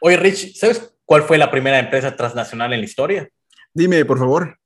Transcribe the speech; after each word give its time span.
Oye, 0.00 0.16
Rich, 0.16 0.56
¿sabes 0.56 0.94
cuál 1.04 1.22
fue 1.22 1.36
la 1.36 1.50
primera 1.50 1.78
empresa 1.78 2.16
transnacional 2.16 2.72
en 2.72 2.80
la 2.80 2.86
historia? 2.86 3.28
Dime, 3.74 4.04
por 4.04 4.18
favor. 4.18 4.58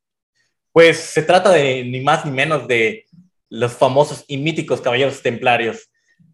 Pues 0.72 0.98
se 0.98 1.22
trata 1.22 1.50
de 1.50 1.84
ni 1.84 2.00
más 2.00 2.24
ni 2.24 2.30
menos 2.30 2.66
de 2.68 3.06
los 3.48 3.72
famosos 3.72 4.24
y 4.28 4.38
míticos 4.38 4.80
caballeros 4.80 5.22
templarios, 5.22 5.90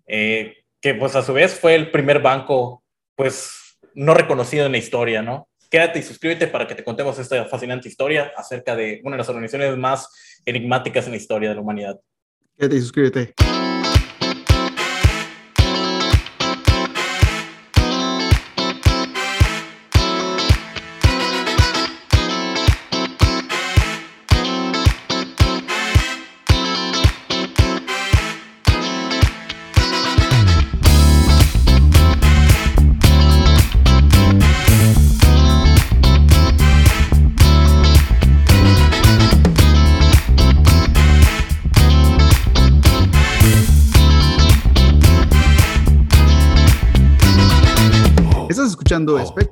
eh, 0.07 0.65
que 0.81 0.95
pues 0.95 1.17
a 1.17 1.23
su 1.23 1.33
vez 1.33 1.55
fue 1.55 1.75
el 1.75 1.91
primer 1.91 2.21
banco 2.21 2.83
pues 3.15 3.79
no 3.95 4.15
reconocido 4.15 4.67
en 4.67 4.73
la 4.73 4.79
historia, 4.79 5.23
¿no? 5.23 5.49
Quédate 5.71 5.99
y 5.99 6.03
suscríbete 6.03 6.47
para 6.47 6.67
que 6.67 6.75
te 6.75 6.85
contemos 6.85 7.19
esta 7.19 7.45
fascinante 7.47 7.89
historia 7.89 8.33
acerca 8.37 8.75
de 8.75 9.01
una 9.05 9.17
de 9.17 9.19
las 9.19 9.29
organizaciones 9.29 9.77
más 9.77 10.41
enigmáticas 10.45 11.07
en 11.07 11.13
la 11.13 11.19
historia 11.19 11.51
de 11.51 11.55
la 11.55 11.61
humanidad. 11.61 12.01
Quédate 12.57 12.77
y 12.77 12.81
suscríbete. 12.81 13.35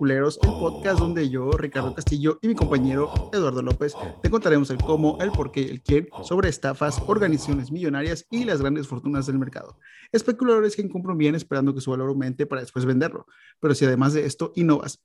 Especuleros, 0.08 0.38
el 0.42 0.48
podcast 0.58 1.00
donde 1.00 1.28
yo, 1.28 1.50
Ricardo 1.50 1.94
Castillo 1.94 2.38
y 2.40 2.48
mi 2.48 2.54
compañero 2.54 3.12
Eduardo 3.30 3.60
López 3.60 3.92
te 4.22 4.30
contaremos 4.30 4.70
el 4.70 4.78
cómo, 4.78 5.18
el 5.20 5.30
por 5.30 5.52
qué, 5.52 5.60
el 5.60 5.82
quién 5.82 6.08
sobre 6.24 6.48
estafas, 6.48 7.02
organizaciones 7.06 7.70
millonarias 7.70 8.26
y 8.30 8.44
las 8.44 8.62
grandes 8.62 8.88
fortunas 8.88 9.26
del 9.26 9.38
mercado. 9.38 9.78
Especuladores 10.10 10.76
que 10.76 10.88
compran 10.88 11.18
bien 11.18 11.34
esperando 11.34 11.74
que 11.74 11.82
su 11.82 11.90
valor 11.90 12.08
aumente 12.08 12.46
para 12.46 12.62
después 12.62 12.86
venderlo. 12.86 13.26
Pero 13.60 13.74
si 13.74 13.84
además 13.84 14.14
de 14.14 14.24
esto 14.24 14.52
innovas, 14.56 15.04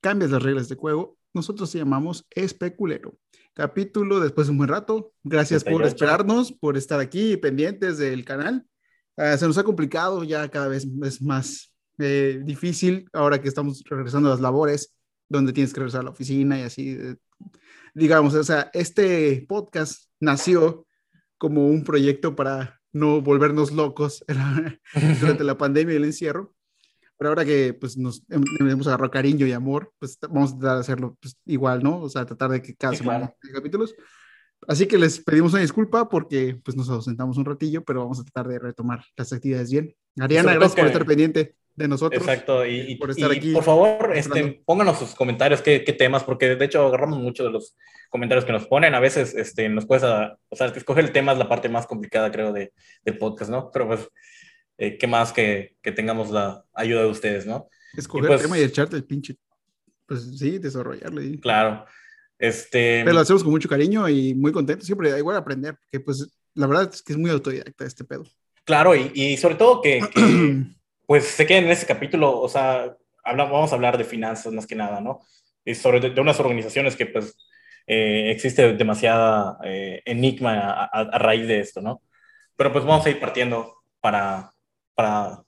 cambias 0.00 0.32
las 0.32 0.42
reglas 0.42 0.68
de 0.68 0.74
juego, 0.74 1.16
nosotros 1.32 1.70
te 1.70 1.78
llamamos 1.78 2.26
Especulero. 2.30 3.14
Capítulo 3.54 4.18
después 4.18 4.48
de 4.48 4.50
un 4.50 4.58
buen 4.58 4.70
rato. 4.70 5.12
Gracias 5.22 5.62
por 5.62 5.84
esperarnos, 5.84 6.50
por 6.50 6.76
estar 6.76 6.98
aquí 6.98 7.36
pendientes 7.36 7.96
del 7.96 8.24
canal. 8.24 8.66
Uh, 9.16 9.36
se 9.38 9.46
nos 9.46 9.56
ha 9.56 9.62
complicado, 9.62 10.24
ya 10.24 10.48
cada 10.48 10.66
vez 10.66 10.84
es 11.04 11.22
más 11.22 11.71
eh, 12.02 12.40
difícil 12.44 13.08
ahora 13.12 13.40
que 13.40 13.48
estamos 13.48 13.82
regresando 13.88 14.28
a 14.28 14.32
las 14.32 14.40
labores, 14.40 14.94
donde 15.28 15.52
tienes 15.52 15.72
que 15.72 15.80
regresar 15.80 16.02
a 16.02 16.04
la 16.04 16.10
oficina 16.10 16.58
y 16.58 16.62
así. 16.62 16.96
Eh, 16.98 17.16
digamos, 17.94 18.34
o 18.34 18.44
sea, 18.44 18.70
este 18.72 19.44
podcast 19.48 20.04
nació 20.20 20.86
como 21.38 21.66
un 21.68 21.84
proyecto 21.84 22.36
para 22.36 22.80
no 22.92 23.22
volvernos 23.22 23.72
locos 23.72 24.24
durante 25.20 25.44
la 25.44 25.58
pandemia 25.58 25.94
y 25.94 25.96
el 25.96 26.04
encierro. 26.04 26.54
Pero 27.16 27.30
ahora 27.30 27.44
que 27.44 27.72
pues, 27.74 27.96
nos 27.96 28.24
hemos 28.28 28.86
agarrado 28.86 29.10
cariño 29.10 29.46
y 29.46 29.52
amor, 29.52 29.92
pues 29.98 30.18
vamos 30.20 30.52
a 30.52 30.58
tratar 30.58 30.74
de 30.74 30.80
hacerlo 30.80 31.16
pues, 31.20 31.36
igual, 31.46 31.82
¿no? 31.82 32.00
O 32.00 32.08
sea, 32.08 32.26
tratar 32.26 32.50
de 32.50 32.62
que 32.62 32.74
cada 32.74 32.94
semana 32.94 33.32
haya 33.42 33.54
capítulos. 33.54 33.94
Así 34.66 34.86
que 34.86 34.98
les 34.98 35.20
pedimos 35.20 35.52
una 35.52 35.62
disculpa 35.62 36.08
porque 36.08 36.60
pues, 36.64 36.76
nos 36.76 36.88
ausentamos 36.88 37.36
un 37.36 37.44
ratillo, 37.44 37.84
pero 37.84 38.00
vamos 38.00 38.18
a 38.20 38.24
tratar 38.24 38.48
de 38.48 38.58
retomar 38.58 39.04
las 39.16 39.32
actividades 39.32 39.70
bien. 39.70 39.94
Ariana, 40.18 40.54
gracias 40.54 40.76
por 40.76 40.86
estar 40.86 41.06
pendiente 41.06 41.56
de 41.74 41.88
nosotros. 41.88 42.20
Exacto, 42.20 42.66
y, 42.66 42.96
por 42.96 43.10
estar 43.10 43.30
aquí. 43.30 43.52
Por 43.52 43.64
favor, 43.64 44.12
este, 44.14 44.62
pónganos 44.64 44.98
sus 44.98 45.14
comentarios, 45.14 45.62
qué, 45.62 45.84
qué, 45.84 45.92
temas, 45.92 46.24
porque 46.24 46.54
de 46.54 46.64
hecho 46.64 46.86
agarramos 46.86 47.18
mucho 47.18 47.44
de 47.44 47.50
los 47.50 47.76
comentarios 48.10 48.44
que 48.44 48.52
nos 48.52 48.66
ponen. 48.66 48.94
A 48.94 49.00
veces 49.00 49.34
este, 49.34 49.68
nos 49.68 49.86
cuesta, 49.86 50.36
o 50.48 50.56
sea, 50.56 50.66
escoger 50.66 51.04
el 51.04 51.12
tema 51.12 51.32
es 51.32 51.38
la 51.38 51.48
parte 51.48 51.68
más 51.68 51.86
complicada, 51.86 52.30
creo, 52.30 52.52
de, 52.52 52.72
del 53.04 53.18
podcast, 53.18 53.50
¿no? 53.50 53.70
Pero 53.72 53.88
pues, 53.88 54.08
eh, 54.78 54.98
qué 54.98 55.06
más 55.06 55.32
que, 55.32 55.76
que, 55.82 55.92
tengamos 55.92 56.30
la 56.30 56.64
ayuda 56.74 57.02
de 57.02 57.10
ustedes, 57.10 57.46
¿no? 57.46 57.68
Escoger 57.96 58.24
el 58.24 58.36
pues 58.36 58.42
tema 58.42 58.58
y 58.58 58.62
echarte 58.62 58.96
el 58.96 59.04
pinche, 59.04 59.36
pues 60.06 60.38
sí, 60.38 60.58
desarrollarlo. 60.58 61.20
Claro. 61.40 61.86
Este... 62.38 63.02
Pero 63.04 63.14
lo 63.14 63.20
hacemos 63.20 63.42
con 63.42 63.52
mucho 63.52 63.68
cariño 63.68 64.08
y 64.08 64.34
muy 64.34 64.52
contentos. 64.52 64.86
Siempre 64.86 65.10
da 65.10 65.18
igual 65.18 65.36
aprender, 65.36 65.76
porque 65.76 66.00
pues 66.00 66.28
la 66.54 66.66
verdad 66.66 66.90
es 66.92 67.02
que 67.02 67.12
es 67.12 67.18
muy 67.18 67.30
autodidacta 67.30 67.84
este 67.86 68.04
pedo. 68.04 68.24
Claro, 68.64 68.94
y, 68.94 69.10
y 69.14 69.36
sobre 69.36 69.54
todo 69.56 69.80
que, 69.80 70.00
que 70.12 70.64
pues 71.12 71.26
sé 71.26 71.44
que 71.44 71.58
en 71.58 71.68
ese 71.68 71.84
capítulo, 71.84 72.40
o 72.40 72.48
sea, 72.48 72.96
vamos 73.22 73.70
a 73.70 73.74
hablar 73.74 73.98
de 73.98 74.04
finanzas 74.04 74.50
más 74.50 74.66
que 74.66 74.74
nada, 74.74 74.98
¿no? 75.02 75.20
Y 75.62 75.74
sobre 75.74 76.00
de, 76.00 76.18
unas 76.18 76.40
organizaciones 76.40 76.96
que 76.96 77.04
pues 77.04 77.36
eh, 77.86 78.30
existe 78.30 78.72
demasiada 78.72 79.58
eh, 79.62 80.00
enigma 80.06 80.88
a, 80.90 81.18
raíz 81.18 81.46
de 81.46 81.60
esto, 81.60 81.82
¿no? 81.82 82.00
Pero 82.56 82.72
pues 82.72 82.86
vamos 82.86 83.04
a 83.04 83.10
ir 83.10 83.20
partiendo 83.20 83.82
para, 84.00 84.54
para 84.94 85.42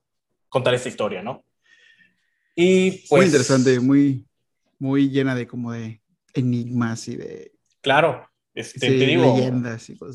contar 0.50 0.74
esta 0.74 0.90
historia, 0.90 1.22
¿no? 1.22 1.42
Y 2.54 3.08
pues... 3.08 3.20
Muy 3.20 3.24
interesante, 3.24 3.80
muy, 3.80 4.26
muy 4.78 5.08
llena 5.08 5.34
de 5.34 5.46
como 5.46 5.72
de 5.72 6.02
enigmas 6.34 7.08
y 7.08 7.16
de... 7.16 7.52
Claro, 7.80 8.28
este, 8.54 8.78
te 8.78 9.06
digo, 9.06 9.36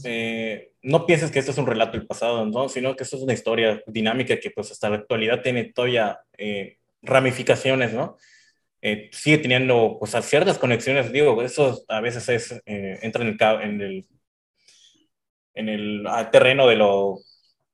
eh, 0.05 0.71
no 0.83 1.05
pienses 1.05 1.29
que 1.29 1.39
esto 1.39 1.51
es 1.51 1.57
un 1.57 1.67
relato 1.67 1.97
del 1.97 2.07
pasado, 2.07 2.45
¿no? 2.45 2.69
sino 2.69 2.95
que 2.95 3.03
esto 3.03 3.17
es 3.17 3.23
una 3.23 3.33
historia 3.33 3.83
dinámica 3.85 4.39
que 4.39 4.49
pues 4.51 4.71
hasta 4.71 4.89
la 4.89 4.95
actualidad 4.95 5.41
tiene 5.41 5.65
todavía 5.65 6.21
eh, 6.37 6.77
ramificaciones, 7.01 7.93
¿no? 7.93 8.17
Eh, 8.81 9.09
sigue 9.11 9.39
teniendo 9.39 9.97
pues 9.99 10.15
ciertas 10.25 10.57
conexiones, 10.57 11.11
digo, 11.11 11.41
eso 11.41 11.83
a 11.89 11.99
veces 11.99 12.29
es, 12.29 12.61
entra 12.65 13.23
en 13.23 13.27
el, 13.27 13.61
en 13.61 13.81
el, 13.81 14.05
en 15.55 15.69
el 15.69 16.07
ah, 16.07 16.31
terreno 16.31 16.65
de 16.65 16.77
lo, 16.77 17.19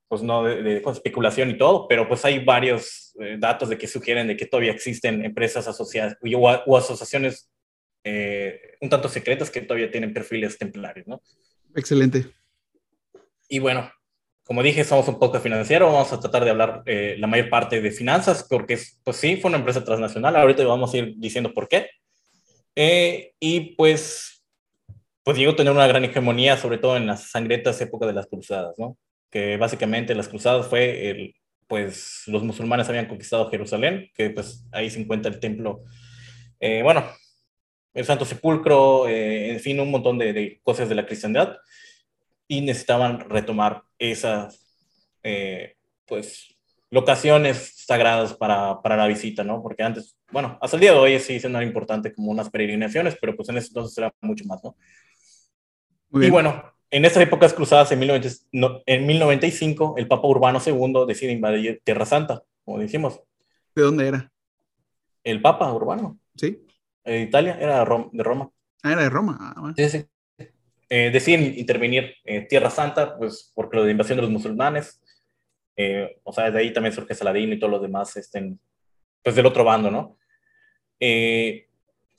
pues 0.07 0.23
no, 0.23 0.45
de, 0.45 0.77
especulación 0.77 1.51
y 1.51 1.59
todo, 1.59 1.87
pero 1.87 2.07
pues 2.07 2.25
hay 2.25 2.43
varios 2.43 3.13
datos 3.37 3.69
de 3.69 3.77
que 3.77 3.87
sugieren 3.87 4.25
de 4.25 4.35
que 4.35 4.47
todavía 4.47 4.71
existen 4.71 5.23
empresas 5.23 5.67
asociadas 5.67 6.17
o 6.65 6.75
asociaciones 6.75 7.51
eh, 8.07 8.77
un 8.81 8.89
tanto 8.89 9.09
secretas 9.09 9.49
que 9.49 9.61
todavía 9.61 9.89
tienen 9.89 10.13
perfiles 10.13 10.59
templarios, 10.59 11.07
¿no? 11.07 11.23
Excelente. 11.75 12.27
Y 13.49 13.57
bueno, 13.57 13.91
como 14.43 14.61
dije, 14.61 14.83
somos 14.83 15.07
un 15.07 15.17
poco 15.17 15.39
financiero, 15.39 15.91
vamos 15.91 16.13
a 16.13 16.19
tratar 16.19 16.45
de 16.45 16.51
hablar 16.51 16.83
eh, 16.85 17.15
la 17.17 17.25
mayor 17.25 17.49
parte 17.49 17.81
de 17.81 17.89
finanzas, 17.89 18.45
porque 18.47 18.79
pues 19.03 19.17
sí, 19.17 19.37
fue 19.37 19.49
una 19.49 19.57
empresa 19.57 19.83
transnacional, 19.83 20.35
ahorita 20.35 20.63
vamos 20.65 20.93
a 20.93 20.97
ir 20.97 21.15
diciendo 21.17 21.51
por 21.51 21.67
qué. 21.67 21.89
Eh, 22.75 23.33
y 23.39 23.75
pues, 23.75 24.45
pues 25.23 25.35
llegó 25.35 25.53
a 25.53 25.55
tener 25.55 25.73
una 25.73 25.87
gran 25.87 26.05
hegemonía, 26.05 26.57
sobre 26.57 26.77
todo 26.77 26.97
en 26.97 27.07
las 27.07 27.31
sangrientas 27.31 27.81
épocas 27.81 28.07
de 28.07 28.13
las 28.13 28.27
cruzadas, 28.27 28.77
¿no? 28.77 28.99
Que 29.31 29.57
básicamente 29.57 30.13
las 30.13 30.27
cruzadas 30.27 30.67
fue, 30.67 31.09
el, 31.09 31.35
pues 31.65 32.21
los 32.27 32.43
musulmanes 32.43 32.87
habían 32.87 33.07
conquistado 33.07 33.49
Jerusalén, 33.49 34.11
que 34.13 34.29
pues 34.29 34.63
ahí 34.71 34.91
se 34.91 34.99
encuentra 34.99 35.31
el 35.31 35.39
templo, 35.39 35.81
bueno, 36.83 37.03
el 37.95 38.05
Santo 38.05 38.25
Sepulcro, 38.25 39.07
eh, 39.07 39.53
en 39.53 39.59
fin, 39.59 39.79
un 39.79 39.89
montón 39.89 40.17
de, 40.17 40.59
cosas 40.63 40.89
de 40.89 40.95
la 40.95 41.05
cristiandad, 41.05 41.57
y 42.47 42.61
necesitaban 42.61 43.21
retomar 43.21 43.83
esas, 43.97 44.59
eh, 45.23 45.77
pues, 46.05 46.55
locaciones 46.91 47.73
sagradas 47.85 48.33
para, 48.33 48.81
para, 48.81 48.97
la 48.97 49.07
visita, 49.07 49.43
¿no? 49.43 49.63
Porque 49.63 49.81
antes, 49.81 50.17
bueno, 50.31 50.57
hasta 50.61 50.77
el 50.77 50.81
día 50.81 50.91
de 50.91 50.99
hoy 50.99 51.19
sí 51.19 51.39
siendo 51.39 51.61
importante 51.61 52.13
como 52.13 52.31
unas 52.31 52.49
peregrinaciones, 52.49 53.17
pero 53.19 53.35
pues 53.35 53.49
en 53.49 53.57
ese 53.57 53.67
entonces 53.69 53.97
era 53.97 54.13
mucho 54.21 54.45
más, 54.45 54.63
¿no? 54.63 54.75
Y 56.21 56.29
bueno, 56.29 56.63
en 56.91 57.03
estas 57.03 57.23
épocas 57.23 57.53
cruzadas, 57.53 57.91
en, 57.91 57.99
19, 57.99 58.83
en 58.85 59.05
1095, 59.05 59.95
el 59.97 60.07
Papa 60.07 60.27
Urbano 60.27 60.61
II 60.65 61.05
decide 61.07 61.31
invadir 61.31 61.81
Tierra 61.83 62.05
Santa, 62.05 62.43
como 62.63 62.79
decimos. 62.79 63.21
¿De 63.73 63.81
dónde 63.81 64.07
era? 64.07 64.31
El 65.23 65.41
Papa 65.41 65.71
Urbano. 65.73 66.19
Sí. 66.35 66.64
Italia, 67.05 67.57
era 67.59 67.79
de 67.79 68.23
Roma. 68.23 68.49
Ah, 68.83 68.93
era 68.93 69.03
de 69.03 69.09
Roma. 69.09 69.37
Ah, 69.39 69.73
sí, 69.75 69.89
sí. 69.89 70.05
Eh, 70.89 71.09
deciden 71.11 71.57
intervenir 71.57 72.15
en 72.23 72.47
Tierra 72.47 72.69
Santa, 72.69 73.17
pues 73.17 73.51
porque 73.55 73.77
lo 73.77 73.83
de 73.83 73.91
invasión 73.91 74.17
de 74.17 74.21
los 74.21 74.31
musulmanes, 74.31 75.01
eh, 75.75 76.19
o 76.23 76.31
sea, 76.31 76.51
de 76.51 76.59
ahí 76.59 76.71
también 76.71 76.93
surge 76.93 77.15
Saladín 77.15 77.51
y 77.51 77.59
todos 77.59 77.71
los 77.71 77.81
demás, 77.81 78.15
estén, 78.17 78.59
pues 79.23 79.35
del 79.35 79.47
otro 79.47 79.63
bando, 79.63 79.89
¿no? 79.89 80.17
Eh, 80.99 81.67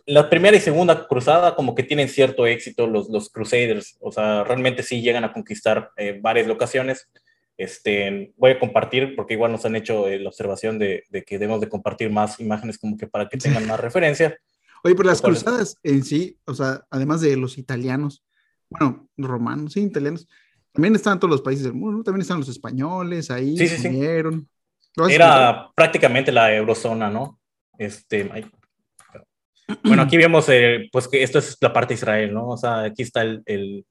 la 0.06 0.28
primera 0.28 0.56
y 0.56 0.60
segunda 0.60 1.06
cruzada 1.06 1.54
como 1.54 1.74
que 1.74 1.84
tienen 1.84 2.08
cierto 2.08 2.46
éxito 2.46 2.86
los, 2.86 3.08
los 3.08 3.30
Crusaders, 3.30 3.96
o 4.00 4.10
sea, 4.10 4.42
realmente 4.42 4.82
sí 4.82 5.00
llegan 5.00 5.24
a 5.24 5.32
conquistar 5.32 5.90
varias 6.20 6.46
locaciones. 6.46 7.08
Este, 7.56 8.32
voy 8.36 8.52
a 8.52 8.58
compartir, 8.58 9.16
porque 9.16 9.34
igual 9.34 9.50
nos 9.50 9.64
han 9.64 9.74
hecho 9.74 10.08
la 10.08 10.28
observación 10.28 10.78
de, 10.78 11.04
de, 11.08 11.24
que 11.24 11.38
debemos 11.38 11.60
de 11.60 11.68
compartir 11.68 12.10
más 12.10 12.38
imágenes 12.38 12.78
como 12.78 12.96
que 12.96 13.06
para 13.06 13.28
que 13.28 13.38
tengan 13.38 13.66
más 13.66 13.80
referencia. 13.80 14.38
Oye, 14.86 14.94
pero 14.94 15.08
las 15.08 15.20
cruzadas 15.20 15.78
en 15.82 16.04
sí, 16.04 16.38
o 16.44 16.54
sea, 16.54 16.86
además 16.90 17.20
de 17.20 17.36
los 17.36 17.58
italianos, 17.58 18.22
bueno, 18.70 19.08
romanos, 19.16 19.72
sí, 19.72 19.80
italianos, 19.80 20.28
también 20.72 20.94
están 20.94 21.18
todos 21.18 21.32
los 21.32 21.42
países 21.42 21.64
del 21.64 21.74
mundo, 21.74 22.04
también 22.04 22.22
están 22.22 22.38
los 22.38 22.48
españoles 22.48 23.32
ahí, 23.32 23.58
sí, 23.58 23.66
sí, 23.66 23.78
sí. 23.78 24.00
Era 25.08 25.70
prácticamente 25.74 26.30
la 26.30 26.54
eurozona, 26.54 27.10
¿no? 27.10 27.40
Este, 27.76 28.30
bueno, 29.82 30.02
aquí 30.02 30.16
vemos 30.16 30.48
eh, 30.50 30.88
pues 30.92 31.08
que 31.08 31.24
esto 31.24 31.40
es 31.40 31.56
la 31.60 31.72
parte 31.72 31.94
de 31.94 31.98
Israel, 31.98 32.32
¿no? 32.32 32.50
O 32.50 32.56
sea, 32.56 32.82
aquí 32.82 33.02
está 33.02 33.22
el, 33.22 33.42
el, 33.44 33.84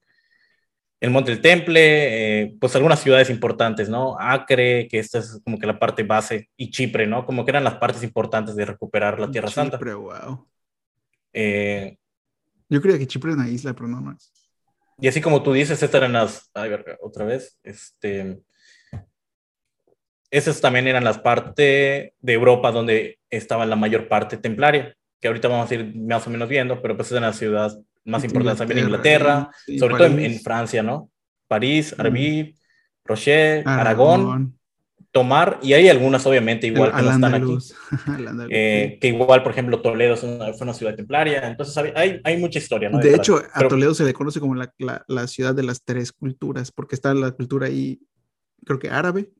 el 1.00 1.10
Monte 1.10 1.32
del 1.32 1.42
Temple, 1.42 2.42
eh, 2.42 2.56
pues 2.58 2.74
algunas 2.74 3.00
ciudades 3.00 3.28
importantes, 3.28 3.90
¿no? 3.90 4.16
Acre, 4.18 4.88
que 4.88 4.98
esta 4.98 5.18
es 5.18 5.40
como 5.44 5.58
que 5.58 5.66
la 5.66 5.78
parte 5.78 6.02
base, 6.04 6.48
y 6.56 6.70
Chipre, 6.70 7.06
¿no? 7.06 7.26
Como 7.26 7.44
que 7.44 7.50
eran 7.50 7.64
las 7.64 7.74
partes 7.74 8.02
importantes 8.02 8.56
de 8.56 8.64
recuperar 8.64 9.20
la 9.20 9.30
Tierra 9.30 9.50
Santa. 9.50 9.76
Chipre, 9.76 9.94
wow. 9.94 10.48
Eh, 11.32 11.96
Yo 12.68 12.80
creía 12.80 12.98
que 12.98 13.06
Chipre 13.06 13.32
era 13.32 13.40
una 13.42 13.50
isla, 13.50 13.74
pero 13.74 13.88
no, 13.88 14.12
es. 14.12 14.32
y 15.00 15.08
así 15.08 15.20
como 15.20 15.42
tú 15.42 15.52
dices, 15.52 15.82
estas 15.82 15.94
eran 16.00 16.12
las, 16.14 16.50
a 16.54 16.62
ver, 16.62 16.98
otra 17.02 17.24
vez, 17.24 17.58
este, 17.62 18.40
esas 20.30 20.60
también 20.60 20.86
eran 20.88 21.04
las 21.04 21.18
partes 21.18 22.12
de 22.18 22.32
Europa 22.32 22.72
donde 22.72 23.18
estaba 23.30 23.64
la 23.66 23.76
mayor 23.76 24.08
parte 24.08 24.36
templaria, 24.36 24.94
que 25.20 25.28
ahorita 25.28 25.48
vamos 25.48 25.70
a 25.70 25.74
ir 25.74 25.94
más 25.96 26.26
o 26.26 26.30
menos 26.30 26.48
viendo, 26.48 26.82
pero 26.82 26.96
pues 26.96 27.10
eran 27.12 27.22
las 27.24 27.36
ciudades 27.38 27.78
más 28.04 28.24
importantes 28.24 28.58
también 28.58 28.78
en 28.78 28.84
Inglaterra, 28.86 29.50
sí, 29.64 29.78
sobre 29.78 29.94
todo 29.96 30.06
en, 30.06 30.14
París. 30.16 30.36
en 30.36 30.42
Francia, 30.42 30.82
¿no? 30.82 31.10
París, 31.48 31.94
Mm. 31.96 32.00
Arabí, 32.00 32.54
Rocher, 33.04 33.62
Aragón, 33.66 34.55
Tomar, 35.16 35.58
y 35.62 35.72
hay 35.72 35.88
algunas 35.88 36.26
obviamente 36.26 36.66
igual 36.66 36.90
que 36.94 37.00
no 37.00 37.10
están 37.10 37.24
aquí. 37.24 37.36
andaluz. 37.36 37.74
Eh, 38.50 38.98
que 39.00 39.08
igual, 39.08 39.42
por 39.42 39.52
ejemplo, 39.52 39.80
Toledo 39.80 40.12
es 40.12 40.22
una- 40.22 40.52
fue 40.52 40.64
una 40.66 40.74
ciudad 40.74 40.94
templaria, 40.94 41.48
entonces 41.48 41.74
hay, 41.78 42.20
hay, 42.22 42.36
mucha 42.36 42.58
historia, 42.58 42.90
¿no? 42.90 42.98
De 42.98 43.04
Detrás. 43.04 43.26
hecho, 43.26 43.36
a 43.38 43.56
Pero- 43.56 43.68
Toledo 43.70 43.94
se 43.94 44.04
le 44.04 44.12
conoce 44.12 44.40
como 44.40 44.54
la, 44.54 44.70
la- 44.76 45.02
la 45.08 45.26
ciudad 45.26 45.54
de 45.54 45.62
las 45.62 45.82
tres 45.82 46.12
culturas, 46.12 46.70
porque 46.70 46.94
está 46.96 47.14
la 47.14 47.30
cultura 47.30 47.66
ahí, 47.68 47.98
creo 48.66 48.78
que 48.78 48.90
árabe, 48.90 49.30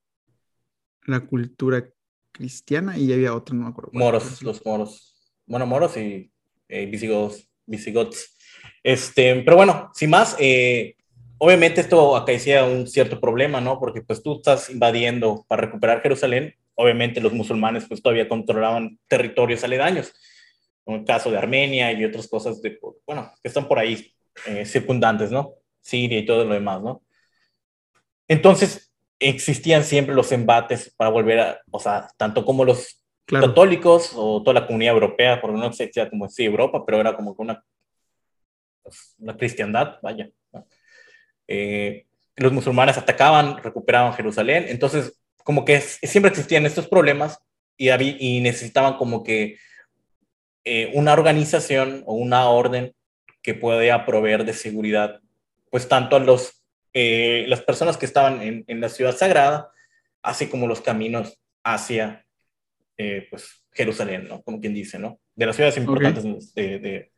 la 1.04 1.20
cultura 1.20 1.86
cristiana 2.32 2.96
y 2.96 3.12
había 3.12 3.34
otra, 3.34 3.54
no 3.54 3.64
me 3.64 3.68
acuerdo. 3.68 3.90
Moros, 3.92 4.42
los 4.42 4.64
moros. 4.64 5.14
Bueno, 5.46 5.66
moros 5.66 5.94
y 5.98 6.32
eh, 6.68 6.86
visigodos, 6.86 7.48
visigots. 7.66 8.34
Este, 8.82 9.42
pero 9.44 9.56
bueno, 9.58 9.90
sin 9.94 10.08
más, 10.08 10.36
eh, 10.38 10.95
obviamente 11.38 11.80
esto 11.80 12.16
acaecía 12.16 12.64
un 12.64 12.86
cierto 12.86 13.20
problema, 13.20 13.60
¿no? 13.60 13.78
Porque 13.78 14.02
pues 14.02 14.22
tú 14.22 14.36
estás 14.36 14.70
invadiendo 14.70 15.44
para 15.48 15.62
recuperar 15.62 16.02
Jerusalén, 16.02 16.54
obviamente 16.74 17.20
los 17.20 17.32
musulmanes 17.32 17.86
pues 17.88 18.02
todavía 18.02 18.28
controlaban 18.28 18.98
territorios 19.08 19.64
aledaños, 19.64 20.12
como 20.84 20.98
el 20.98 21.04
caso 21.04 21.30
de 21.30 21.38
Armenia 21.38 21.92
y 21.92 22.04
otras 22.04 22.28
cosas 22.28 22.60
de, 22.62 22.78
bueno, 23.06 23.32
que 23.42 23.48
están 23.48 23.66
por 23.68 23.78
ahí 23.78 24.12
eh, 24.46 24.64
circundantes, 24.64 25.30
¿no? 25.30 25.54
Siria 25.80 26.18
y 26.18 26.26
todo 26.26 26.44
lo 26.44 26.54
demás, 26.54 26.82
¿no? 26.82 27.02
Entonces, 28.28 28.92
existían 29.18 29.84
siempre 29.84 30.14
los 30.14 30.32
embates 30.32 30.92
para 30.96 31.10
volver 31.10 31.40
a, 31.40 31.60
o 31.70 31.78
sea, 31.78 32.08
tanto 32.16 32.44
como 32.44 32.64
los 32.64 33.02
Claro, 33.26 33.48
católicos 33.48 34.12
o 34.14 34.40
toda 34.40 34.60
la 34.60 34.66
comunidad 34.68 34.94
europea, 34.94 35.40
porque 35.40 35.58
no 35.58 35.66
existía 35.66 36.08
como 36.08 36.28
sí 36.28 36.44
Europa, 36.44 36.84
pero 36.86 37.00
era 37.00 37.16
como 37.16 37.34
una, 37.38 37.64
pues, 38.84 39.16
una 39.18 39.36
cristiandad, 39.36 39.98
vaya. 40.00 40.30
Eh, 41.48 42.06
los 42.36 42.52
musulmanes 42.52 42.98
atacaban, 42.98 43.62
recuperaban 43.62 44.12
Jerusalén, 44.14 44.66
entonces 44.68 45.18
como 45.44 45.64
que 45.64 45.76
es- 45.76 45.98
siempre 46.02 46.30
existían 46.30 46.66
estos 46.66 46.88
problemas 46.88 47.38
y, 47.76 47.88
había, 47.90 48.16
y 48.18 48.40
necesitaban 48.40 48.96
como 48.96 49.22
que 49.22 49.58
eh, 50.64 50.90
una 50.94 51.12
organización 51.12 52.02
o 52.06 52.14
una 52.14 52.48
orden 52.48 52.92
que 53.42 53.54
pueda 53.54 54.04
proveer 54.04 54.44
de 54.44 54.52
seguridad, 54.52 55.20
pues 55.70 55.88
tanto 55.88 56.16
a 56.16 56.20
los, 56.20 56.64
eh, 56.92 57.44
las 57.48 57.62
personas 57.62 57.96
que 57.96 58.06
estaban 58.06 58.42
en, 58.42 58.64
en 58.66 58.80
la 58.80 58.88
ciudad 58.88 59.16
sagrada, 59.16 59.70
así 60.22 60.48
como 60.48 60.66
los 60.66 60.80
caminos 60.80 61.38
hacia 61.62 62.26
eh, 62.98 63.26
pues, 63.30 63.64
Jerusalén, 63.72 64.26
¿no? 64.28 64.42
Como 64.42 64.60
quien 64.60 64.74
dice, 64.74 64.98
¿no? 64.98 65.20
De 65.36 65.46
las 65.46 65.54
ciudades 65.54 65.76
importantes 65.76 66.54
de, 66.54 66.78
de- 66.80 67.12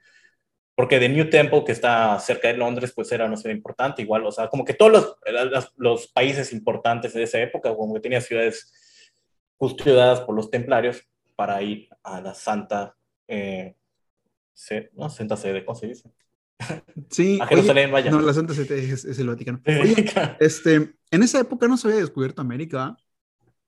porque 0.79 1.01
de 1.01 1.09
New 1.09 1.29
Temple, 1.29 1.65
que 1.67 1.73
está 1.73 2.21
cerca 2.21 2.47
de 2.47 2.57
Londres, 2.57 2.93
pues 2.95 3.11
era 3.11 3.25
una 3.25 3.37
ciudad 3.37 3.53
importante, 3.53 4.01
igual, 4.01 4.25
o 4.25 4.31
sea, 4.31 4.47
como 4.47 4.65
que 4.65 4.75
todos 4.75 4.93
los, 5.27 5.73
los 5.77 6.07
países 6.07 6.53
importantes 6.53 7.13
de 7.15 7.25
esa 7.25 7.41
época, 7.41 7.75
como 7.75 7.95
que 7.95 7.99
tenía 7.99 8.21
ciudades 8.21 8.73
custodiadas 9.57 10.21
por 10.21 10.37
los 10.37 10.53
templarios 10.53 11.03
para 11.35 11.61
ir 11.63 11.89
a 12.05 12.21
la 12.21 12.33
Santa, 12.33 12.95
eh, 13.27 13.75
se- 14.55 14.91
no, 14.95 15.11
Santa 15.11 15.37
Sede, 15.37 15.65
¿cómo 15.65 15.77
se 15.77 15.89
dice? 15.89 16.13
sí. 17.11 17.41
A 17.43 17.49
Jerusalén, 17.49 17.91
vaya. 17.91 18.13
No, 18.13 18.21
la 18.21 18.33
Santa 18.33 18.55
Sede 18.55 18.79
es, 18.79 19.05
es 19.05 19.19
el 19.19 19.27
Vaticano. 19.27 19.61
Oye, 19.67 19.97
este, 20.39 20.95
en 21.11 21.23
esa 21.25 21.41
época 21.41 21.67
no 21.67 21.77
se 21.77 21.89
había 21.89 21.99
descubierto 21.99 22.41
América. 22.41 22.97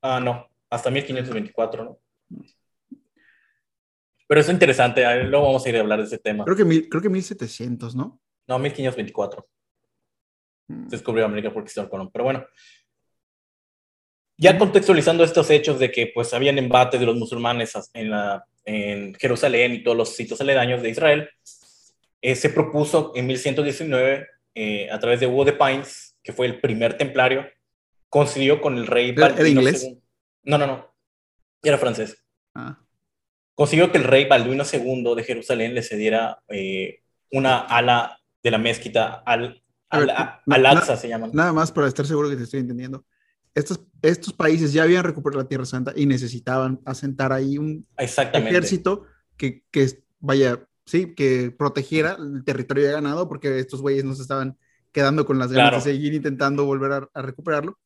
Ah, 0.00 0.20
no, 0.20 0.46
hasta 0.70 0.92
1524, 0.92 1.84
¿no? 1.84 1.98
Pero 4.30 4.42
es 4.42 4.48
interesante, 4.48 5.24
luego 5.24 5.46
vamos 5.46 5.66
a 5.66 5.68
ir 5.70 5.76
a 5.76 5.80
hablar 5.80 5.98
de 5.98 6.04
ese 6.04 6.18
tema. 6.18 6.44
Creo 6.44 6.56
que, 6.56 6.64
mil, 6.64 6.88
creo 6.88 7.02
que 7.02 7.08
1700, 7.08 7.96
¿no? 7.96 8.20
No, 8.46 8.60
1524. 8.60 9.44
Mm. 10.68 10.86
descubrió 10.86 11.24
América 11.24 11.52
por 11.52 11.64
Cristóbal 11.64 11.90
Colón. 11.90 12.10
Pero 12.12 12.24
bueno, 12.26 12.46
ya 14.36 14.56
contextualizando 14.56 15.24
estos 15.24 15.50
hechos 15.50 15.80
de 15.80 15.90
que 15.90 16.12
pues 16.14 16.32
habían 16.32 16.58
embates 16.58 17.00
de 17.00 17.06
los 17.06 17.16
musulmanes 17.16 17.72
en, 17.92 18.10
la, 18.12 18.44
en 18.66 19.14
Jerusalén 19.16 19.72
y 19.74 19.82
todos 19.82 19.96
los 19.96 20.14
sitios 20.14 20.40
aledaños 20.40 20.80
de 20.80 20.90
Israel, 20.90 21.28
eh, 22.22 22.36
se 22.36 22.50
propuso 22.50 23.10
en 23.16 23.26
1119, 23.26 24.28
eh, 24.54 24.88
a 24.92 24.98
través 25.00 25.18
de 25.18 25.26
Hugo 25.26 25.44
de 25.44 25.54
Pines, 25.54 26.16
que 26.22 26.32
fue 26.32 26.46
el 26.46 26.60
primer 26.60 26.96
templario, 26.96 27.48
coincidió 28.08 28.60
con 28.60 28.78
el 28.78 28.86
rey 28.86 29.10
¿Era- 29.10 29.48
inglés? 29.48 29.82
II. 29.82 30.00
No, 30.44 30.56
no, 30.56 30.68
no, 30.68 30.94
era 31.64 31.78
francés. 31.78 32.24
Ah, 32.54 32.78
Consiguió 33.54 33.92
que 33.92 33.98
el 33.98 34.04
rey 34.04 34.26
Balduino 34.26 34.64
II 34.70 35.14
de 35.16 35.24
Jerusalén 35.24 35.74
le 35.74 35.82
cediera 35.82 36.38
eh, 36.48 37.00
una 37.30 37.58
ala 37.58 38.18
de 38.42 38.50
la 38.50 38.58
mezquita 38.58 39.22
al, 39.26 39.62
al, 39.90 40.10
a- 40.10 40.42
na- 40.46 40.56
Al-Aqsa, 40.56 40.92
na- 40.94 40.96
se 40.98 41.08
llaman. 41.08 41.30
nada 41.34 41.52
más 41.52 41.70
para 41.72 41.86
estar 41.88 42.06
seguro 42.06 42.30
que 42.30 42.36
te 42.36 42.44
estoy 42.44 42.60
entendiendo. 42.60 43.04
Estos, 43.54 43.80
estos 44.00 44.32
países 44.32 44.72
ya 44.72 44.84
habían 44.84 45.04
recuperado 45.04 45.42
la 45.42 45.48
Tierra 45.48 45.64
Santa 45.66 45.92
y 45.94 46.06
necesitaban 46.06 46.80
asentar 46.84 47.32
ahí 47.32 47.58
un 47.58 47.86
ejército 47.98 49.04
que, 49.36 49.64
que 49.70 49.88
vaya, 50.20 50.66
sí, 50.86 51.14
que 51.14 51.50
protegiera 51.50 52.16
el 52.18 52.44
territorio 52.44 52.84
ya 52.84 52.92
ganado, 52.92 53.28
porque 53.28 53.58
estos 53.58 53.80
güeyes 53.82 54.04
no 54.04 54.14
se 54.14 54.22
estaban 54.22 54.56
quedando 54.92 55.24
con 55.26 55.38
las 55.38 55.52
ganas 55.52 55.70
Claro. 55.70 55.84
de 55.84 55.92
seguir 55.92 56.14
intentando 56.14 56.64
volver 56.64 56.92
a, 56.92 57.08
a 57.12 57.22
recuperarlo. 57.22 57.78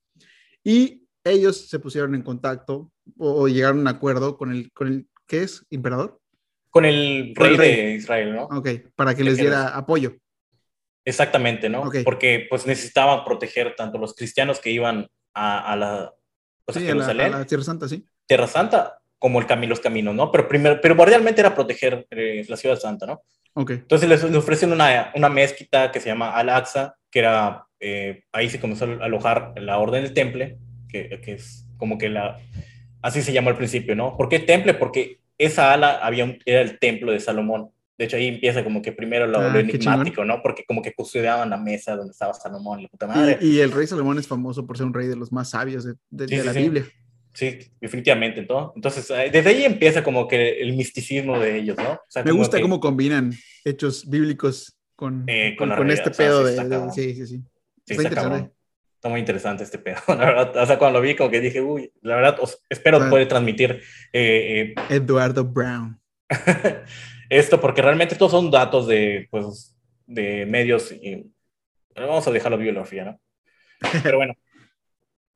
Y 0.62 1.06
ellos 1.25 1.69
se 1.69 1.78
pusieron 1.78 2.14
en 2.14 2.22
contacto 2.22 2.90
o, 3.19 3.43
o 3.43 3.49
llegaron 3.49 3.78
a 3.78 3.81
un 3.82 3.88
acuerdo 3.88 4.37
con 4.37 4.52
el, 4.52 4.70
con 4.72 4.88
el, 4.88 5.08
¿qué 5.26 5.43
es? 5.43 5.65
¿Imperador? 5.71 6.21
Con 6.71 6.85
el 6.85 7.32
Con 7.37 7.44
rey, 7.47 7.53
el 7.55 7.59
rey. 7.59 7.76
de 7.76 7.91
Israel, 7.94 8.34
¿no? 8.34 8.44
Ok, 8.46 8.69
para 8.96 9.15
que 9.15 9.22
les 9.25 9.37
diera 9.37 9.56
Jerusalén. 9.58 9.79
apoyo. 9.79 10.17
Exactamente, 11.05 11.69
¿no? 11.69 11.82
Ok. 11.82 11.96
Porque 12.05 12.46
pues 12.48 12.67
necesitaban 12.67 13.25
proteger 13.25 13.75
tanto 13.77 13.98
los 13.98 14.15
cristianos 14.15 14.58
que 14.60 14.70
iban 14.70 15.06
a, 15.34 15.72
a 15.72 15.77
la, 15.77 16.15
pues, 16.65 16.77
a 16.77 16.81
Sí, 16.81 16.87
a 16.89 16.94
la, 16.94 17.03
a 17.03 17.06
Jerusalén, 17.06 17.32
la 17.32 17.44
Tierra 17.46 17.65
Santa, 17.65 17.89
sí. 17.89 18.06
Tierra 18.27 18.46
Santa, 18.46 18.98
como 19.19 19.39
el 19.39 19.46
camino, 19.46 19.70
los 19.70 19.81
caminos, 19.81 20.15
¿no? 20.15 20.31
Pero 20.32 20.48
primero, 20.48 20.81
primordialmente 20.81 21.41
era 21.41 21.55
proteger 21.55 22.06
eh, 22.10 22.44
la 22.48 22.56
ciudad 22.56 22.79
santa, 22.79 23.06
¿no? 23.06 23.22
Ok. 23.55 23.70
Entonces 23.70 24.08
les, 24.08 24.25
les 24.25 24.34
ofrecen 24.37 24.72
una, 24.72 25.13
una 25.15 25.29
mezquita 25.29 25.93
que 25.93 26.01
se 26.01 26.08
llama 26.08 26.31
Al-Aqsa, 26.32 26.96
que 27.10 27.19
era, 27.20 27.67
eh, 27.81 28.25
ahí 28.32 28.48
se 28.51 28.58
comenzó 28.60 28.87
a 28.87 29.05
alojar 29.05 29.53
la 29.56 29.79
orden 29.79 30.03
del 30.05 30.15
temple, 30.15 30.58
que, 30.89 31.20
que 31.22 31.32
es 31.34 31.67
como 31.77 31.98
que 31.98 32.08
la, 32.08 32.41
así 33.03 33.20
se 33.22 33.32
llamó 33.32 33.51
al 33.51 33.56
principio, 33.56 33.94
¿no? 33.94 34.17
¿Por 34.17 34.29
qué 34.29 34.39
temple? 34.41 34.75
Porque 34.75 35.20
esa 35.38 35.72
ala 35.72 35.98
había 36.05 36.24
un- 36.24 36.38
era 36.44 36.60
el 36.60 36.79
templo 36.79 37.12
de 37.12 37.20
Salomón. 37.20 37.70
De 37.96 38.06
hecho, 38.06 38.17
ahí 38.17 38.26
empieza 38.26 38.64
como 38.64 38.82
que 38.82 38.91
primero 38.93 39.26
lo, 39.26 39.38
Ah, 39.38 39.48
lo 39.53 39.58
enigmático, 39.60 40.24
¿no? 40.24 40.43
Porque 40.43 40.64
como 40.67 40.82
que 40.82 40.93
custodiaban 40.94 41.48
la 41.50 41.56
mesa 41.56 41.94
donde 41.96 42.10
estaba 42.12 42.34
Salomón, 42.34 42.82
la 42.82 42.88
puta 42.88 43.06
madre. 43.06 43.38
Y, 43.41 43.56
y 43.56 43.60
el 43.60 43.70
rey 43.70 43.86
Salomón 43.86 44.19
es 44.19 44.26
famoso 44.26 44.67
por 44.67 44.76
ser 44.76 44.86
un 44.86 44.94
rey 44.94 45.06
de 45.06 45.14
los 45.17 45.31
más 45.31 45.50
sabios 45.50 45.84
de, 45.84 45.94
de- 46.10 46.26
Sí, 46.29 46.34
de 46.36 46.41
sí, 46.41 46.46
la 46.46 46.53
sí. 46.53 46.58
Biblia. 46.62 46.86
Sí, 47.32 47.58
definitivamente, 47.81 48.46
¿no? 48.48 48.72
Entonces, 48.76 49.10
eh, 49.10 49.29
desde 49.32 49.50
ahí 49.50 49.64
empieza 49.64 50.03
como 50.05 50.26
que 50.29 50.60
el 50.62 50.72
misticismo 50.74 51.38
de 51.38 51.56
ellos, 51.58 51.76
¿no? 51.76 51.93
O 51.94 52.00
sea, 52.08 52.22
Me 52.24 52.31
gusta 52.32 52.56
que- 52.58 52.62
cómo 52.62 52.79
combinan 52.81 53.32
hechos 53.64 54.08
bíblicos 54.08 54.76
con, 54.96 55.24
Eh, 55.29 55.55
con, 55.56 55.69
con 55.69 55.69
la 55.70 55.76
con 55.76 55.86
realidad, 55.88 56.08
este 56.08 56.22
o 56.22 56.44
sea, 56.44 56.62
pedo 56.64 56.84
de. 56.84 56.91
Sí, 56.93 57.14
sí, 57.14 57.26
sí. 57.26 57.26
Sí, 57.26 57.43
Está 57.93 57.94
está 57.94 58.03
interesante. 58.03 58.55
Está 59.05 59.11
muy 59.11 59.20
interesante 59.20 59.63
este 59.65 59.77
pedo, 59.79 59.99
la 60.08 60.15
verdad. 60.17 60.56
O 60.56 60.65
sea, 60.65 60.79
cuando 60.79 60.99
lo 60.99 61.05
vi, 61.05 61.15
como 61.15 61.29
que 61.29 61.39
dije, 61.39 61.61
uy, 61.61 61.93
la 62.01 62.17
verdad, 62.17 62.39
os- 62.41 62.58
espero 62.70 62.96
Ah. 63.03 63.11
poder 63.11 63.29
transmitir 63.29 63.82
eh, 64.15 64.75
Eduardo 64.89 65.44
Brown. 65.44 66.01
eh, 66.31 66.84
esto, 67.29 67.61
porque 67.61 67.82
realmente 67.82 68.15
estos 68.15 68.31
son 68.31 68.51
datos 68.51 68.87
de, 68.87 69.29
pues, 69.31 69.77
de 70.06 70.46
medios. 70.46 70.91
Y, 70.91 71.31
vamos 71.94 72.27
a 72.27 72.31
dejar 72.31 72.51
la 72.53 72.56
bibliografía, 72.56 73.05
¿no? 73.05 73.20
Pero 74.03 74.17
bueno, 74.17 74.32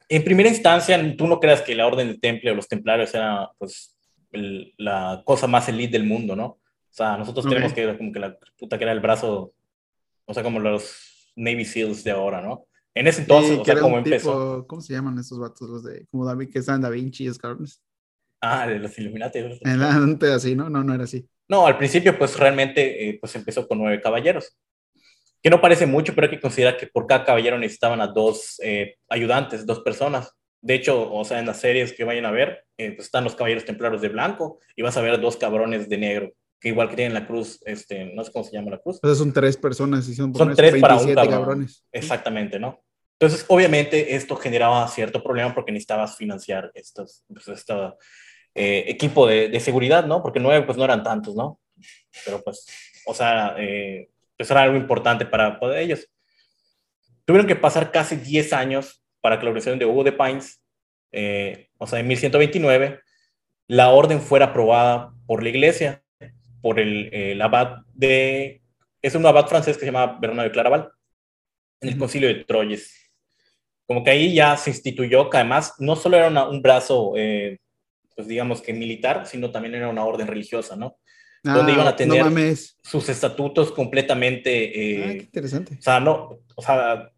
en 0.08 0.24
primera 0.24 0.48
instancia, 0.48 0.98
tú 1.18 1.26
no 1.26 1.38
creas 1.38 1.60
que 1.60 1.74
la 1.74 1.86
orden 1.86 2.06
del 2.08 2.20
temple 2.22 2.52
o 2.52 2.54
los 2.54 2.68
templarios 2.68 3.14
era, 3.14 3.50
pues, 3.58 3.98
el- 4.32 4.72
la 4.78 5.20
cosa 5.26 5.46
más 5.46 5.68
elite 5.68 5.92
del 5.98 6.06
mundo, 6.06 6.34
¿no? 6.34 6.46
O 6.46 6.60
sea, 6.88 7.18
nosotros 7.18 7.44
Ok. 7.44 7.50
tenemos 7.52 7.74
que 7.74 7.98
como 7.98 8.12
que 8.12 8.18
la 8.18 8.34
puta 8.58 8.78
que 8.78 8.84
era 8.84 8.92
el 8.92 9.00
brazo, 9.00 9.52
o 10.24 10.32
sea, 10.32 10.42
como 10.42 10.58
los 10.58 11.32
Navy 11.36 11.66
SEALs 11.66 12.02
de 12.02 12.12
ahora, 12.12 12.40
¿no? 12.40 12.64
En 12.98 13.06
ese 13.06 13.20
entonces, 13.20 13.52
Sí, 13.52 13.58
o 13.60 13.64
sea, 13.64 13.78
como 13.78 13.98
empezó. 13.98 14.66
¿Cómo 14.66 14.82
se 14.82 14.92
llaman 14.92 15.16
estos 15.18 15.38
vatos? 15.38 15.70
Los 15.70 15.84
de, 15.84 16.06
como 16.10 16.24
David, 16.24 16.50
que 16.50 16.58
están 16.58 16.80
Da 16.80 16.90
Vinci 16.90 17.24
y 17.24 17.26
esos 17.28 17.38
cabrones. 17.38 17.80
Ah, 18.40 18.66
de 18.66 18.80
los 18.80 18.98
Illuminati. 18.98 19.38
Antes 19.64 20.30
así, 20.30 20.56
¿no? 20.56 20.68
No, 20.68 20.82
no 20.82 20.94
era 20.94 21.04
así. 21.04 21.24
No, 21.48 21.64
al 21.66 21.78
principio 21.78 22.18
pues 22.18 22.36
realmente 22.36 23.08
eh, 23.08 23.18
pues 23.20 23.34
empezó 23.36 23.68
con 23.68 23.78
nueve 23.78 24.00
caballeros, 24.00 24.58
que 25.40 25.48
no 25.48 25.60
parece 25.60 25.86
mucho, 25.86 26.12
pero 26.14 26.26
hay 26.26 26.30
que 26.32 26.40
considerar 26.40 26.76
que 26.76 26.88
por 26.88 27.06
cada 27.06 27.24
caballero 27.24 27.56
necesitaban 27.56 28.00
a 28.00 28.08
dos 28.08 28.60
eh, 28.62 28.96
ayudantes, 29.08 29.64
dos 29.64 29.80
personas. 29.80 30.32
De 30.60 30.74
hecho, 30.74 31.10
o 31.12 31.24
sea, 31.24 31.38
en 31.38 31.46
las 31.46 31.60
series 31.60 31.92
que 31.92 32.02
vayan 32.02 32.26
a 32.26 32.32
ver, 32.32 32.64
eh, 32.76 32.92
pues 32.92 33.06
están 33.06 33.22
los 33.22 33.36
caballeros 33.36 33.64
templarios 33.64 34.02
de 34.02 34.08
blanco 34.08 34.58
y 34.74 34.82
vas 34.82 34.96
a 34.96 35.02
ver 35.02 35.20
dos 35.20 35.36
cabrones 35.36 35.88
de 35.88 35.98
negro, 35.98 36.32
que 36.60 36.70
igual 36.70 36.90
que 36.90 36.96
tienen 36.96 37.14
la 37.14 37.28
cruz, 37.28 37.60
este, 37.64 38.12
no 38.12 38.24
sé 38.24 38.32
cómo 38.32 38.44
se 38.44 38.52
llama 38.52 38.72
la 38.72 38.78
cruz. 38.78 38.96
Entonces 38.96 39.18
son 39.18 39.32
tres 39.32 39.56
personas 39.56 40.08
y 40.08 40.14
son, 40.16 40.34
son 40.34 40.54
tres 40.54 40.80
para 40.80 40.96
un 40.96 41.14
cabrón. 41.14 41.30
cabrones. 41.30 41.86
Exactamente, 41.92 42.58
¿no? 42.58 42.82
Entonces, 43.20 43.44
obviamente, 43.48 44.14
esto 44.14 44.36
generaba 44.36 44.86
cierto 44.88 45.22
problema 45.22 45.54
porque 45.54 45.72
necesitabas 45.72 46.16
financiar 46.16 46.70
estos, 46.74 47.24
pues, 47.26 47.48
este 47.48 47.74
equipo 48.54 49.26
de, 49.26 49.48
de, 49.48 49.60
seguridad, 49.60 50.04
¿no? 50.06 50.22
Porque 50.22 50.40
nueve, 50.40 50.64
pues 50.64 50.76
no 50.78 50.84
eran 50.84 51.02
tantos, 51.02 51.34
¿no? 51.34 51.60
Pero 52.24 52.42
pues, 52.42 52.66
o 53.06 53.14
sea, 53.14 53.54
eh, 53.58 54.10
pues 54.36 54.50
era 54.50 54.62
algo 54.62 54.76
importante 54.76 55.26
para, 55.26 55.58
para 55.58 55.80
ellos. 55.80 56.08
Tuvieron 57.24 57.46
que 57.46 57.56
pasar 57.56 57.90
casi 57.90 58.16
10 58.16 58.52
años 58.52 59.02
para 59.20 59.38
que 59.38 59.44
la 59.44 59.50
organización 59.50 59.78
de 59.78 59.86
Hugo 59.86 60.04
de 60.04 60.12
Pines, 60.12 60.62
eh, 61.12 61.68
o 61.78 61.86
sea, 61.86 62.00
en 62.00 62.06
1129, 62.06 63.00
la 63.66 63.90
orden 63.90 64.20
fuera 64.20 64.46
aprobada 64.46 65.12
por 65.26 65.42
la 65.42 65.48
iglesia, 65.48 66.02
por 66.62 66.80
el, 66.80 67.12
el 67.12 67.40
abad 67.42 67.78
de, 67.94 68.62
es 69.02 69.14
un 69.14 69.26
abad 69.26 69.46
francés 69.46 69.76
que 69.76 69.80
se 69.80 69.86
llama 69.86 70.18
Bernardo 70.20 70.44
de 70.44 70.52
Claraval, 70.52 70.90
en 71.80 71.88
el 71.90 71.98
concilio 71.98 72.28
de 72.28 72.44
Troyes. 72.44 73.07
Como 73.88 74.04
que 74.04 74.10
ahí 74.10 74.34
ya 74.34 74.54
se 74.58 74.68
instituyó 74.68 75.30
que 75.30 75.38
además 75.38 75.72
no 75.78 75.96
solo 75.96 76.18
era 76.18 76.46
un 76.46 76.60
brazo, 76.60 77.14
eh, 77.16 77.58
pues 78.14 78.28
digamos 78.28 78.60
que 78.60 78.74
militar, 78.74 79.26
sino 79.26 79.50
también 79.50 79.74
era 79.76 79.88
una 79.88 80.04
orden 80.04 80.26
religiosa, 80.26 80.76
¿no? 80.76 80.98
donde 81.42 81.72
iban 81.72 81.86
a 81.86 81.90
ah, 81.90 81.96
tener 81.96 82.56
sus 82.82 83.08
estatutos 83.08 83.72
completamente... 83.72 84.96
Eh, 85.00 85.04
ah, 85.04 85.12
interesante. 85.12 85.76
O 85.78 85.82
sea, 85.82 86.00
no, 86.00 86.40
o 86.54 86.62
sea, 86.62 87.10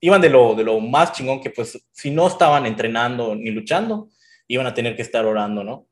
iban 0.00 0.20
de 0.20 0.30
lo, 0.30 0.54
de 0.54 0.62
lo 0.62 0.78
más 0.78 1.12
chingón 1.12 1.40
que 1.40 1.50
pues 1.50 1.82
si 1.90 2.10
no 2.12 2.28
estaban 2.28 2.66
entrenando 2.66 3.34
ni 3.34 3.50
luchando, 3.50 4.10
iban 4.46 4.66
a 4.66 4.74
tener 4.74 4.94
que 4.94 5.02
estar 5.02 5.24
orando, 5.24 5.64
¿no? 5.64 5.88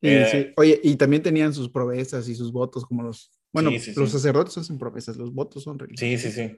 Sí, 0.00 0.08
eh, 0.08 0.28
sí. 0.30 0.52
Oye, 0.56 0.80
y 0.82 0.96
también 0.96 1.22
tenían 1.22 1.52
sus 1.52 1.68
promesas 1.68 2.26
y 2.28 2.34
sus 2.34 2.52
votos 2.52 2.86
como 2.86 3.02
los... 3.02 3.30
Bueno, 3.52 3.70
los 3.96 4.10
sacerdotes 4.10 4.56
hacen 4.56 4.78
promesas, 4.78 5.16
los 5.18 5.32
votos 5.32 5.62
son 5.62 5.78
religiosos. 5.78 6.22
Sí, 6.22 6.30
sí, 6.30 6.48
sí. 6.48 6.56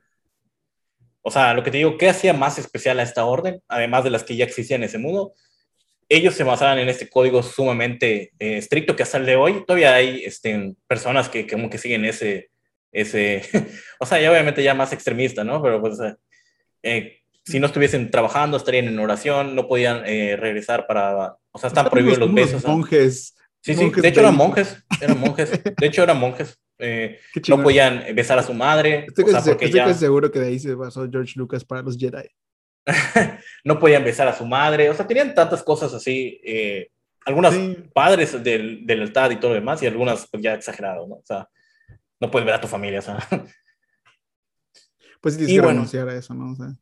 O 1.28 1.30
sea, 1.32 1.54
lo 1.54 1.64
que 1.64 1.72
te 1.72 1.78
digo, 1.78 1.98
¿qué 1.98 2.08
hacía 2.08 2.32
más 2.32 2.56
especial 2.56 3.00
a 3.00 3.02
esta 3.02 3.24
orden? 3.24 3.60
Además 3.66 4.04
de 4.04 4.10
las 4.10 4.22
que 4.22 4.36
ya 4.36 4.44
existían 4.44 4.82
en 4.82 4.88
ese 4.88 4.98
mundo, 4.98 5.32
ellos 6.08 6.34
se 6.34 6.44
basaban 6.44 6.78
en 6.78 6.88
este 6.88 7.08
código 7.08 7.42
sumamente 7.42 8.30
eh, 8.38 8.58
estricto 8.58 8.94
que 8.94 9.02
hasta 9.02 9.18
el 9.18 9.26
de 9.26 9.34
hoy 9.34 9.64
todavía 9.66 9.92
hay 9.92 10.22
este, 10.24 10.76
personas 10.86 11.28
que 11.28 11.44
como 11.48 11.68
que 11.68 11.78
siguen 11.78 12.04
ese, 12.04 12.50
ese, 12.92 13.42
o 13.98 14.06
sea, 14.06 14.20
ya 14.20 14.30
obviamente 14.30 14.62
ya 14.62 14.72
más 14.74 14.92
extremista, 14.92 15.42
¿no? 15.42 15.60
Pero 15.60 15.80
pues 15.80 15.98
eh, 16.84 17.18
si 17.44 17.58
no 17.58 17.66
estuviesen 17.66 18.08
trabajando, 18.12 18.56
estarían 18.56 18.86
en 18.86 19.00
oración, 19.00 19.56
no 19.56 19.66
podían 19.66 20.04
eh, 20.06 20.36
regresar 20.36 20.86
para, 20.86 21.38
o 21.50 21.58
sea, 21.58 21.66
están 21.66 21.90
prohibidos 21.90 22.18
los 22.18 22.32
besos. 22.32 22.64
Monjes. 22.64 23.34
Sí, 23.62 23.74
sí, 23.74 23.90
de 23.90 24.06
hecho 24.06 24.20
eran 24.20 24.36
monjes, 24.36 24.80
eran 25.00 25.18
monjes, 25.18 25.50
de 25.50 25.86
hecho 25.88 26.04
eran 26.04 26.20
monjes. 26.20 26.56
No 27.48 27.62
podían 27.62 28.04
besar 28.14 28.38
a 28.38 28.42
su 28.42 28.54
madre. 28.54 29.06
Estoy, 29.06 29.24
o 29.24 29.40
sea, 29.40 29.56
estoy 29.58 29.94
seguro 29.94 30.30
que 30.30 30.38
de 30.38 30.48
ahí 30.48 30.58
se 30.58 30.74
basó 30.74 31.08
George 31.10 31.34
Lucas 31.36 31.64
para 31.64 31.82
los 31.82 31.96
Jedi. 31.96 32.28
no 33.64 33.78
podían 33.78 34.04
besar 34.04 34.28
a 34.28 34.36
su 34.36 34.46
madre, 34.46 34.88
o 34.88 34.94
sea, 34.94 35.06
tenían 35.06 35.34
tantas 35.34 35.62
cosas 35.62 35.92
así, 35.92 36.40
eh, 36.44 36.90
algunas 37.24 37.54
padres 37.92 38.42
del, 38.42 38.86
del, 38.86 39.02
altar 39.02 39.32
y 39.32 39.36
todo 39.36 39.50
lo 39.50 39.56
demás, 39.56 39.82
y 39.82 39.86
algunas 39.86 40.28
pues, 40.30 40.42
ya 40.42 40.54
exagerado, 40.54 41.06
¿no? 41.06 41.16
O 41.16 41.24
sea, 41.24 41.48
no 42.20 42.30
puedes 42.30 42.46
ver 42.46 42.54
a 42.54 42.60
tu 42.60 42.68
familia, 42.68 43.00
o 43.00 43.02
sea. 43.02 43.18
Pues 45.18 45.36
tienes 45.36 45.54
que 45.54 45.60
bueno, 45.60 45.78
renunciar 45.80 46.08
a 46.08 46.16
eso, 46.16 46.34
¿no? 46.34 46.52
O 46.52 46.54
sea, 46.54 46.76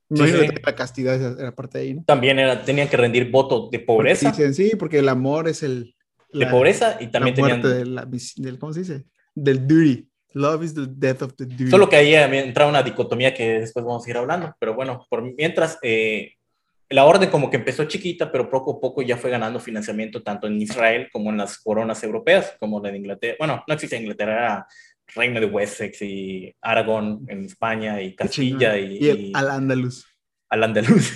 la 0.63 0.75
castidad 0.75 1.41
era 1.41 1.55
parte 1.55 1.79
de 1.79 1.85
ahí, 1.85 1.95
¿no? 1.95 2.05
También 2.05 2.39
era, 2.39 2.63
tenían 2.63 2.89
que 2.89 2.97
rendir 2.97 3.31
voto 3.31 3.71
de 3.71 3.79
pobreza. 3.79 4.35
sí, 4.53 4.73
porque 4.79 4.99
el 4.99 5.09
amor 5.09 5.49
es 5.49 5.63
el... 5.63 5.95
de 6.31 6.47
pobreza 6.49 6.99
y 7.01 7.07
también 7.07 7.37
la 7.37 7.63
tenían... 7.63 8.19
del, 8.37 8.59
¿Cómo 8.59 8.75
se 8.75 8.81
dice? 8.81 9.07
Del 9.35 9.67
duty. 9.67 10.09
Love 10.35 10.65
is 10.65 10.75
the 10.75 10.87
death 10.89 11.23
of 11.23 11.35
the 11.37 11.47
duty. 11.47 11.71
Solo 11.71 11.89
que 11.89 11.97
ahí 11.97 12.15
entra 12.15 12.67
una 12.67 12.83
dicotomía 12.83 13.33
que 13.33 13.61
después 13.61 13.85
vamos 13.85 14.07
a 14.07 14.11
ir 14.11 14.17
hablando. 14.17 14.55
Pero 14.59 14.75
bueno, 14.75 15.07
por 15.09 15.23
mientras, 15.23 15.79
eh, 15.83 16.33
la 16.89 17.05
orden 17.05 17.31
como 17.31 17.51
que 17.51 17.57
empezó 17.57 17.85
chiquita, 17.85 18.31
pero 18.31 18.51
poco 18.51 18.77
a 18.77 18.81
poco 18.81 19.03
ya 19.03 19.17
fue 19.17 19.31
ganando 19.31 19.61
financiamiento 19.61 20.23
tanto 20.23 20.47
en 20.47 20.61
Israel 20.61 21.09
como 21.13 21.31
en 21.31 21.39
las 21.39 21.59
coronas 21.59 22.03
europeas, 22.03 22.57
como 22.59 22.81
la 22.81 22.91
de 22.91 22.99
Inglaterra. 22.99 23.37
Bueno, 23.39 23.65
no 23.67 23.75
existe 23.75 23.97
Inglaterra, 23.97 24.33
era 24.33 24.67
Reino 25.15 25.41
de 25.41 25.47
Wessex 25.47 26.03
y 26.03 26.55
Aragón 26.61 27.25
en 27.29 27.45
España 27.45 28.03
y 28.03 28.15
Castilla 28.15 28.77
y, 28.77 28.99
y, 28.99 29.33
al 29.35 29.51
Andaluz. 29.51 30.05
Al 30.49 30.63
Andaluz. 30.65 31.15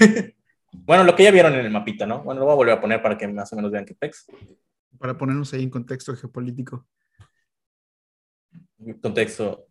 bueno, 0.73 1.05
lo 1.05 1.17
que 1.17 1.25
ya 1.25 1.31
vieron 1.31 1.55
en 1.55 1.67
el 1.67 1.71
mapita, 1.71 2.07
¿no? 2.07 2.23
Bueno, 2.23 2.41
lo 2.41 2.47
voy 2.47 2.53
a 2.53 2.57
volver 2.57 2.75
a 2.75 2.81
poner 2.81 3.03
para 3.03 3.19
que 3.19 3.27
más 3.27 3.53
o 3.53 3.57
menos 3.57 3.71
vean 3.71 3.85
qué 3.85 3.95
pex. 3.95 4.27
Para 4.99 5.19
ponernos 5.19 5.53
ahí 5.55 5.63
en 5.63 5.71
contexto 5.71 6.15
geopolítico 6.15 6.87
contexto 9.01 9.67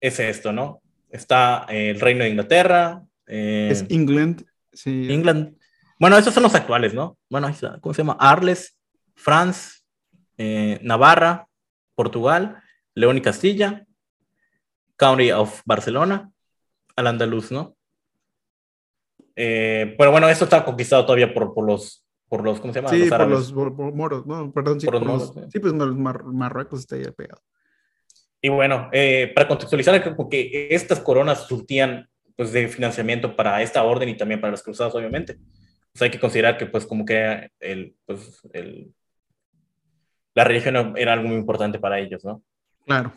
es 0.00 0.18
esto, 0.20 0.52
¿no? 0.52 0.82
Está 1.10 1.66
el 1.68 2.00
Reino 2.00 2.24
de 2.24 2.30
Inglaterra. 2.30 3.02
Eh, 3.26 3.68
es 3.70 3.84
England, 3.88 4.44
sí. 4.72 5.12
England. 5.12 5.56
Bueno, 5.98 6.18
esos 6.18 6.34
son 6.34 6.42
los 6.42 6.54
actuales, 6.54 6.94
¿no? 6.94 7.18
Bueno, 7.30 7.46
ahí 7.46 7.52
está. 7.52 7.78
¿Cómo 7.80 7.94
se 7.94 8.02
llama? 8.02 8.16
Arles, 8.18 8.76
France, 9.14 9.82
eh, 10.38 10.80
Navarra, 10.82 11.46
Portugal, 11.94 12.62
León 12.94 13.16
y 13.18 13.20
Castilla, 13.20 13.86
County 14.96 15.30
of 15.32 15.62
Barcelona, 15.64 16.32
al 16.96 17.06
andaluz, 17.06 17.52
¿no? 17.52 17.76
Eh, 19.36 19.94
pero 19.96 20.10
bueno, 20.10 20.28
esto 20.28 20.44
está 20.44 20.64
conquistado 20.64 21.04
todavía 21.06 21.32
por, 21.32 21.54
por, 21.54 21.64
los, 21.64 22.04
por 22.28 22.42
los, 22.42 22.60
¿cómo 22.60 22.72
se 22.72 22.80
llama? 22.80 22.90
Sí, 22.90 23.08
por 23.08 23.28
los 23.28 23.52
moros, 23.54 24.26
no, 24.26 24.52
perdón, 24.52 24.80
sí, 24.80 24.86
por, 24.86 25.04
los, 25.04 25.32
sí, 25.50 25.58
pues 25.58 25.72
Marruecos 25.72 26.80
está 26.80 26.96
ahí 26.96 27.04
pegado. 27.16 27.42
Y 28.44 28.48
bueno, 28.48 28.90
eh, 28.92 29.30
para 29.34 29.46
contextualizar, 29.46 30.02
creo 30.02 30.28
que 30.28 30.66
estas 30.70 30.98
coronas 30.98 31.46
surtían 31.46 32.08
pues, 32.36 32.52
de 32.52 32.66
financiamiento 32.66 33.36
para 33.36 33.62
esta 33.62 33.84
orden 33.84 34.08
y 34.08 34.16
también 34.16 34.40
para 34.40 34.50
los 34.50 34.62
cruzados, 34.62 34.94
obviamente. 34.96 35.38
Pues 35.92 36.02
hay 36.02 36.10
que 36.10 36.18
considerar 36.18 36.58
que, 36.58 36.66
pues, 36.66 36.84
como 36.84 37.04
que 37.04 37.50
el, 37.60 37.94
pues, 38.04 38.40
el, 38.52 38.92
la 40.34 40.42
religión 40.42 40.94
era 40.96 41.12
algo 41.12 41.28
muy 41.28 41.36
importante 41.36 41.78
para 41.78 42.00
ellos, 42.00 42.24
¿no? 42.24 42.42
Claro. 42.84 43.12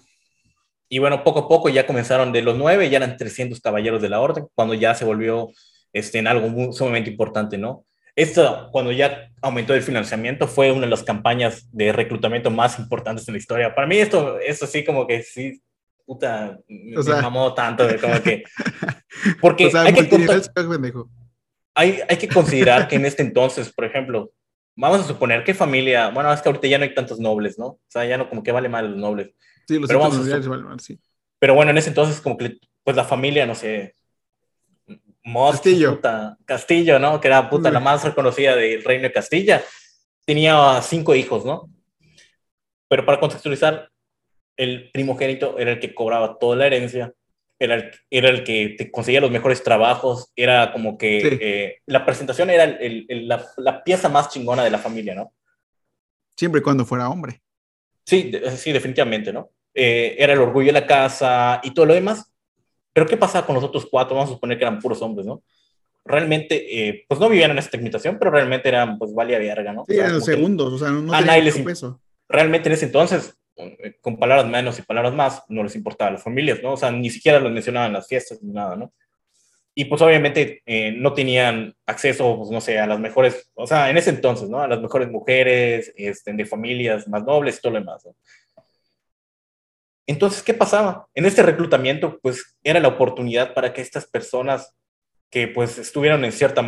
Y 0.89 1.00
bueno, 1.00 1.24
poco 1.24 1.39
a 1.39 1.48
poco 1.48 1.70
ya 1.70 1.88
comenzaron 1.88 2.32
de 2.32 2.44
los 2.44 2.55
nueve, 2.55 2.88
ya 2.91 2.98
eran 2.98 3.17
300 3.17 3.60
caballeros 3.60 4.03
de 4.03 4.10
la 4.10 4.22
orden, 4.22 4.48
cuando 4.53 4.75
ya 4.75 4.94
se 4.94 5.05
volvió 5.05 5.50
este, 5.91 6.20
en 6.20 6.27
algo 6.27 6.50
muy, 6.50 6.72
sumamente 6.72 7.10
importante, 7.10 7.58
¿no? 7.58 7.84
Esto, 8.15 8.69
cuando 8.72 8.91
ya 8.91 9.29
aumentó 9.41 9.74
el 9.74 9.84
financiamiento, 9.84 10.48
fue 10.48 10.72
una 10.72 10.81
de 10.81 10.89
las 10.89 11.03
campañas 11.03 11.67
de 11.72 11.91
reclutamiento 11.91 12.50
más 12.50 12.79
importantes 12.79 13.27
en 13.27 13.34
la 13.34 13.39
historia. 13.39 13.75
Para 13.75 13.88
mí 13.88 13.98
esto, 13.98 14.39
esto 14.39 14.65
sí 14.67 14.86
como 14.86 15.05
que 15.05 15.22
sí, 15.22 15.62
puta, 16.05 16.57
me 16.67 17.22
mamó 17.22 17.53
tanto, 17.53 17.86
de 17.86 18.00
como 18.00 18.22
que... 18.22 18.43
Porque 19.41 19.65
hay, 19.74 19.93
que 19.93 20.10
hay, 21.74 22.00
hay 22.07 22.17
que 22.17 22.27
considerar 22.27 22.88
que 22.88 22.95
en 22.95 23.05
este 23.05 23.22
entonces, 23.22 23.72
por 23.72 23.86
ejemplo, 23.86 24.31
vamos 24.75 25.01
a 25.01 25.03
suponer 25.03 25.43
que 25.43 25.53
familia, 25.53 26.10
bueno, 26.10 26.31
es 26.31 26.41
que 26.41 26.50
ahorita 26.50 26.67
ya 26.67 26.77
no 26.77 26.84
hay 26.84 26.93
tantos 26.93 27.19
nobles, 27.19 27.57
¿no? 27.57 27.65
O 27.65 27.81
sea, 27.88 28.05
ya 28.05 28.17
no 28.17 28.29
como 28.29 28.43
que 28.43 28.51
vale 28.51 28.69
mal 28.69 28.91
los 28.91 29.00
nobles. 29.00 29.34
Sí, 29.67 29.79
los 29.79 29.88
pero, 29.88 30.00
vamos 30.00 30.29
valen 30.29 30.65
mal, 30.65 30.79
sí. 30.79 31.00
pero 31.39 31.55
bueno, 31.55 31.72
en 31.72 31.77
ese 31.77 31.89
entonces 31.89 32.22
como 32.22 32.38
que 32.38 32.57
pues 32.84 32.95
la 32.95 33.03
familia, 33.03 33.45
no 33.45 33.55
sé, 33.55 33.95
Castillo. 35.34 36.00
Castillo, 36.46 37.00
¿no? 37.00 37.20
Que 37.20 37.27
era 37.27 37.50
puta 37.50 37.72
la 37.72 37.79
más 37.79 38.03
reconocida 38.03 38.55
del 38.55 38.84
reino 38.84 39.03
de 39.03 39.12
Castilla. 39.12 39.63
Tenía 40.25 40.82
cinco 40.82 41.15
hijos, 41.15 41.46
¿no? 41.46 41.70
Pero 42.88 43.05
para 43.05 43.20
contextualizar, 43.20 43.89
el 44.58 44.91
primogénito 44.91 45.58
era 45.58 45.72
el 45.72 45.79
que 45.79 45.94
cobraba 45.94 46.38
toda 46.38 46.55
la 46.55 46.67
herencia, 46.67 47.13
era 47.60 47.75
el, 47.75 47.91
era 48.10 48.29
el 48.29 48.44
que 48.44 48.75
te 48.77 48.91
conseguía 48.91 49.22
los 49.22 49.32
mejores 49.32 49.63
trabajos, 49.63 50.32
era 50.36 50.72
como 50.72 50.98
que 50.98 51.38
eh, 51.41 51.82
la 51.86 52.05
presentación 52.05 52.50
era 52.50 52.77
la, 52.77 53.84
pieza 53.84 54.10
más 54.10 54.29
chingona 54.29 54.63
de 54.63 54.70
la 54.70 54.77
familia, 54.77 55.15
¿no? 55.15 55.34
Siempre 56.38 56.60
y 56.60 56.63
cuando 56.63 56.86
fuera 56.86 57.10
hombre. 57.10 57.41
Sí, 58.05 58.32
sí, 58.58 58.72
definitivamente, 58.72 59.34
¿no? 59.34 59.50
Eh, 59.74 60.15
era 60.20 60.34
el 60.34 60.39
orgullo 60.39 60.67
de 60.67 60.79
la 60.79 60.86
casa 60.86 61.60
y 61.63 61.74
todo 61.74 61.88
lo 61.88 61.94
demás, 61.94 62.32
pero 62.96 63.08
¿qué 63.08 63.18
pasa 63.18 63.46
con 63.46 63.56
los 63.56 63.64
otros 63.66 63.86
cuatro? 63.92 64.16
Vamos 64.16 64.32
a 64.32 64.34
suponer 64.36 64.58
que 64.58 64.64
eran 64.64 64.80
puros 64.80 65.02
hombres, 65.02 65.28
¿no? 65.28 65.44
Realmente, 66.06 66.88
eh, 66.88 67.04
pues 67.10 67.20
no 67.20 67.28
vivían 67.28 67.52
en 67.52 67.58
esta 67.58 67.75
limitación, 67.75 68.16
pero 68.18 68.32
realmente 68.32 68.70
eran, 68.70 68.98
pues, 68.98 69.14
valía 69.14 69.38
verga, 69.38 69.74
¿no? 69.74 69.84
Sí, 69.86 69.98
eran 69.98 70.22
segundos, 70.22 70.72
o 70.72 70.78
sea, 70.78 70.92
no, 70.92 71.02
no 71.02 71.12
tenían 71.12 71.66
peso. 71.66 72.00
Realmente 72.30 72.70
en 72.70 72.74
ese 72.74 72.86
entonces, 72.86 73.36
eh, 73.58 73.98
con 74.00 74.18
palabras 74.18 74.48
menos 74.48 74.80
y 74.80 74.84
palabras 74.84 75.14
más, 75.14 75.44
no 75.50 75.62
les 75.64 75.75
importaba 75.75 76.08
a 76.08 76.14
las 76.14 76.24
familias, 76.24 76.64
¿no? 76.64 76.72
O 76.72 76.78
sea, 76.78 76.90
ni 76.90 77.10
siquiera 77.10 77.42
los 77.42 77.52
mencionaban 77.52 77.88
en 77.88 77.96
las 77.96 78.08
fiestas 78.08 78.42
ni 78.42 78.54
nada, 78.54 78.78
¿no? 78.78 78.94
y 79.78 79.86
pues 79.86 80.02
obviamente 80.02 80.64
eh, 80.66 80.94
no 80.94 81.14
tenían 81.14 81.75
acceso, 81.86 82.38
pues 82.38 82.50
no 82.50 82.62
sé, 82.62 82.80
a 82.80 82.88
las 82.88 82.98
mejores, 82.98 83.52
o 83.56 83.68
sea, 83.68 83.90
en 83.90 83.98
ese 83.98 84.10
entonces, 84.10 84.48
¿no? 84.48 84.62
A 84.62 84.70
las 84.70 84.82
mejores 84.82 85.12
mujeres, 85.12 85.94
este, 85.98 86.32
de 86.32 86.46
familias 86.46 87.10
más 87.10 87.25
nobles 87.25 87.58
y 87.58 87.62
todo 87.62 87.74
lo 87.74 87.80
demás, 87.80 88.06
¿no? 88.06 88.16
Entonces, 90.07 90.43
¿qué 90.43 90.53
pasaba? 90.53 91.07
En 91.15 91.25
este 91.25 91.41
reclutamiento, 91.41 92.19
pues 92.21 92.55
era 92.63 92.79
la 92.79 92.89
oportunidad 92.89 93.53
para 93.53 93.74
que 93.74 93.81
estas 93.81 94.05
personas 94.05 94.75
que 95.31 95.47
pues 95.47 95.77
estuvieron 95.77 96.24
en 96.24 96.31
cierta 96.31 96.62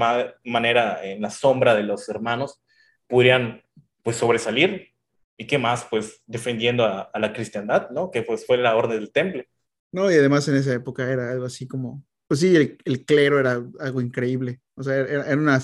manera 0.43 1.03
en 1.03 1.21
la 1.21 1.29
sombra 1.29 1.75
de 1.75 1.83
los 1.83 2.09
hermanos, 2.09 2.61
pudieran 3.07 3.63
pues 4.03 4.17
sobresalir 4.17 4.89
y 5.37 5.45
qué 5.45 5.57
más, 5.57 5.85
pues 5.89 6.21
defendiendo 6.25 6.83
a, 6.83 7.11
la 7.13 7.31
cristiandad, 7.31 7.89
¿no? 7.91 8.09
Que 8.11 8.23
pues 8.23 8.45
fue 8.45 8.57
la 8.57 8.75
orden 8.75 8.99
del 8.99 9.11
temple. 9.11 9.47
No, 9.91 10.11
y 10.11 10.15
además 10.15 10.47
en 10.47 10.55
esa 10.55 10.73
época 10.73 11.09
era 11.09 11.31
algo 11.31 11.45
así 11.45 11.67
como, 11.67 12.03
pues 12.27 12.39
sí, 12.39 12.55
el, 12.83 13.05
clero 13.05 13.39
era 13.39 13.63
algo 13.79 14.01
increíble, 14.01 14.59
o 14.75 14.83
sea, 14.83 14.95
era, 14.95 15.35
una 15.35 15.61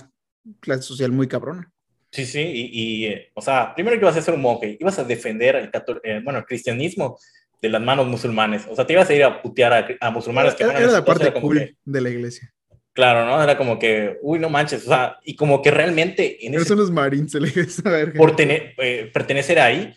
clase 0.59 0.83
social 0.83 1.11
muy 1.11 1.27
cabrona. 1.27 1.71
Sí, 2.11 2.25
sí, 2.25 2.39
y, 2.39 3.05
eh, 3.07 3.31
o 3.33 3.41
sea, 3.41 3.73
primero 3.73 3.97
que 3.97 4.05
ibas 4.05 4.15
a 4.15 4.21
ser 4.21 4.35
un 4.35 4.41
monje, 4.41 4.77
ibas 4.79 4.99
a 4.99 5.03
defender 5.03 5.55
el, 5.55 5.71
eh, 6.03 6.21
bueno, 6.23 6.39
el 6.39 6.45
cristianismo 6.45 7.17
de 7.63 7.69
las 7.69 7.81
manos 7.81 8.05
musulmanes, 8.07 8.67
o 8.69 8.75
sea, 8.75 8.85
te 8.85 8.91
ibas 8.91 9.09
a 9.09 9.13
ir 9.13 9.23
a 9.23 9.41
putear 9.41 9.97
a, 9.97 10.11
musulmanes. 10.11 10.53
Era, 10.59 10.73
que 10.73 10.83
era, 10.83 10.91
la 10.91 11.05
parte 11.05 11.31
cool 11.31 11.77
de 11.85 12.01
la 12.01 12.09
iglesia. 12.09 12.53
Claro, 12.91 13.25
¿no? 13.25 13.41
Era 13.41 13.57
como 13.57 13.79
que, 13.79 14.19
uy, 14.21 14.37
no 14.37 14.49
manches, 14.49 14.83
o 14.83 14.89
sea, 14.89 15.17
y 15.23 15.37
como 15.37 15.61
que 15.61 15.71
realmente... 15.71 16.45
En 16.45 16.61
son 16.65 16.77
los 16.77 16.91
marines, 16.91 17.31
se 17.31 17.39
le 17.39 17.49
saber. 17.69 18.15
Por 18.15 18.35
tener, 18.35 18.73
eh, 18.79 19.09
pertenecer 19.13 19.61
ahí, 19.61 19.95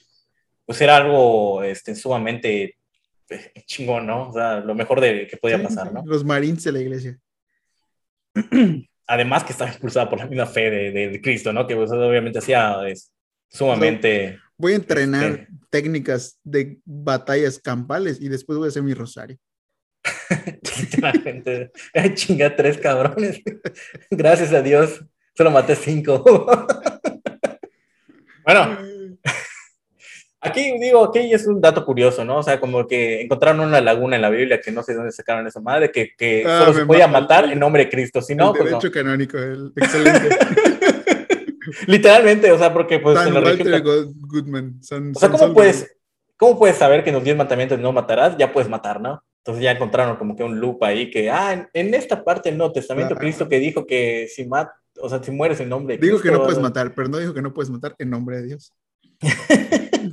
pues 0.64 0.80
era 0.80 0.96
algo 0.96 1.64
este, 1.64 1.96
sumamente 1.96 2.76
eh, 3.30 3.52
chingón, 3.66 4.06
¿no? 4.06 4.28
O 4.28 4.32
sea, 4.32 4.60
lo 4.60 4.76
mejor 4.76 5.00
de 5.00 5.26
que 5.26 5.36
podía 5.36 5.60
pasar, 5.60 5.92
¿no? 5.92 6.04
Los 6.06 6.24
marines 6.24 6.62
de 6.62 6.70
la 6.70 6.78
iglesia. 6.78 7.18
Además 9.08 9.42
que 9.42 9.52
estaba 9.52 9.72
impulsada 9.72 10.08
por 10.08 10.20
la 10.20 10.26
misma 10.26 10.46
fe 10.46 10.70
de, 10.70 11.08
de, 11.08 11.20
Cristo, 11.20 11.52
¿no? 11.52 11.66
Que 11.66 11.74
pues, 11.74 11.90
obviamente 11.90 12.38
hacía 12.38 12.76
es, 12.86 13.12
sumamente... 13.48 14.38
voy 14.58 14.72
a 14.72 14.76
entrenar 14.76 15.24
este 15.24 15.66
técnicas 15.70 16.38
de 16.42 16.78
batallas 16.84 17.58
campales 17.58 18.18
y 18.20 18.28
después 18.28 18.58
voy 18.58 18.66
a 18.66 18.68
hacer 18.68 18.82
mi 18.82 18.94
rosario. 18.94 19.36
Literalmente. 20.80 21.70
Chinga 22.14 22.54
tres 22.54 22.78
cabrones. 22.78 23.40
Gracias 24.10 24.52
a 24.52 24.62
Dios. 24.62 25.04
Solo 25.34 25.50
maté 25.50 25.76
cinco. 25.76 26.24
bueno. 28.44 28.78
Aquí 30.40 30.78
digo, 30.78 31.04
aquí 31.04 31.32
es 31.32 31.46
un 31.46 31.60
dato 31.60 31.84
curioso, 31.84 32.24
¿no? 32.24 32.38
O 32.38 32.42
sea, 32.42 32.60
como 32.60 32.86
que 32.86 33.22
encontraron 33.22 33.60
una 33.66 33.80
laguna 33.80 34.16
en 34.16 34.22
la 34.22 34.30
Biblia 34.30 34.60
que 34.60 34.70
no 34.70 34.82
sé 34.82 34.94
dónde 34.94 35.10
sacaron 35.10 35.46
esa 35.46 35.60
madre, 35.60 35.90
que, 35.90 36.12
que 36.16 36.44
ah, 36.46 36.60
solo 36.60 36.72
se 36.72 36.86
podía 36.86 37.08
matar 37.08 37.50
en 37.50 37.58
nombre 37.58 37.84
de 37.84 37.90
Cristo. 37.90 38.22
Si 38.22 38.34
no, 38.36 38.52
el 38.52 38.58
pues 38.58 38.70
derecho 38.70 38.92
canónico, 38.92 39.38
el 39.38 39.72
excelente. 39.74 40.36
Literalmente, 41.86 42.50
o 42.52 42.58
sea, 42.58 42.72
porque 42.72 42.98
pues 42.98 43.18
en 43.26 43.34
la 43.34 43.80
Goodman. 43.80 44.80
o 44.80 45.18
sea, 45.18 45.30
¿cómo 45.30 45.52
puedes, 45.54 45.96
¿cómo 46.36 46.58
puedes 46.58 46.76
saber 46.76 47.02
que 47.02 47.10
en 47.10 47.16
los 47.16 47.24
10 47.24 47.36
mandamientos 47.36 47.78
no 47.78 47.92
matarás? 47.92 48.36
Ya 48.36 48.52
puedes 48.52 48.68
matar, 48.68 49.00
¿no? 49.00 49.22
Entonces 49.38 49.62
ya 49.62 49.70
encontraron 49.70 50.16
como 50.16 50.34
que 50.34 50.42
un 50.42 50.58
loop 50.58 50.82
ahí 50.82 51.08
que, 51.08 51.30
ah, 51.30 51.68
en, 51.72 51.94
esta 51.94 52.24
parte 52.24 52.48
del 52.48 52.58
Nuevo 52.58 52.72
Testamento, 52.72 53.14
Cristo 53.14 53.48
que 53.48 53.60
dijo 53.60 53.86
que 53.86 54.26
si 54.28 54.44
mat, 54.44 54.70
o 55.00 55.08
sea, 55.08 55.22
si 55.22 55.30
mueres 55.30 55.60
en 55.60 55.68
nombre 55.68 55.96
de 55.96 56.04
Digo 56.04 56.20
que 56.20 56.32
no 56.32 56.42
puedes 56.42 56.58
matar, 56.58 56.92
pero 56.94 57.08
no 57.08 57.18
dijo 57.18 57.32
que 57.32 57.42
no 57.42 57.54
puedes 57.54 57.70
matar 57.70 57.94
en 57.98 58.10
nombre 58.10 58.38
de 58.38 58.46
Dios. 58.48 58.72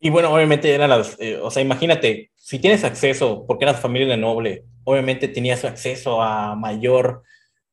y 0.00 0.08
bueno, 0.08 0.32
obviamente 0.32 0.74
eran 0.74 0.88
las, 0.88 1.16
eh, 1.20 1.36
o 1.36 1.50
sea, 1.50 1.62
imagínate, 1.62 2.30
si 2.34 2.58
tienes 2.58 2.82
acceso, 2.84 3.44
porque 3.46 3.66
eras 3.66 3.78
familia 3.78 4.08
de 4.08 4.16
noble, 4.16 4.64
obviamente 4.84 5.28
tenías 5.28 5.66
acceso 5.66 6.22
a 6.22 6.56
mayor 6.56 7.24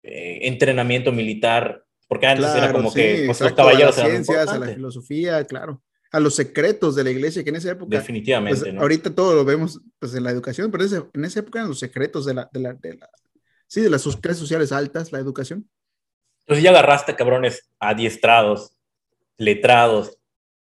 eh, 0.05 0.47
entrenamiento 0.47 1.11
militar, 1.11 1.83
porque 2.07 2.27
antes 2.27 2.53
era 2.55 2.71
como 2.71 2.93
que 2.93 3.23
pues, 3.25 3.41
los 3.41 3.53
caballeros 3.53 3.97
a 3.97 4.01
las 4.03 4.11
ciencias, 4.11 4.47
a 4.47 4.59
la 4.59 4.67
filosofía, 4.67 5.43
claro 5.45 5.81
a 6.11 6.19
los 6.21 6.33
secretos 6.33 6.95
de 6.95 7.03
la 7.03 7.09
iglesia, 7.09 7.43
que 7.43 7.49
en 7.49 7.57
esa 7.57 7.71
época... 7.71 7.97
Definitivamente. 7.97 8.61
Pues, 8.61 8.75
ahorita 8.81 9.13
todo 9.13 9.35
lo 9.35 9.43
vemos 9.43 9.81
pues, 9.99 10.15
en 10.15 10.23
la 10.23 10.31
educación, 10.31 10.71
pero 10.71 10.85
en 11.13 11.25
esa 11.25 11.41
época 11.41 11.59
eran 11.59 11.67
los 11.67 11.79
secretos 11.79 12.25
de 12.25 12.35
la, 12.35 12.49
de 12.53 12.59
la, 12.61 12.73
de 12.73 12.95
la 12.95 13.09
sí, 13.67 13.81
de 13.81 13.89
las 13.89 14.03
clases 14.17 14.39
sociales 14.39 14.71
altas, 14.71 15.11
la 15.11 15.19
educación. 15.19 15.69
Entonces 16.41 16.63
ya 16.63 16.69
agarraste 16.69 17.15
cabrones 17.15 17.69
adiestrados, 17.79 18.71
letrados 19.37 20.17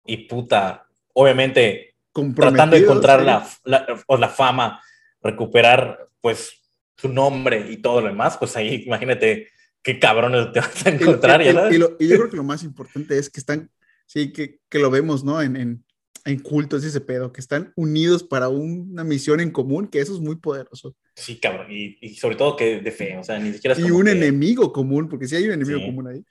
y 0.06 0.28
puta, 0.28 0.88
obviamente 1.13 1.96
tratando 2.36 2.76
de 2.76 2.84
encontrar 2.84 3.24
la, 3.24 3.48
la, 3.63 3.86
la 4.08 4.30
fama, 4.30 4.82
recuperar 5.22 6.10
pues 6.22 6.62
su 6.97 7.10
nombre 7.10 7.71
y 7.71 7.77
todo 7.77 8.01
lo 8.01 8.08
demás, 8.08 8.38
pues 8.38 8.56
ahí 8.56 8.84
imagínate 8.86 9.49
qué 9.82 9.99
cabrones 9.99 10.51
te 10.51 10.60
vas 10.60 10.86
a 10.86 10.89
encontrar. 10.89 11.41
Y, 11.41 11.75
y, 11.75 12.08
yo 12.08 12.17
creo 12.17 12.29
que 12.29 12.38
lo 12.38 12.43
más 12.43 12.63
importante 12.63 13.17
es 13.17 13.29
que 13.29 13.39
están 13.39 13.69
Sí, 14.13 14.32
que, 14.32 14.60
que 14.69 14.79
lo 14.79 14.91
vemos, 14.91 15.23
¿no? 15.23 15.41
En, 15.41 15.56
en, 15.56 15.84
en 16.25 16.39
cultos 16.39 16.84
y 16.84 16.88
ese 16.88 17.01
pedo, 17.01 17.32
que 17.32 17.41
están 17.41 17.73
unidos 17.75 18.23
para 18.23 18.49
una 18.49 19.03
misión 19.03 19.39
en 19.39 19.51
común, 19.51 19.88
que 19.88 19.99
eso 19.99 20.13
es 20.13 20.19
muy 20.19 20.36
poderoso. 20.36 20.95
Sí, 21.15 21.39
cabrón, 21.39 21.67
y, 21.69 21.97
y 22.01 22.15
sobre 22.15 22.36
todo 22.36 22.56
que 22.56 22.79
de 22.79 22.91
fe, 22.91 23.17
o 23.17 23.23
sea, 23.23 23.39
ni 23.39 23.53
siquiera... 23.53 23.79
y 23.79 23.91
un 23.91 24.08
enemigo 24.08 24.71
común, 24.71 25.10
porque 25.10 25.27
sí 25.27 25.36
hay 25.36 25.45
un 25.45 25.53
enemigo 25.53 25.82
común 25.82 26.08
ahí. 26.08 26.23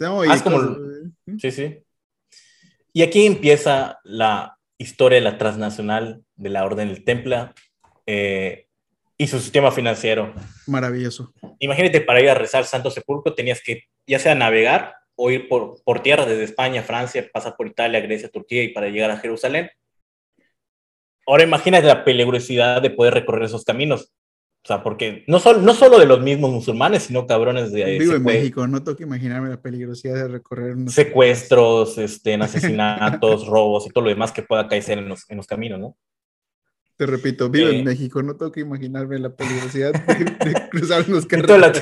Ah, 0.00 0.40
como... 0.42 0.58
¿Mm? 1.26 1.38
Sí, 1.38 1.50
sí. 1.50 1.78
Y 2.92 3.02
aquí 3.02 3.26
empieza 3.26 3.98
la 4.04 4.56
historia 4.78 5.18
de 5.18 5.24
la 5.24 5.38
transnacional 5.38 6.22
de 6.36 6.50
la 6.50 6.64
Orden 6.64 6.88
del 6.88 7.04
Templa 7.04 7.54
eh, 8.06 8.65
y 9.18 9.26
su 9.26 9.40
sistema 9.40 9.70
financiero. 9.70 10.34
Maravilloso. 10.66 11.32
Imagínate, 11.58 12.00
para 12.00 12.20
ir 12.20 12.28
a 12.28 12.34
rezar 12.34 12.64
Santo 12.64 12.90
Sepulcro 12.90 13.34
tenías 13.34 13.62
que 13.62 13.84
ya 14.06 14.18
sea 14.18 14.34
navegar 14.34 14.94
o 15.16 15.30
ir 15.30 15.48
por, 15.48 15.82
por 15.82 16.00
tierra 16.02 16.26
desde 16.26 16.44
España, 16.44 16.82
Francia, 16.82 17.26
pasar 17.32 17.56
por 17.56 17.66
Italia, 17.66 18.00
Grecia, 18.00 18.28
Turquía 18.28 18.62
y 18.62 18.68
para 18.68 18.88
llegar 18.88 19.10
a 19.10 19.16
Jerusalén. 19.16 19.70
Ahora 21.26 21.42
imagínate 21.42 21.86
la 21.86 22.04
peligrosidad 22.04 22.82
de 22.82 22.90
poder 22.90 23.14
recorrer 23.14 23.44
esos 23.44 23.64
caminos. 23.64 24.12
O 24.62 24.66
sea, 24.66 24.82
porque 24.82 25.24
no, 25.28 25.38
solo 25.38 25.60
no 25.60 25.74
solo 25.74 25.98
de 25.98 26.06
los 26.06 26.20
mismos 26.20 26.50
musulmanes, 26.50 27.04
sino 27.04 27.26
cabrones 27.26 27.70
de... 27.70 27.98
Vivo 27.98 28.14
en 28.14 28.24
México, 28.24 28.66
no 28.66 28.82
tengo 28.82 28.96
que 28.96 29.04
imaginarme 29.04 29.48
la 29.48 29.62
peligrosidad 29.62 30.14
de 30.14 30.28
recorrer... 30.28 30.72
Unos... 30.72 30.92
Secuestros, 30.92 31.98
este, 31.98 32.34
asesinatos, 32.34 33.46
robos 33.48 33.86
y 33.86 33.90
todo 33.90 34.04
lo 34.04 34.10
demás 34.10 34.32
que 34.32 34.42
pueda 34.42 34.66
caer 34.66 34.98
en 34.98 35.08
los, 35.08 35.30
en 35.30 35.36
los 35.36 35.46
caminos, 35.46 35.78
¿no? 35.78 35.96
Te 36.96 37.04
repito, 37.04 37.50
vivo 37.50 37.68
en 37.68 37.76
eh. 37.76 37.84
México, 37.84 38.22
no 38.22 38.36
tengo 38.36 38.50
que 38.50 38.60
imaginarme 38.60 39.18
la 39.18 39.28
peligrosidad 39.28 39.92
de, 39.92 40.54
cruzar 40.70 41.04
unos 41.06 41.26
carros. 41.26 41.80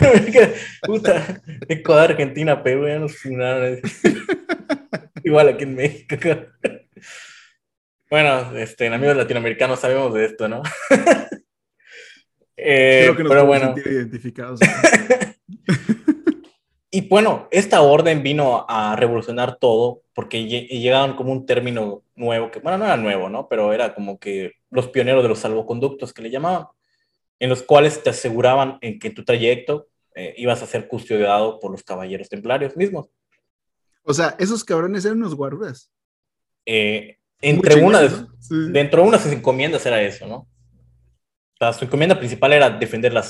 puta, 0.83 1.41
Ecuador, 1.69 2.11
Argentina, 2.11 2.63
Perú, 2.65 2.89
ya 2.89 2.99
nos 2.99 3.17
funaron. 3.17 3.79
Igual 5.25 5.51
aquí 5.51 5.65
en 5.65 5.77
México. 5.77 6.17
Bueno, 8.11 8.57
este, 8.57 8.87
en 8.87 8.93
amigos 8.93 9.17
latinoamericanos 9.17 9.79
sabemos 9.79 10.13
de 10.15 10.25
esto, 10.25 10.49
¿no? 10.49 10.63
eh, 12.57 13.03
Creo 13.05 13.17
que 13.17 13.23
nos 13.23 13.31
pero 13.31 13.47
bueno. 13.47 13.75
sentir 13.75 13.93
identificados. 13.93 14.61
y 16.95 17.09
bueno, 17.09 17.49
esta 17.51 17.83
orden 17.83 18.23
vino 18.23 18.65
a 18.69 18.95
revolucionar 18.95 19.57
todo 19.57 20.03
porque 20.15 20.47
llegaron 20.47 21.17
como 21.17 21.33
un 21.33 21.45
término 21.45 22.05
nuevo, 22.15 22.53
que 22.53 22.61
bueno, 22.61 22.79
no 22.79 22.85
era 22.85 22.97
nuevo, 22.97 23.29
¿no? 23.29 23.49
Pero 23.49 23.73
era 23.73 23.97
como 23.97 24.17
que 24.21 24.53
los 24.71 24.87
pioneros 24.87 25.25
de 25.25 25.29
los 25.29 25.41
salvoconductos 25.41 26.13
que 26.13 26.23
le 26.23 26.31
llamaban, 26.31 26.69
en 27.41 27.51
los 27.51 27.65
cuales 27.65 28.01
te 28.01 28.11
aseguraban 28.11 28.79
en 28.81 29.01
que 29.01 29.11
tu 29.11 29.25
trayecto 29.25 29.89
eh, 30.15 30.35
ibas 30.37 30.63
a 30.63 30.69
ser 30.69 30.87
custodiado 30.87 31.59
por 31.59 31.73
los 31.73 31.83
caballeros 31.83 32.29
templarios 32.29 32.77
mismos. 32.77 33.09
O 34.05 34.15
sea, 34.15 34.37
esos 34.39 34.63
cabrones 34.63 35.05
eran 35.05 35.19
unos 35.19 35.35
guardas. 35.35 35.91
Eh, 36.65 37.19
entre 37.41 37.83
una 37.83 38.03
de, 38.03 38.11
dentro 38.71 39.03
de 39.03 39.09
una 39.09 39.17
de 39.17 39.25
sus 39.25 39.33
encomiendas 39.33 39.85
era 39.85 40.01
eso, 40.01 40.29
¿no? 40.29 40.47
su 41.77 41.87
encomienda 41.87 42.17
principal 42.17 42.53
era 42.53 42.71
defender 42.71 43.13
la, 43.13 43.25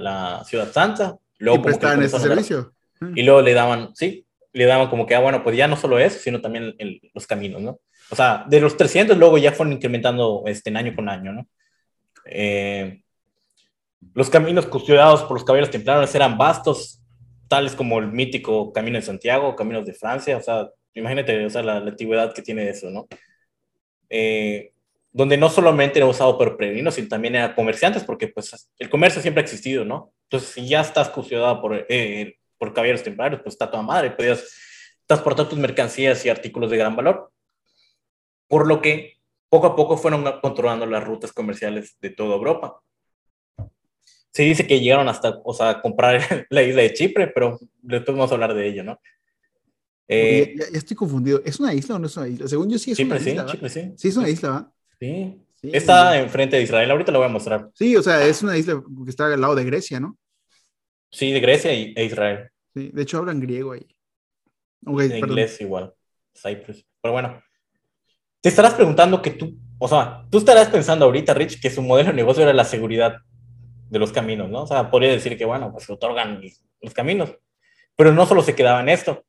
la, 0.00 0.42
ciudad 0.44 0.72
santa. 0.72 1.16
Luego 1.38 1.60
y 1.60 1.62
prestaban 1.62 2.02
ese 2.02 2.18
servicio. 2.18 2.73
Y 3.14 3.22
luego 3.22 3.42
le 3.42 3.52
daban, 3.52 3.94
sí, 3.94 4.26
le 4.52 4.64
daban 4.66 4.88
como 4.88 5.04
que, 5.04 5.14
ah, 5.14 5.20
bueno, 5.20 5.42
pues 5.42 5.56
ya 5.56 5.68
no 5.68 5.76
solo 5.76 5.98
eso, 5.98 6.18
sino 6.18 6.40
también 6.40 6.74
los 7.12 7.26
caminos, 7.26 7.60
¿no? 7.60 7.80
O 8.10 8.16
sea, 8.16 8.44
de 8.48 8.60
los 8.60 8.76
300 8.76 9.16
luego 9.16 9.36
ya 9.36 9.52
fueron 9.52 9.72
incrementando 9.74 10.44
este, 10.46 10.74
año 10.76 10.94
con 10.94 11.08
año, 11.08 11.32
¿no? 11.32 11.46
Eh, 12.26 13.02
los 14.14 14.30
caminos 14.30 14.66
custodiados 14.66 15.22
por 15.22 15.32
los 15.32 15.44
caballeros 15.44 15.70
templarios 15.70 16.14
eran 16.14 16.38
vastos, 16.38 17.02
tales 17.48 17.74
como 17.74 17.98
el 17.98 18.08
mítico 18.08 18.72
Camino 18.72 18.96
de 18.96 19.02
Santiago, 19.02 19.56
Caminos 19.56 19.86
de 19.86 19.94
Francia, 19.94 20.36
o 20.36 20.40
sea, 20.40 20.68
imagínate 20.94 21.44
o 21.44 21.50
sea, 21.50 21.62
la, 21.62 21.78
antigüedad 21.78 22.32
que 22.32 22.42
tiene 22.42 22.68
eso, 22.68 22.90
¿no? 22.90 23.08
Eh, 24.08 24.70
donde 25.12 25.36
no 25.36 25.48
solamente 25.48 25.98
era 25.98 26.06
usado 26.06 26.36
por 26.36 26.56
peregrinos, 26.56 26.94
sino 26.94 27.08
también 27.08 27.36
eran 27.36 27.54
comerciantes, 27.54 28.04
porque 28.04 28.28
pues 28.28 28.70
el 28.78 28.90
comercio 28.90 29.22
siempre 29.22 29.40
ha 29.40 29.44
existido, 29.44 29.84
¿no? 29.84 30.12
Entonces, 30.24 30.50
si 30.50 30.68
ya 30.68 30.80
estás 30.80 31.08
custodiado 31.08 31.60
por, 31.60 31.86
eh, 31.88 32.36
por 32.64 32.72
caballeros 32.72 33.02
templarios, 33.02 33.42
pues 33.42 33.54
está 33.54 33.70
toda 33.70 33.82
madre, 33.82 34.10
podías 34.10 34.42
transportar 35.06 35.48
tus 35.48 35.58
mercancías 35.58 36.24
y 36.24 36.30
artículos 36.30 36.70
de 36.70 36.78
gran 36.78 36.96
valor. 36.96 37.30
Por 38.48 38.66
lo 38.66 38.80
que, 38.80 39.18
poco 39.50 39.66
a 39.66 39.76
poco 39.76 39.98
fueron 39.98 40.24
controlando 40.40 40.86
las 40.86 41.04
rutas 41.04 41.32
comerciales 41.32 41.96
de 42.00 42.10
toda 42.10 42.36
Europa. 42.36 42.80
Se 44.30 44.44
dice 44.44 44.66
que 44.66 44.80
llegaron 44.80 45.08
hasta, 45.08 45.40
o 45.44 45.52
sea, 45.52 45.82
comprar 45.82 46.20
la 46.50 46.62
isla 46.62 46.82
de 46.82 46.94
Chipre, 46.94 47.28
pero 47.28 47.58
después 47.82 48.16
vamos 48.16 48.30
a 48.30 48.34
hablar 48.34 48.54
de 48.54 48.66
ello, 48.66 48.82
¿no? 48.82 48.98
Eh, 50.08 50.54
ya, 50.58 50.78
estoy 50.78 50.96
confundido. 50.96 51.42
¿Es 51.44 51.60
una 51.60 51.74
isla 51.74 51.96
o 51.96 51.98
no 51.98 52.06
es 52.06 52.16
una 52.16 52.28
isla? 52.28 52.48
Según 52.48 52.70
yo 52.70 52.78
sí 52.78 52.92
es 52.92 52.98
una 52.98 53.16
isla. 53.18 53.46
Chipre, 53.46 53.68
sí. 53.68 53.92
Sí, 53.96 54.08
es 54.08 54.16
una 54.16 54.28
isla, 54.28 54.48
¿va? 54.48 54.72
Sí. 54.98 55.40
está 55.64 56.18
enfrente 56.18 56.56
de 56.56 56.62
Israel. 56.62 56.90
Ahorita 56.90 57.12
lo 57.12 57.18
voy 57.18 57.28
a 57.28 57.32
mostrar. 57.32 57.70
Sí, 57.74 57.94
o 57.94 58.02
sea, 58.02 58.24
es 58.26 58.42
una 58.42 58.56
isla 58.56 58.82
que 59.04 59.10
está 59.10 59.26
al 59.26 59.40
lado 59.40 59.54
de 59.54 59.64
Grecia, 59.64 60.00
¿no? 60.00 60.16
Sí, 61.14 61.30
de 61.30 61.38
Grecia 61.38 61.70
e 61.72 62.04
Israel. 62.04 62.50
Sí, 62.74 62.90
de 62.92 63.02
hecho 63.02 63.18
hablan 63.18 63.40
griego 63.40 63.72
ahí. 63.72 63.86
en 64.86 65.16
inglés 65.16 65.60
igual. 65.60 65.94
Cyprus. 66.34 66.84
Pero 67.00 67.12
bueno, 67.12 67.42
te 68.40 68.48
estarás 68.48 68.74
preguntando 68.74 69.22
que 69.22 69.30
tú, 69.30 69.56
o 69.78 69.88
sea, 69.88 70.26
tú 70.30 70.38
estarás 70.38 70.68
pensando 70.68 71.04
ahorita, 71.04 71.32
Rich, 71.34 71.60
que 71.60 71.70
su 71.70 71.82
modelo 71.82 72.10
de 72.10 72.16
negocio 72.16 72.42
era 72.42 72.52
la 72.52 72.64
seguridad 72.64 73.18
de 73.88 73.98
los 73.98 74.12
caminos, 74.12 74.50
¿no? 74.50 74.62
O 74.62 74.66
sea, 74.66 74.90
podría 74.90 75.12
decir 75.12 75.38
que, 75.38 75.44
bueno, 75.44 75.72
pues 75.72 75.88
otorgan 75.88 76.42
los 76.80 76.94
caminos. 76.94 77.34
Pero 77.96 78.12
no 78.12 78.26
solo 78.26 78.42
se 78.42 78.54
quedaba 78.54 78.80
en 78.80 78.88
esto, 78.88 79.24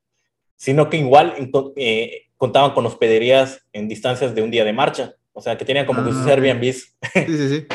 sino 0.55 0.89
que 0.89 0.97
igual 0.97 1.35
eh, 1.75 2.27
contaban 2.35 2.71
con 2.71 2.85
hospederías 2.85 3.65
en 3.73 3.87
distancias 3.87 4.33
de 4.33 4.41
un 4.41 4.51
día 4.51 4.65
de 4.65 4.73
marcha. 4.73 5.15
O 5.33 5.41
sea, 5.41 5.57
que 5.57 5.65
tenían 5.65 5.85
como 5.85 6.03
que 6.03 6.11
sus 6.11 6.25
ah, 6.25 6.31
Airbnb. 6.31 6.73
Sí, 6.73 6.89
sí, 7.27 7.49
sí. 7.49 7.67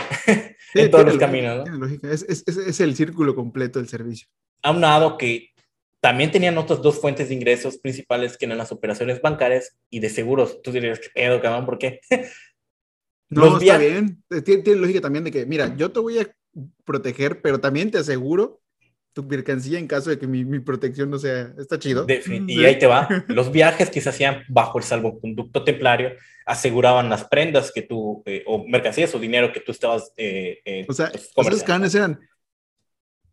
en 0.74 0.90
todos 0.90 1.04
los 1.04 1.18
caminos, 1.18 1.68
¿no? 1.68 1.87
Es, 2.11 2.22
es, 2.22 2.46
es, 2.46 2.80
el 2.80 2.96
círculo 2.96 3.35
completo 3.35 3.78
del 3.78 3.88
servicio. 3.88 4.28
Aunado 4.62 5.16
que 5.18 5.50
también 6.00 6.30
tenían 6.30 6.56
otras 6.58 6.80
dos 6.80 7.00
fuentes 7.00 7.28
de 7.28 7.34
ingresos 7.34 7.78
principales 7.78 8.36
que 8.36 8.46
eran 8.46 8.58
las 8.58 8.72
operaciones 8.72 9.20
bancarias 9.20 9.76
y 9.90 10.00
de 10.00 10.08
seguros. 10.08 10.60
Tú 10.62 10.72
dirías, 10.72 10.98
¿qué 10.98 11.08
pedo, 11.14 11.40
cabrón? 11.40 11.66
¿Por 11.66 11.78
qué? 11.78 12.00
no, 13.28 13.58
está 13.58 13.78
bien. 13.78 14.22
Tiene, 14.44 14.62
tiene, 14.62 14.80
lógica 14.80 15.00
también 15.00 15.24
de 15.24 15.30
que, 15.30 15.46
mira, 15.46 15.74
yo 15.76 15.92
te 15.92 16.00
voy 16.00 16.18
a 16.18 16.30
proteger, 16.84 17.42
pero 17.42 17.60
también 17.60 17.90
te 17.90 17.98
aseguro 17.98 18.60
tu 19.12 19.24
mercancía 19.24 19.78
en 19.78 19.88
caso 19.88 20.10
de 20.10 20.18
que 20.18 20.26
mi, 20.26 20.44
mi 20.44 20.60
protección 20.60 21.10
no 21.10 21.18
sea, 21.18 21.52
está 21.58 21.78
chido. 21.78 22.06
Y 22.46 22.64
ahí 22.64 22.78
te 22.78 22.86
va, 22.86 23.08
los 23.28 23.50
viajes 23.50 23.90
que 23.90 24.00
se 24.00 24.08
hacían 24.08 24.44
bajo 24.48 24.78
el 24.78 24.84
salvoconducto 24.84 25.64
templario 25.64 26.12
aseguraban 26.46 27.08
las 27.08 27.24
prendas 27.24 27.72
que 27.72 27.82
tú, 27.82 28.22
eh, 28.26 28.44
o 28.46 28.66
mercancías 28.66 29.14
o 29.14 29.18
dinero 29.18 29.52
que 29.52 29.60
tú 29.60 29.72
estabas... 29.72 30.12
Eh, 30.16 30.60
eh 30.64 30.86
o 30.88 30.92
sea, 30.92 31.10
pues, 31.10 31.48
esos 31.48 31.62
canes 31.62 31.94
eran 31.94 32.20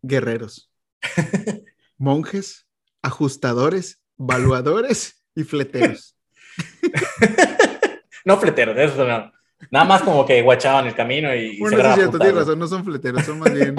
guerreros, 0.02 0.70
monjes, 1.98 2.66
ajustadores, 3.02 4.00
valuadores 4.16 5.22
y 5.34 5.44
fleteros. 5.44 6.16
no 8.24 8.38
fleteros, 8.38 8.76
eso 8.76 9.04
no. 9.04 9.32
Nada 9.70 9.84
más 9.84 10.02
como 10.02 10.24
que 10.24 10.40
guachaban 10.40 10.86
el 10.86 10.94
camino 10.94 11.34
y. 11.34 11.58
Bueno, 11.58 11.78
es 11.78 11.94
cierto, 11.94 12.18
tienes 12.18 12.36
razón, 12.36 12.58
no 12.58 12.68
son 12.68 12.84
fleteros, 12.84 13.24
son 13.24 13.40
más 13.40 13.52
bien. 13.52 13.74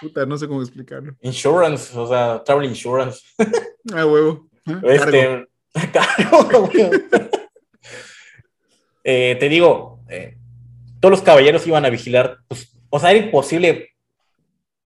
puta, 0.00 0.26
no 0.26 0.36
sé 0.36 0.46
cómo 0.46 0.62
explicarlo. 0.62 1.16
Insurance, 1.22 1.98
o 1.98 2.06
sea, 2.06 2.42
travel 2.44 2.68
insurance. 2.68 3.20
ah, 3.94 4.06
huevo. 4.06 4.48
¿Eh? 4.66 4.80
Este, 4.84 5.48
cargo. 5.92 6.70
eh, 9.02 9.36
te 9.40 9.48
digo, 9.48 10.00
eh, 10.08 10.36
todos 11.00 11.10
los 11.10 11.22
caballeros 11.22 11.66
iban 11.66 11.84
a 11.84 11.90
vigilar, 11.90 12.38
pues, 12.46 12.76
o 12.90 13.00
sea, 13.00 13.10
era 13.12 13.24
imposible 13.24 13.94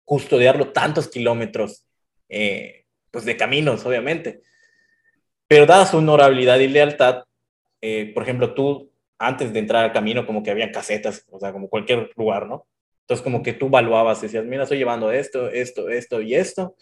custodiarlo 0.03 0.69
tantos 0.69 1.07
kilómetros, 1.07 1.85
eh, 2.31 2.85
pues 3.11 3.25
de 3.25 3.37
caminos, 3.37 3.85
obviamente. 3.85 4.41
Pero 5.47 5.65
dada 5.65 5.85
su 5.85 5.97
honorabilidad 5.97 6.57
y 6.59 6.67
lealtad, 6.67 7.25
por 8.13 8.23
ejemplo, 8.23 8.53
tú 8.53 8.91
antes 9.21 9.53
de 9.53 9.59
entrar 9.59 9.83
al 9.83 9.91
camino 9.91 10.25
como 10.25 10.41
que 10.41 10.49
había 10.49 10.71
casetas, 10.71 11.25
o 11.29 11.39
sea, 11.39 11.51
como 11.51 11.69
cualquier 11.69 12.11
lugar, 12.15 12.47
¿no? 12.47 12.65
Entonces 13.01 13.23
como 13.23 13.43
que 13.43 13.53
tú 13.53 13.67
evaluabas, 13.67 14.21
decías, 14.21 14.45
mira, 14.45 14.63
estoy 14.63 14.79
llevando 14.79 15.11
esto, 15.11 15.47
esto, 15.49 15.89
esto 15.89 16.21
y 16.21 16.33
esto, 16.33 16.75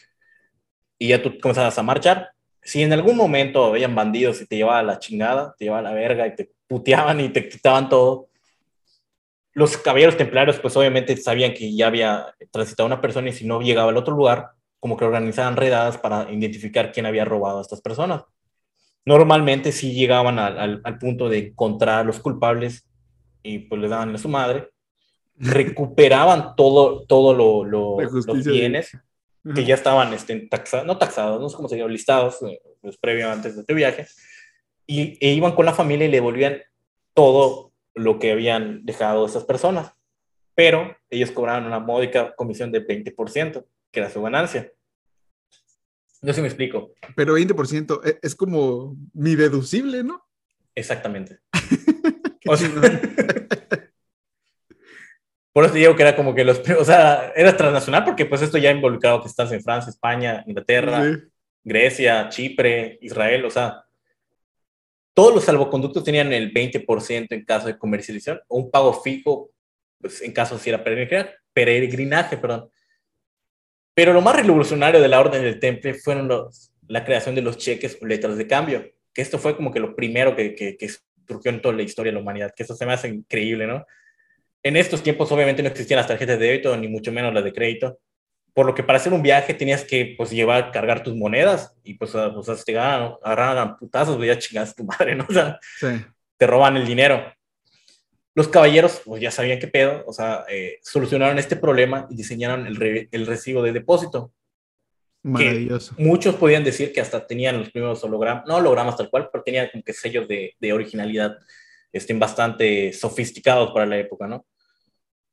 y 0.98 1.10
ya 1.10 1.22
tú 1.22 1.38
comenzabas 1.40 1.78
a 1.78 1.84
marchar. 1.84 2.30
Si 2.62 2.82
en 2.82 2.94
algún 2.94 3.18
momento 3.18 3.66
habían 3.66 3.94
bandidos 3.94 4.42
y 4.42 4.46
te 4.46 4.56
llevaban 4.56 4.88
la 4.88 5.00
chingada, 5.00 5.54
te 5.58 5.66
llevaban 5.66 5.86
la 5.86 5.94
verga 5.94 6.28
y 6.28 6.36
te 6.36 6.52
puteaban 6.68 7.20
y 7.20 7.30
te 7.30 7.50
quitaban 7.50 7.90
todo, 7.90 8.30
los 9.54 9.76
caballeros 9.78 10.16
templarios 10.16 10.60
pues 10.60 10.78
obviamente 10.78 11.18
sabían 11.18 11.54
que 11.54 11.76
ya 11.76 11.88
había 11.88 12.34
transitado 12.52 12.88
una 12.88 13.02
persona 13.02 13.30
y 13.30 13.34
si 13.34 13.46
no 13.46 13.60
llegaba 13.62 13.90
al 13.90 13.98
otro 13.98 14.16
lugar, 14.16 14.52
como 14.80 14.98
que 14.98 15.06
organizaban 15.06 15.58
redadas 15.58 15.98
para 15.98 16.32
identificar 16.32 16.92
quién 16.92 17.06
había 17.06 17.26
robado 17.26 17.60
a 17.60 17.62
estas 17.62 17.82
personas. 17.82 18.24
Normalmente 19.06 19.72
sí 19.72 19.94
llegaban 19.94 20.40
al, 20.40 20.82
al, 20.84 20.98
punto 21.00 21.30
de 21.30 21.50
encontrar 21.50 22.00
a 22.00 22.04
los 22.04 22.20
culpables 22.20 22.88
y 23.44 23.60
pues 23.60 23.82
le 23.82 23.88
daban 23.88 24.14
a 24.14 24.18
su 24.18 24.30
madre, 24.30 24.70
recuperaban 25.38 26.56
todo, 26.56 27.06
todo 27.06 27.34
lo, 27.34 27.64
lo 27.64 27.98
los 28.02 28.46
bienes 28.46 28.92
que 29.56 29.64
ya 29.64 29.76
estaban 29.76 30.14
este, 30.14 30.38
taxados, 30.48 30.86
no 30.86 30.98
taxados, 30.98 31.42
no 31.42 31.50
sé 31.50 31.56
cómo 31.56 31.70
se 31.70 31.78
llama, 31.78 31.92
listados 31.92 32.42
eh, 32.44 32.62
pues, 32.82 32.98
previo 32.98 33.32
antes 33.32 33.56
de 33.56 33.62
este 33.62 33.74
viaje, 33.74 34.06
y 34.86 35.18
e 35.26 35.34
iban 35.34 35.56
con 35.56 35.66
la 35.66 35.74
familia 35.74 36.06
y 36.06 36.12
le 36.12 36.18
devolvían 36.18 36.62
todo 37.14 37.72
lo 37.96 38.20
que 38.20 38.32
habían 38.32 38.86
dejado 38.86 39.26
esas 39.26 39.46
personas, 39.46 39.94
pero 40.56 40.96
ellos 41.10 41.32
cobraban 41.32 41.66
una 41.66 41.80
módica 41.80 42.36
comisión 42.36 42.72
de 42.72 42.86
20%, 42.86 43.66
que 43.92 44.00
era 44.00 44.10
su 44.10 44.22
ganancia. 44.22 44.72
No 46.22 46.34
sé 46.34 46.42
me 46.42 46.48
explico. 46.48 46.94
Pero 47.16 47.38
20% 47.38 48.02
e, 48.06 48.20
es 48.22 48.36
como 48.36 48.98
mi 49.14 49.36
deducible, 49.36 50.04
¿no? 50.04 50.26
Exactamente. 50.76 51.40
por 55.54 55.66
eso 55.66 55.74
digo 55.74 55.96
que 55.96 56.04
era 56.04 56.16
como 56.16 56.34
que 56.34 56.44
los, 56.44 56.62
o 56.78 56.86
sea, 56.86 57.32
era 57.36 57.56
transnacional 57.56 58.04
porque 58.06 58.26
pues 58.26 58.42
esto 58.42 58.58
ya 58.58 58.72
involucrado 58.72 59.22
que 59.22 59.28
estás 59.28 59.52
en 59.52 59.62
Francia, 59.62 59.90
España, 59.90 60.44
Inglaterra, 60.48 61.04
Grecia, 61.64 62.30
Chipre, 62.30 62.98
Israel, 63.02 63.46
o 63.46 63.50
sea, 63.50 63.84
todos 65.14 65.36
los 65.36 65.44
salvoconductos 65.44 66.04
tenían 66.04 66.32
el 66.32 66.54
20% 66.54 67.28
en 67.32 67.46
caso 67.46 67.68
de 67.68 67.78
comercialización 67.78 68.40
o 68.48 68.58
un 68.58 68.72
pago 68.72 68.94
fijo, 68.94 69.52
pues 70.00 70.22
en 70.22 70.32
caso 70.32 70.58
si 70.58 70.70
era 70.70 70.84
peregrinaje, 70.84 71.36
peregrinaje 71.54 72.38
perdón. 72.38 72.70
Pero 74.00 74.14
lo 74.14 74.22
más 74.22 74.34
revolucionario 74.34 75.02
de 75.02 75.10
la 75.10 75.20
Orden 75.20 75.42
del 75.42 75.60
Temple 75.60 75.94
fueron 75.94 76.30
los, 76.30 76.72
la 76.88 77.04
creación 77.04 77.36
de 77.36 77.42
los 77.42 77.58
cheques 77.58 77.98
o 78.02 78.06
letras 78.06 78.38
de 78.38 78.48
cambio, 78.48 78.90
que 79.14 79.22
esto 79.22 79.38
fue 79.38 79.58
como 79.58 79.74
que 79.74 79.82
lo 79.82 79.94
primero 79.94 80.38
que, 80.38 80.56
que, 80.56 80.78
que 80.78 80.90
surgió 81.28 81.52
en 81.52 81.62
toda 81.62 81.76
la 81.76 81.82
historia 81.82 82.14
de 82.14 82.16
la 82.16 82.22
humanidad, 82.22 82.54
que 82.56 82.64
eso 82.64 82.78
se 82.78 82.86
me 82.86 82.94
hace 82.94 83.10
increíble, 83.10 83.68
¿no? 83.68 83.86
En 84.64 84.78
estos 84.78 85.04
tiempos 85.04 85.30
obviamente 85.34 85.62
no 85.62 85.68
existían 85.68 85.98
las 85.98 86.08
tarjetas 86.08 86.40
de 86.40 86.46
débito, 86.46 86.78
ni 86.78 86.88
mucho 86.88 87.12
menos 87.12 87.34
las 87.34 87.44
de 87.44 87.52
crédito, 87.52 88.00
por 88.54 88.66
lo 88.66 88.74
que 88.74 88.84
para 88.84 89.00
hacer 89.00 89.12
un 89.12 89.22
viaje 89.22 89.54
tenías 89.54 89.84
que 89.84 90.14
pues 90.16 90.30
llevar, 90.30 90.72
cargar 90.72 91.04
tus 91.04 91.18
monedas 91.18 91.76
y 91.84 91.96
pues, 91.96 92.14
pues 92.14 92.64
te 92.64 92.78
agarraban 92.78 93.76
putazos, 93.76 94.16
pues, 94.16 94.30
ya 94.30 94.40
chingaste 94.40 94.82
tu 94.82 94.86
madre, 94.88 95.14
¿no? 95.14 95.26
O 95.28 95.34
sea, 95.34 95.60
te 96.38 96.48
roban 96.48 96.78
el 96.78 96.88
dinero 96.88 97.22
los 98.36 98.48
caballeros, 98.48 99.02
pues 99.06 99.22
ya 99.22 99.32
sabían 99.32 99.60
qué 99.60 99.68
pedo, 99.68 100.04
o 100.06 100.14
sea, 100.14 100.46
eh, 100.50 100.80
solucionaron 100.82 101.40
este 101.40 101.56
problema 101.56 102.08
y 102.10 102.16
diseñaron 102.16 102.68
el, 102.68 103.10
el 103.12 103.26
recibo 103.26 103.62
de 103.64 103.74
depósito. 103.74 104.32
Maravilloso. 105.22 105.94
muchos 105.98 106.36
podían 106.36 106.64
decir 106.64 106.94
que 106.94 107.02
hasta 107.02 107.28
tenían 107.28 107.60
los 107.60 107.72
primeros 107.72 108.02
hologramas, 108.06 108.46
no 108.48 108.56
hologramas 108.56 108.96
tal 108.96 109.10
cual, 109.10 109.30
pero 109.32 109.44
tenían 109.44 109.68
como 109.70 109.84
que 109.84 109.92
sellos 109.92 110.28
de, 110.30 110.56
de 110.60 110.74
originalidad 110.74 111.38
estén 111.92 112.20
bastante 112.20 112.94
sofisticados 112.94 113.72
para 113.72 113.86
la 113.86 113.98
época, 113.98 114.28
¿no? 114.28 114.46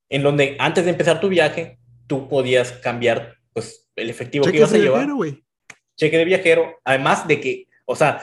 En 0.08 0.22
donde 0.22 0.56
antes 0.58 0.84
de 0.84 0.90
empezar 0.90 1.20
tu 1.20 1.28
viaje, 1.28 1.78
tú 2.06 2.28
podías 2.28 2.72
cambiar 2.72 3.36
pues 3.52 3.88
el 3.94 4.10
efectivo 4.10 4.44
que 4.44 4.56
ibas 4.56 4.72
a 4.72 4.78
llevar. 4.78 5.08
Cheque 5.96 6.18
de 6.18 6.24
viajero, 6.24 6.78
además 6.84 7.26
de 7.26 7.40
que, 7.40 7.68
o 7.84 7.96
sea, 7.96 8.20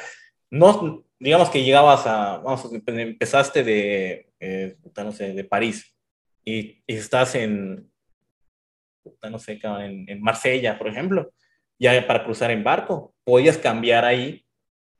no, 0.51 1.05
digamos 1.19 1.49
que 1.49 1.63
llegabas 1.63 2.05
a, 2.05 2.37
vamos, 2.37 2.69
empezaste 2.85 3.63
de, 3.63 4.32
eh, 4.43 4.77
no 4.97 5.11
sé, 5.11 5.33
de 5.33 5.43
París 5.43 5.95
y, 6.43 6.83
estás 6.87 7.35
en, 7.35 7.89
no 9.29 9.39
sé, 9.39 9.59
en, 9.63 10.09
en, 10.09 10.21
Marsella, 10.21 10.77
por 10.77 10.87
ejemplo, 10.87 11.31
ya 11.79 12.05
para 12.05 12.23
cruzar 12.23 12.51
en 12.51 12.63
barco, 12.63 13.13
podías 13.23 13.57
cambiar 13.57 14.05
ahí 14.05 14.45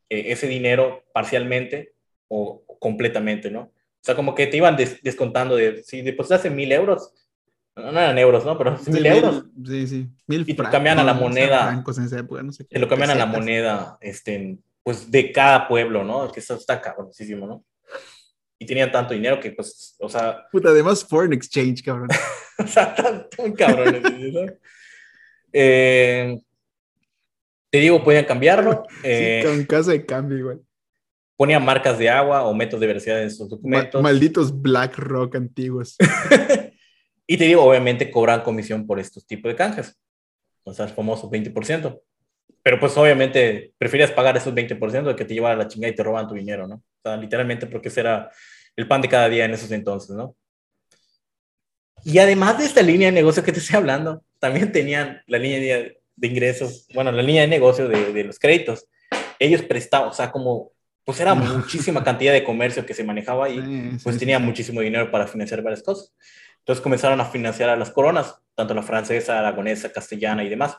eh, 0.09 0.31
ese 0.31 0.47
dinero 0.47 1.03
parcialmente 1.13 1.93
o, 2.27 2.63
completamente, 2.79 3.51
¿no? 3.51 3.61
O 3.61 4.05
sea, 4.05 4.15
como 4.15 4.35
que 4.35 4.47
te 4.47 4.57
iban 4.57 4.75
descontando 4.75 5.55
de, 5.55 5.83
si 5.83 6.01
depositaste 6.01 6.49
mil 6.49 6.71
euros, 6.71 7.13
no, 7.75 7.89
eran 7.89 8.17
euros, 8.17 8.45
¿no? 8.45 8.57
Pero 8.57 8.77
mil 8.87 9.05
euros. 9.05 9.45
Sí, 9.65 9.87
sí. 9.87 10.09
Mil 10.27 10.43
y 10.47 10.53
te 10.53 10.63
cambian 10.63 10.99
a 10.99 11.03
la 11.03 11.13
moneda. 11.13 11.83
te 12.69 12.79
lo 12.79 12.87
cambian 12.87 13.11
a 13.11 13.15
la 13.15 13.25
moneda, 13.25 13.97
este, 14.01 14.57
pues 14.83 15.09
de 15.09 15.31
cada 15.31 15.67
pueblo, 15.67 16.03
¿no? 16.03 16.31
Que 16.31 16.39
eso 16.39 16.55
está 16.55 16.79
cabronísimo, 16.81 17.47
¿no? 17.47 17.65
Y 18.63 18.65
tenían 18.65 18.89
tanto 18.89 19.13
dinero 19.13 19.41
que, 19.41 19.51
pues, 19.51 19.93
o 19.99 20.07
sea... 20.07 20.47
Puta, 20.51 20.69
además 20.69 21.03
foreign 21.03 21.33
exchange, 21.33 21.83
cabrón. 21.83 22.07
o 22.57 22.65
sea, 22.65 22.95
tan, 22.95 23.29
tan 23.29 23.51
cabrones, 23.51 24.01
¿no? 24.33 24.53
Eh, 25.51 26.39
te 27.69 27.77
digo, 27.77 28.01
podían 28.01 28.23
cambiarlo. 28.23 28.87
Eh, 29.03 29.41
sí, 29.43 29.49
con 29.49 29.65
casa 29.65 29.91
de 29.91 30.05
cambio 30.05 30.37
igual. 30.37 30.61
ponían 31.35 31.65
marcas 31.65 31.97
de 31.97 32.09
agua 32.09 32.43
o 32.43 32.53
métodos 32.53 32.79
de 32.79 32.87
veracidad 32.87 33.21
en 33.21 33.31
sus 33.31 33.49
documentos. 33.49 34.01
malditos 34.01 34.61
BlackRock 34.61 35.35
antiguos. 35.35 35.97
y 37.27 37.35
te 37.35 37.43
digo, 37.43 37.63
obviamente 37.63 38.09
cobran 38.09 38.43
comisión 38.43 38.87
por 38.87 38.97
estos 38.97 39.27
tipos 39.27 39.51
de 39.51 39.57
canjes. 39.57 39.99
O 40.63 40.73
sea, 40.73 40.85
el 40.85 40.91
famoso 40.91 41.29
20%. 41.29 41.99
Pero 42.63 42.79
pues 42.79 42.95
obviamente 42.95 43.73
prefieres 43.77 44.11
pagar 44.11 44.37
esos 44.37 44.55
20% 44.55 45.03
de 45.03 45.15
que 45.17 45.25
te 45.25 45.33
llevan 45.33 45.51
a 45.51 45.55
la 45.57 45.67
chingada 45.67 45.91
y 45.91 45.95
te 45.95 46.03
roban 46.03 46.29
tu 46.29 46.33
dinero, 46.33 46.65
¿no? 46.65 46.75
O 46.75 47.01
sea, 47.03 47.17
literalmente 47.17 47.67
porque 47.67 47.89
ese 47.89 47.99
era 47.99 48.31
el 48.75 48.87
pan 48.87 49.01
de 49.01 49.09
cada 49.09 49.29
día 49.29 49.45
en 49.45 49.51
esos 49.51 49.71
entonces, 49.71 50.15
¿no? 50.15 50.35
Y 52.05 52.17
además 52.17 52.57
de 52.57 52.65
esta 52.65 52.81
línea 52.81 53.07
de 53.07 53.13
negocio 53.13 53.43
que 53.43 53.51
te 53.51 53.59
estoy 53.59 53.77
hablando, 53.77 54.23
también 54.39 54.71
tenían 54.71 55.21
la 55.27 55.37
línea 55.37 55.77
de, 55.77 56.01
ingresos, 56.21 56.87
bueno, 56.93 57.11
la 57.11 57.21
línea 57.21 57.43
de 57.43 57.47
negocio 57.47 57.87
de, 57.87 58.11
de, 58.11 58.23
los 58.25 58.39
créditos. 58.39 58.87
Ellos 59.39 59.61
prestaban, 59.61 60.09
o 60.09 60.13
sea, 60.13 60.31
como, 60.31 60.71
pues 61.05 61.19
era 61.19 61.33
muchísima 61.33 62.03
cantidad 62.03 62.33
de 62.33 62.43
comercio 62.43 62.85
que 62.85 62.93
se 62.93 63.03
manejaba 63.03 63.45
ahí, 63.45 63.97
pues 64.03 64.17
tenían 64.17 64.43
muchísimo 64.43 64.81
dinero 64.81 65.09
para 65.11 65.27
financiar 65.27 65.61
varias 65.61 65.83
cosas. 65.83 66.13
Entonces 66.59 66.81
comenzaron 66.81 67.19
a 67.19 67.25
financiar 67.25 67.69
a 67.69 67.75
las 67.75 67.91
coronas, 67.91 68.35
tanto 68.55 68.73
la 68.73 68.83
francesa, 68.83 69.39
aragonesa, 69.39 69.91
castellana 69.91 70.43
y 70.43 70.49
demás. 70.49 70.77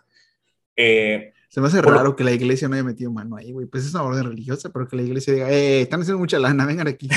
Eh, 0.76 1.32
se 1.54 1.60
me 1.60 1.68
hace 1.68 1.80
raro 1.80 2.16
que 2.16 2.24
la 2.24 2.32
iglesia 2.32 2.66
no 2.66 2.74
haya 2.74 2.82
metido 2.82 3.12
mano 3.12 3.36
ahí, 3.36 3.52
güey. 3.52 3.64
Pues 3.66 3.86
es 3.86 3.94
una 3.94 4.02
orden 4.02 4.24
religiosa, 4.24 4.70
pero 4.70 4.88
que 4.88 4.96
la 4.96 5.02
iglesia 5.02 5.32
diga, 5.32 5.52
eh, 5.52 5.82
están 5.82 6.00
haciendo 6.00 6.18
mucha 6.18 6.36
lana, 6.40 6.66
vengan 6.66 6.88
aquí. 6.88 7.08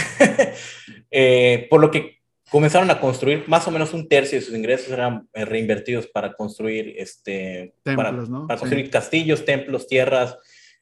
eh, 1.09 1.65
por 1.71 1.81
lo 1.81 1.89
que 1.89 2.19
comenzaron 2.51 2.91
a 2.91 3.01
construir 3.01 3.45
más 3.47 3.67
o 3.67 3.71
menos 3.71 3.95
un 3.95 4.07
tercio 4.07 4.37
de 4.37 4.45
sus 4.45 4.53
ingresos 4.53 4.89
eran 4.89 5.27
eh, 5.33 5.43
reinvertidos 5.43 6.05
para 6.05 6.33
construir, 6.33 6.93
este, 6.99 7.73
templos, 7.81 8.29
para, 8.29 8.45
para, 8.45 8.59
construir 8.59 8.91
castillos, 8.91 9.43
templos, 9.43 9.87
tierras 9.87 10.37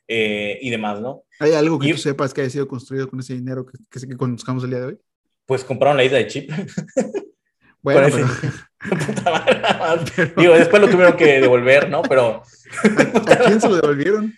eh, 0.06 0.60
y 0.62 0.70
demás, 0.70 1.00
¿no? 1.00 1.24
¿Hay 1.40 1.54
algo 1.54 1.80
que 1.80 1.94
tú 1.94 1.98
sepas 1.98 2.34
que 2.34 2.42
haya 2.42 2.50
sido 2.50 2.68
construido 2.68 3.08
con 3.08 3.22
ese 3.22 3.36
dinero 3.36 3.66
que, 3.66 3.78
que, 3.90 4.06
que 4.06 4.18
conozcamos 4.18 4.66
el 4.66 4.72
día 4.72 4.80
de 4.80 4.86
hoy? 4.88 4.98
Pues 5.46 5.64
compraron 5.64 5.96
la 5.96 6.04
isla 6.04 6.18
de 6.18 6.28
Chipre. 6.28 6.58
Bueno, 7.86 8.18
Digo, 10.38 10.54
después 10.54 10.82
lo 10.82 10.90
tuvieron 10.90 11.16
que 11.16 11.42
devolver, 11.42 11.90
¿no? 11.90 12.02
Pero... 12.04 12.44
¿A, 12.84 13.36
quién 13.46 13.62
se 13.62 13.70
lo 13.70 13.76
devolvieron? 13.76 14.34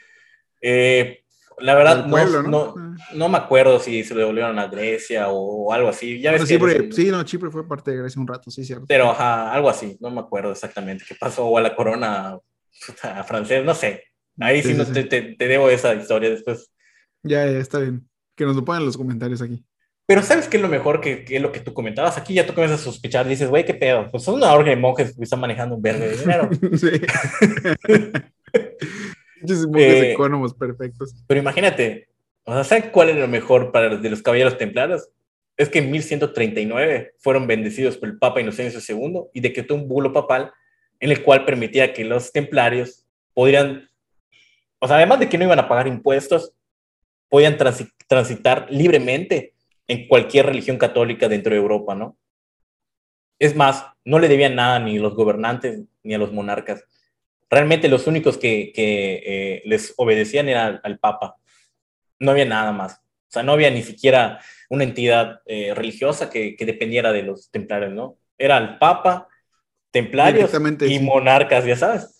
Eh, 0.61 1.23
la 1.59 1.73
verdad, 1.75 2.05
no, 2.05 2.43
¿no? 2.43 2.75
No, 3.13 3.29
me 3.29 3.37
acuerdo 3.37 3.79
si 3.79 4.03
se 4.03 4.13
lo 4.13 4.21
devolvieron 4.21 4.59
a 4.59 4.67
Grecia 4.67 5.27
o, 5.29 5.73
algo 5.73 5.89
así. 5.89 6.19
Ya 6.19 6.31
ves 6.31 6.47
sí, 6.91 7.09
no, 7.09 7.23
Chipre 7.23 7.49
fue 7.49 7.67
parte 7.67 7.91
de 7.91 7.97
Grecia 7.97 8.21
un 8.21 8.27
rato, 8.27 8.51
sí, 8.51 8.63
cierto. 8.63 8.85
Pero 8.87 9.09
ajá, 9.09 9.51
algo 9.51 9.69
así, 9.69 9.97
no 9.99 10.11
me 10.11 10.19
acuerdo 10.19 10.51
exactamente 10.51 11.05
qué 11.07 11.15
pasó, 11.15 11.45
o 11.45 11.57
a 11.57 11.61
la 11.61 11.75
corona 11.75 12.37
a 13.01 13.23
francés, 13.23 13.65
no 13.65 13.73
sé. 13.73 14.03
Ahí 14.39 14.61
sí, 14.61 14.75
no 14.75 14.85
te, 14.85 15.03
te, 15.03 15.47
debo 15.47 15.69
esa 15.69 15.95
historia 15.95 16.29
después. 16.29 16.71
Ya, 17.23 17.45
ya, 17.45 17.57
está 17.57 17.79
bien. 17.79 18.07
Que 18.35 18.45
nos 18.45 18.55
lo 18.55 18.63
pongan 18.63 18.83
en 18.83 18.85
los 18.85 18.97
comentarios 18.97 19.41
aquí. 19.41 19.65
Pero 20.07 20.23
¿sabes 20.23 20.47
qué 20.47 20.55
es 20.55 20.63
lo 20.63 20.69
mejor 20.69 21.01
que, 21.01 21.25
es 21.27 21.41
lo 21.41 21.51
que 21.51 21.59
tú 21.59 21.73
comentabas? 21.73 22.17
Aquí 22.17 22.33
ya 22.33 22.47
tú 22.47 22.53
comienzas 22.53 22.79
a 22.79 22.83
sospechar, 22.85 23.27
dices, 23.27 23.49
güey, 23.49 23.65
¿qué 23.65 23.73
pedo? 23.73 24.09
Pues 24.09 24.23
son 24.23 24.35
una 24.35 24.53
orden 24.53 24.73
de 24.73 24.77
monjes 24.77 25.13
que 25.13 25.23
están 25.23 25.41
manejando 25.41 25.75
un 25.75 25.81
verde 25.81 26.07
de 26.07 26.17
dinero. 26.17 26.49
sí. 26.77 26.91
monjes 29.67 30.03
eh, 30.03 30.13
económicos 30.13 30.53
perfectos. 30.53 31.13
Pero 31.27 31.41
imagínate, 31.41 32.07
o 32.45 32.53
sea, 32.53 32.63
¿sabes 32.63 32.85
cuál 32.85 33.09
es 33.09 33.17
lo 33.17 33.27
mejor 33.27 33.73
para 33.73 33.97
de 33.97 34.09
los 34.09 34.21
caballeros 34.21 34.57
templarios? 34.57 35.09
Es 35.57 35.67
que 35.67 35.79
en 35.79 35.91
1139 35.91 37.15
fueron 37.17 37.45
bendecidos 37.45 37.97
por 37.97 38.07
el 38.07 38.17
Papa 38.17 38.39
Inocencio 38.39 38.79
II 38.79 39.23
y 39.33 39.41
decretó 39.41 39.75
un 39.75 39.89
bulo 39.89 40.13
papal 40.13 40.53
en 41.01 41.11
el 41.11 41.21
cual 41.21 41.43
permitía 41.43 41.91
que 41.91 42.05
los 42.05 42.31
templarios 42.31 43.05
podrían, 43.33 43.89
o 44.79 44.87
sea, 44.87 44.95
además 44.95 45.19
de 45.19 45.27
que 45.27 45.37
no 45.37 45.43
iban 45.43 45.59
a 45.59 45.67
pagar 45.67 45.85
impuestos, 45.87 46.53
podían 47.27 47.57
transitar 48.07 48.67
libremente 48.69 49.53
en 49.87 50.07
cualquier 50.07 50.45
religión 50.45 50.77
católica 50.77 51.27
dentro 51.27 51.53
de 51.53 51.59
Europa, 51.59 51.95
¿no? 51.95 52.17
Es 53.39 53.55
más, 53.55 53.85
no 54.03 54.19
le 54.19 54.27
debían 54.27 54.55
nada 54.55 54.79
ni 54.79 54.97
a 54.97 55.01
los 55.01 55.15
gobernantes 55.15 55.81
ni 56.03 56.13
a 56.13 56.17
los 56.17 56.33
monarcas. 56.33 56.83
Realmente 57.49 57.87
los 57.87 58.07
únicos 58.07 58.37
que, 58.37 58.73
eh, 58.75 59.61
les 59.65 59.93
obedecían 59.97 60.49
era 60.49 60.81
al, 60.83 60.99
Papa. 60.99 61.35
No 62.19 62.31
había 62.31 62.45
nada 62.45 62.71
más. 62.71 62.95
O 62.95 63.31
sea, 63.31 63.43
no 63.43 63.53
había 63.53 63.69
ni 63.69 63.83
siquiera 63.83 64.39
una 64.69 64.83
entidad 64.83 65.41
eh, 65.45 65.73
religiosa 65.73 66.29
que, 66.29 66.55
dependiera 66.59 67.11
de 67.13 67.23
los 67.23 67.49
templarios, 67.51 67.93
¿no? 67.93 68.17
Era 68.37 68.57
el 68.57 68.77
Papa, 68.79 69.27
templarios 69.91 70.51
y 70.81 70.99
monarcas, 70.99 71.65
ya 71.65 71.75
sabes. 71.75 72.19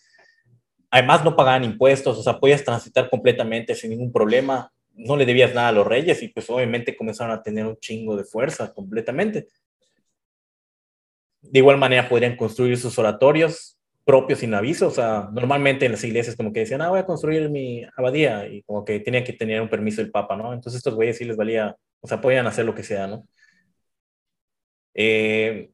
Además, 0.89 1.23
no 1.25 1.36
pagaban 1.36 1.63
impuestos, 1.63 2.17
o 2.17 2.23
sea, 2.23 2.39
podías 2.39 2.63
transitar 2.63 3.10
completamente 3.10 3.75
sin 3.75 3.89
ningún 3.89 4.12
problema 4.12 4.71
no 4.97 5.15
le 5.15 5.25
debías 5.25 5.53
nada 5.53 5.69
a 5.69 5.71
los 5.71 5.88
reyes 5.88 6.21
y 6.23 6.29
pues 6.29 6.49
obviamente 6.49 6.95
comenzaron 6.97 7.33
a 7.33 7.41
tener 7.41 7.65
un 7.65 7.77
chingo 7.77 8.17
de 8.17 8.23
fuerza 8.23 8.73
completamente. 8.73 9.47
De 11.41 11.60
igual 11.60 11.77
manera 11.77 12.10
podrían 12.10 12.36
construir 12.36 12.77
sus 12.77 12.97
oratorios 12.99 13.77
propios 14.03 14.39
sin 14.39 14.53
aviso, 14.53 14.88
o 14.88 14.91
sea, 14.91 15.29
normalmente 15.33 15.86
en 15.86 15.91
las 15.91 16.03
iglesias 16.05 16.38
como 16.38 16.53
que 16.53 16.62
decían, 16.62 16.81
ah, 16.81 16.89
voy 16.89 16.99
a 16.99 17.05
construir 17.05 17.49
mi 17.49 17.83
abadía 17.97 18.47
y 18.47 18.63
como 18.63 18.86
que 18.86 19.01
tenía 19.01 19.21
que 19.21 19.33
tener 19.33 19.62
un 19.62 19.69
permiso 19.69 20.01
del 20.01 20.12
papa, 20.12 20.38
¿no? 20.38 20.53
Entonces 20.53 20.77
estos 20.77 20.95
güeyes 20.95 21.17
sí 21.17 21.25
les 21.25 21.36
valía, 21.36 21.75
o 21.99 22.07
sea, 22.07 22.21
podían 22.21 22.47
hacer 22.47 22.65
lo 22.65 22.73
que 22.73 22.83
sea, 22.83 23.05
¿no? 23.07 23.27
Eh, 24.93 25.71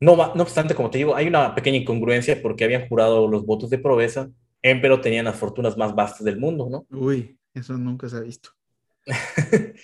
no, 0.00 0.16
no 0.16 0.42
obstante, 0.42 0.74
como 0.74 0.90
te 0.90 0.96
digo, 0.96 1.14
hay 1.14 1.26
una 1.26 1.54
pequeña 1.54 1.76
incongruencia 1.76 2.40
porque 2.40 2.64
habían 2.64 2.88
jurado 2.88 3.28
los 3.28 3.44
votos 3.44 3.68
de 3.68 3.78
proveza, 3.78 4.30
pero 4.62 5.00
tenían 5.00 5.26
las 5.26 5.36
fortunas 5.36 5.76
más 5.76 5.94
vastas 5.94 6.24
del 6.24 6.38
mundo, 6.38 6.68
¿no? 6.70 6.86
Uy. 6.90 7.38
Eso 7.56 7.76
nunca 7.78 8.08
se 8.08 8.16
ha 8.16 8.20
visto. 8.20 8.50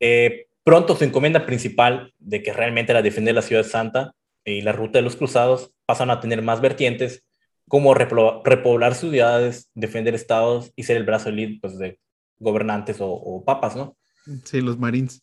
Eh, 0.00 0.46
pronto 0.62 0.94
su 0.94 1.02
encomienda 1.02 1.44
principal 1.44 2.14
de 2.20 2.40
que 2.40 2.52
realmente 2.52 2.92
era 2.92 3.02
defender 3.02 3.34
la 3.34 3.42
ciudad 3.42 3.64
santa 3.64 4.14
y 4.44 4.62
la 4.62 4.70
ruta 4.70 5.00
de 5.00 5.02
los 5.02 5.16
cruzados 5.16 5.72
pasan 5.86 6.08
a 6.10 6.20
tener 6.20 6.40
más 6.40 6.60
vertientes 6.60 7.24
como 7.66 7.94
repoblar 7.94 8.94
ciudades, 8.94 9.70
defender 9.74 10.14
estados 10.14 10.70
y 10.76 10.84
ser 10.84 10.98
el 10.98 11.04
brazo 11.04 11.30
elite 11.30 11.58
pues, 11.60 11.78
de 11.78 11.98
gobernantes 12.38 12.98
o, 13.00 13.42
papas, 13.44 13.74
¿no? 13.74 13.96
Sí, 14.44 14.60
los 14.60 14.78
marines. 14.78 15.20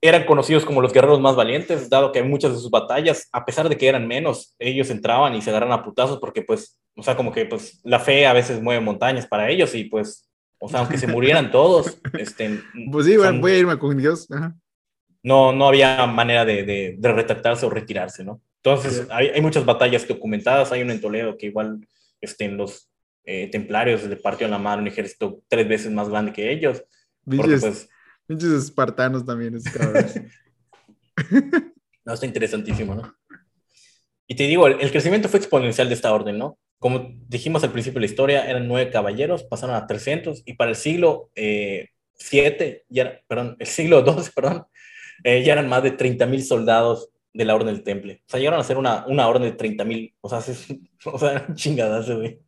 Eran 0.00 0.26
conocidos 0.26 0.64
como 0.64 0.82
los 0.82 0.92
guerreros 0.92 1.20
más 1.20 1.36
valientes, 1.36 1.88
dado 1.88 2.10
que 2.10 2.18
en 2.18 2.28
muchas 2.28 2.52
de 2.52 2.58
sus 2.58 2.70
batallas, 2.70 3.28
a 3.30 3.44
pesar 3.44 3.68
de 3.68 3.76
que 3.76 3.86
eran 3.86 4.08
menos, 4.08 4.56
ellos 4.58 4.90
entraban 4.90 5.36
y 5.36 5.40
se 5.40 5.50
agarran 5.50 5.70
a 5.70 5.84
putazos 5.84 6.18
porque, 6.18 6.42
pues, 6.42 6.80
o 6.96 7.02
sea, 7.04 7.16
como 7.16 7.30
que, 7.30 7.46
pues, 7.46 7.80
la 7.84 8.00
fe 8.00 8.26
a 8.26 8.32
veces 8.32 8.60
mueve 8.60 8.80
montañas 8.80 9.28
para 9.28 9.48
ellos 9.48 9.72
y, 9.76 9.84
pues, 9.84 10.28
o 10.64 10.68
sea, 10.68 10.80
aunque 10.80 10.98
se 10.98 11.06
murieran 11.06 11.50
todos, 11.50 11.98
este, 12.18 12.60
pues 12.90 13.06
sí, 13.06 13.16
voy 13.16 13.52
a 13.52 13.58
irme 13.58 13.78
con 13.78 13.96
Dios. 13.96 14.28
No, 15.22 15.52
no 15.52 15.68
había 15.68 16.06
manera 16.06 16.44
de, 16.44 16.96
de, 16.98 17.12
retractarse 17.12 17.64
o 17.66 17.70
retirarse, 17.70 18.24
¿no? 18.24 18.42
Entonces, 18.62 19.06
hay, 19.10 19.28
hay, 19.28 19.40
muchas 19.40 19.64
batallas 19.64 20.06
documentadas. 20.08 20.72
Hay 20.72 20.82
una 20.82 20.92
en 20.92 21.00
Toledo 21.00 21.36
que 21.36 21.46
igual 21.46 21.86
este, 22.20 22.46
en 22.46 22.56
los 22.56 22.90
eh, 23.24 23.48
templarios 23.50 24.04
le 24.04 24.16
partió 24.16 24.48
la 24.48 24.58
mano 24.58 24.82
un 24.82 24.88
ejército 24.88 25.42
tres 25.48 25.68
veces 25.68 25.92
más 25.92 26.08
grande 26.08 26.32
que 26.32 26.50
ellos. 26.50 26.82
Pinches, 27.28 27.88
pues, 28.26 28.42
espartanos 28.42 29.24
también, 29.24 29.56
es 29.56 29.64
no, 32.04 32.12
está 32.12 32.26
interesantísimo, 32.26 32.94
¿no? 32.94 33.14
Y 34.26 34.36
te 34.36 34.44
digo, 34.44 34.66
el, 34.66 34.90
crecimiento 34.90 35.28
fue 35.28 35.38
exponencial 35.38 35.88
de 35.88 35.94
esta 35.94 36.12
orden, 36.12 36.38
¿no? 36.38 36.58
Como 36.84 37.14
dijimos 37.28 37.64
al 37.64 37.72
principio 37.72 37.94
de 37.94 38.00
la 38.00 38.10
historia, 38.10 38.46
eran 38.46 38.68
nueve 38.68 38.90
caballeros, 38.90 39.42
pasaron 39.42 39.74
a 39.74 39.86
300 39.86 40.42
y 40.44 40.52
para 40.52 40.68
el 40.68 40.76
siglo 40.76 41.30
eh, 41.34 41.88
ya, 42.90 43.22
perdón, 43.26 43.56
el 43.58 43.66
siglo 43.66 44.04
XII, 44.04 44.30
perdón, 44.36 44.66
eh, 45.24 45.42
ya 45.42 45.54
eran 45.54 45.66
más 45.66 45.82
de 45.82 45.92
30 45.92 46.26
mil 46.26 46.44
soldados 46.44 47.08
de 47.32 47.46
la 47.46 47.54
Orden 47.54 47.74
del 47.74 47.84
Temple. 47.84 48.22
O 48.26 48.30
sea, 48.30 48.38
llegaron 48.38 48.60
a 48.60 48.64
ser 48.64 48.76
una, 48.76 49.06
una 49.06 49.26
orden 49.26 49.44
de 49.44 49.52
30 49.52 49.82
mil, 49.86 50.14
o 50.20 50.28
sea, 50.28 50.40
o 51.06 51.18
sea, 51.18 51.46
chingadas, 51.54 52.10
güey. 52.10 52.38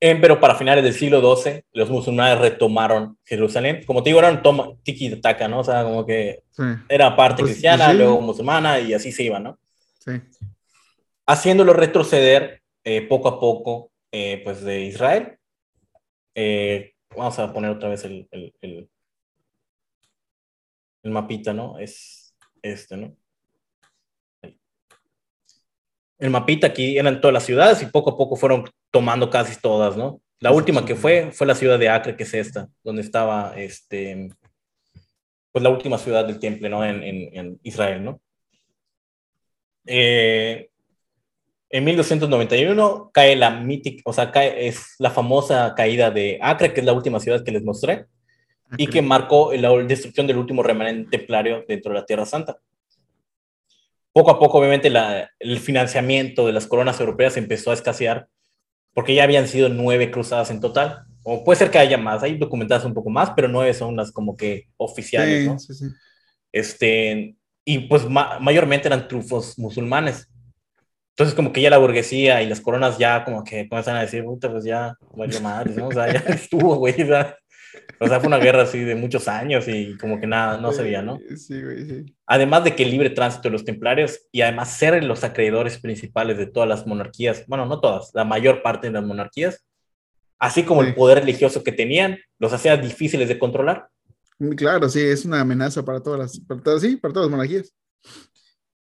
Eh, 0.00 0.18
pero 0.20 0.40
para 0.40 0.56
finales 0.56 0.82
del 0.82 0.94
siglo 0.94 1.36
XII, 1.36 1.62
los 1.74 1.90
musulmanes 1.90 2.40
retomaron 2.40 3.18
Jerusalén. 3.24 3.84
Como 3.86 4.02
te 4.02 4.10
digo, 4.10 4.18
era 4.18 4.32
un 4.32 4.42
toma, 4.42 4.72
tiki 4.82 5.14
taka, 5.20 5.46
¿no? 5.46 5.60
O 5.60 5.64
sea, 5.64 5.84
como 5.84 6.04
que 6.04 6.42
era 6.88 7.14
parte 7.14 7.42
pues, 7.42 7.52
cristiana, 7.52 7.84
pues 7.84 7.98
luego 7.98 8.20
musulmana 8.20 8.80
y 8.80 8.94
así 8.94 9.12
se 9.12 9.22
iba, 9.22 9.38
¿no? 9.38 9.60
Sí 10.00 10.10
haciéndolo 11.26 11.72
retroceder 11.72 12.62
eh, 12.84 13.02
poco 13.06 13.28
a 13.28 13.40
poco 13.40 13.92
eh, 14.10 14.40
pues 14.44 14.62
de 14.62 14.82
Israel. 14.82 15.38
Eh, 16.34 16.94
vamos 17.16 17.38
a 17.38 17.52
poner 17.52 17.70
otra 17.70 17.88
vez 17.88 18.04
el, 18.04 18.28
el, 18.30 18.54
el, 18.60 18.90
el, 21.02 21.10
mapita, 21.10 21.52
¿no? 21.52 21.78
Es 21.78 22.34
este, 22.62 22.96
¿no? 22.96 23.16
El 26.18 26.30
mapita 26.30 26.68
aquí 26.68 26.96
eran 26.98 27.20
todas 27.20 27.34
las 27.34 27.44
ciudades 27.44 27.82
y 27.82 27.86
poco 27.86 28.10
a 28.10 28.16
poco 28.16 28.36
fueron 28.36 28.64
tomando 28.90 29.28
casi 29.28 29.60
todas, 29.60 29.96
¿no? 29.96 30.20
La 30.38 30.52
última 30.52 30.84
que 30.84 30.96
fue 30.96 31.30
fue 31.32 31.46
la 31.46 31.54
ciudad 31.54 31.78
de 31.78 31.88
Acre, 31.88 32.16
que 32.16 32.24
es 32.24 32.34
esta, 32.34 32.68
donde 32.82 33.02
estaba 33.02 33.54
este, 33.56 34.28
pues 35.52 35.62
la 35.62 35.70
última 35.70 35.98
ciudad 35.98 36.24
del 36.24 36.38
temple, 36.38 36.68
¿no? 36.68 36.84
En, 36.84 37.02
en, 37.02 37.36
en 37.36 37.60
Israel, 37.62 38.04
¿no? 38.04 38.20
Eh, 39.86 40.71
En 41.74 41.84
1291 41.84 43.10
cae 43.14 43.34
la 43.34 43.50
mítica, 43.50 44.02
o 44.04 44.12
sea, 44.12 44.30
cae, 44.30 44.68
es 44.68 44.94
la 44.98 45.10
famosa 45.10 45.74
caída 45.74 46.10
de 46.10 46.38
Acre, 46.42 46.74
que 46.74 46.80
es 46.80 46.86
la 46.86 46.92
última 46.92 47.18
ciudad 47.18 47.42
que 47.42 47.50
les 47.50 47.64
mostré, 47.64 48.04
y 48.76 48.86
que 48.86 49.00
marcó 49.00 49.54
la 49.54 49.70
destrucción 49.78 50.26
del 50.26 50.36
último 50.36 50.62
remanente 50.62 51.16
templario 51.16 51.64
dentro 51.66 51.92
de 51.92 52.00
la 52.00 52.04
Tierra 52.04 52.26
Santa. 52.26 52.58
Poco 54.12 54.30
a 54.30 54.38
poco, 54.38 54.58
obviamente, 54.58 54.90
la, 54.90 55.30
el 55.38 55.58
financiamiento 55.60 56.46
de 56.46 56.52
las 56.52 56.66
coronas 56.66 57.00
europeas 57.00 57.38
empezó 57.38 57.70
a 57.70 57.74
escasear, 57.74 58.28
porque 58.92 59.14
ya 59.14 59.24
habían 59.24 59.48
sido 59.48 59.70
nueve 59.70 60.10
cruzadas 60.10 60.50
en 60.50 60.60
total, 60.60 61.06
o 61.22 61.42
puede 61.42 61.58
ser 61.58 61.70
que 61.70 61.78
haya 61.78 61.96
más, 61.96 62.22
hay 62.22 62.36
documentadas 62.36 62.84
un 62.84 62.92
poco 62.92 63.08
más, 63.08 63.30
pero 63.34 63.48
nueve 63.48 63.72
son 63.72 63.96
las 63.96 64.12
como 64.12 64.36
que 64.36 64.68
oficiales, 64.76 65.46
¿no? 65.46 65.58
Sí, 65.58 65.72
sí. 65.72 65.86
Este, 66.52 67.34
y 67.64 67.78
pues 67.80 68.06
mayormente 68.08 68.88
eran 68.88 69.08
trufos 69.08 69.58
musulmanes. 69.58 70.28
Entonces 71.12 71.34
como 71.34 71.52
que 71.52 71.60
ya 71.60 71.70
la 71.70 71.78
burguesía 71.78 72.42
y 72.42 72.48
las 72.48 72.60
coronas 72.60 72.96
ya 72.98 73.24
como 73.24 73.44
que 73.44 73.68
comienzan 73.68 73.96
a 73.96 74.00
decir, 74.00 74.24
puta, 74.24 74.50
pues 74.50 74.64
ya, 74.64 74.96
valió 75.14 75.40
madre, 75.40 75.74
¿no? 75.74 75.88
O 75.88 75.92
sea, 75.92 76.10
ya 76.10 76.20
estuvo, 76.34 76.76
güey, 76.76 77.02
o 77.02 77.06
sea, 77.06 77.36
o 78.00 78.08
sea, 78.08 78.18
fue 78.18 78.28
una 78.28 78.38
guerra 78.38 78.62
así 78.62 78.80
de 78.80 78.94
muchos 78.94 79.28
años 79.28 79.66
y 79.68 79.96
como 79.98 80.18
que 80.18 80.26
nada, 80.26 80.58
no 80.58 80.72
se 80.72 80.82
veía, 80.82 81.02
¿no? 81.02 81.18
Sí, 81.36 81.62
güey, 81.62 81.86
sí. 81.86 82.16
Además 82.26 82.64
de 82.64 82.74
que 82.74 82.82
el 82.82 82.90
libre 82.90 83.10
tránsito 83.10 83.44
de 83.44 83.50
los 83.50 83.64
templarios 83.64 84.20
y 84.32 84.40
además 84.40 84.76
ser 84.76 85.02
los 85.04 85.22
acreedores 85.22 85.78
principales 85.78 86.38
de 86.38 86.46
todas 86.46 86.68
las 86.68 86.86
monarquías, 86.86 87.44
bueno, 87.46 87.66
no 87.66 87.80
todas, 87.80 88.10
la 88.14 88.24
mayor 88.24 88.62
parte 88.62 88.88
de 88.88 88.94
las 88.94 89.04
monarquías, 89.04 89.64
así 90.38 90.64
como 90.64 90.82
el 90.82 90.94
poder 90.94 91.20
religioso 91.20 91.62
que 91.62 91.72
tenían, 91.72 92.18
los 92.38 92.52
hacía 92.52 92.76
difíciles 92.76 93.28
de 93.28 93.38
controlar. 93.38 93.88
Claro, 94.56 94.88
sí, 94.88 95.00
es 95.00 95.24
una 95.24 95.40
amenaza 95.40 95.84
para 95.84 96.02
todas 96.02 96.18
las, 96.18 96.40
para 96.40 96.60
todas, 96.60 96.82
sí, 96.82 96.96
para 96.96 97.14
todas 97.14 97.28
las 97.28 97.36
monarquías. 97.36 97.72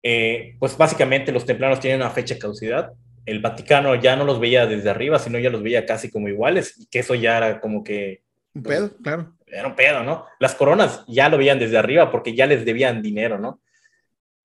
Eh, 0.01 0.55
pues 0.59 0.77
básicamente 0.77 1.31
los 1.31 1.45
templarios 1.45 1.79
tienen 1.79 2.01
una 2.01 2.09
fecha 2.09 2.35
de 2.35 2.39
caducidad. 2.39 2.93
El 3.25 3.39
Vaticano 3.39 3.95
ya 3.95 4.15
no 4.15 4.23
los 4.23 4.39
veía 4.39 4.65
desde 4.65 4.89
arriba, 4.89 5.19
sino 5.19 5.39
ya 5.39 5.49
los 5.49 5.61
veía 5.61 5.85
casi 5.85 6.09
como 6.09 6.29
iguales, 6.29 6.75
y 6.79 6.87
que 6.87 6.99
eso 6.99 7.15
ya 7.15 7.37
era 7.37 7.59
como 7.59 7.83
que... 7.83 8.23
Un 8.53 8.63
pedo, 8.63 8.91
claro. 9.03 9.35
Era 9.45 9.67
un 9.67 9.75
pedo, 9.75 10.03
¿no? 10.03 10.25
Las 10.39 10.55
coronas 10.55 11.03
ya 11.07 11.29
lo 11.29 11.37
veían 11.37 11.59
desde 11.59 11.77
arriba 11.77 12.11
porque 12.11 12.35
ya 12.35 12.45
les 12.45 12.65
debían 12.65 13.01
dinero, 13.01 13.37
¿no? 13.39 13.61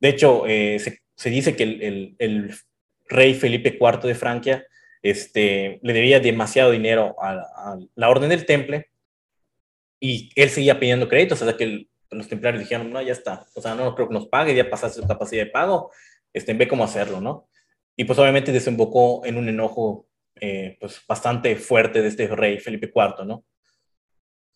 De 0.01 0.09
hecho, 0.09 0.45
eh, 0.47 0.79
se, 0.79 1.31
dice 1.31 1.57
que 1.57 1.63
el, 1.63 2.17
el, 2.19 2.55
rey 3.07 3.35
Felipe 3.35 3.79
IV 3.79 4.01
de 4.03 4.15
Francia 4.15 4.67
este, 5.03 5.79
le 5.83 5.93
debía 5.93 6.21
demasiado 6.21 6.71
dinero 6.71 7.15
a, 7.21 7.33
a 7.33 7.79
la 7.95 8.09
Orden 8.09 8.31
del 8.31 8.47
Temple 8.47 8.89
y 10.01 10.31
él 10.37 10.49
seguía 10.49 10.81
pidiendo 10.81 11.09
créditos 11.09 11.43
hasta 11.43 11.57
que 11.57 11.65
el, 11.65 11.89
los 12.15 12.29
templarios 12.29 12.63
dijeron, 12.63 12.91
no, 12.91 13.03
ya 13.03 13.13
está, 13.13 13.47
o 13.55 13.61
sea, 13.61 13.75
no 13.75 13.95
creo 13.95 14.09
que 14.09 14.15
nos 14.15 14.29
pague, 14.29 14.55
ya 14.55 14.71
pasaste 14.71 15.01
su 15.01 15.07
capacidad 15.07 15.45
de 15.45 15.51
pago, 15.51 15.91
este, 16.33 16.55
ve 16.55 16.69
cómo 16.69 16.85
hacerlo, 16.85 17.21
¿no? 17.21 17.49
Y 17.97 18.05
pues 18.05 18.19
obviamente 18.19 18.53
desembocó 18.53 19.25
en 19.25 19.37
un 19.37 19.49
enojo 19.49 20.09
eh, 20.41 20.77
pues 20.81 21.01
bastante 21.07 21.55
fuerte 21.57 22.03
de 22.03 22.09
este 22.09 22.27
rey 22.29 22.59
Felipe 22.59 22.91
IV, 22.95 23.25
¿no? 23.25 23.45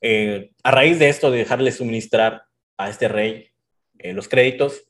Eh, 0.00 0.50
a 0.62 0.70
raíz 0.70 0.98
de 0.98 1.08
esto, 1.08 1.30
de 1.30 1.38
dejarle 1.38 1.70
suministrar 1.72 2.42
a 2.76 2.90
este 2.90 3.08
rey 3.08 3.50
eh, 3.98 4.12
los 4.12 4.28
créditos, 4.28 4.84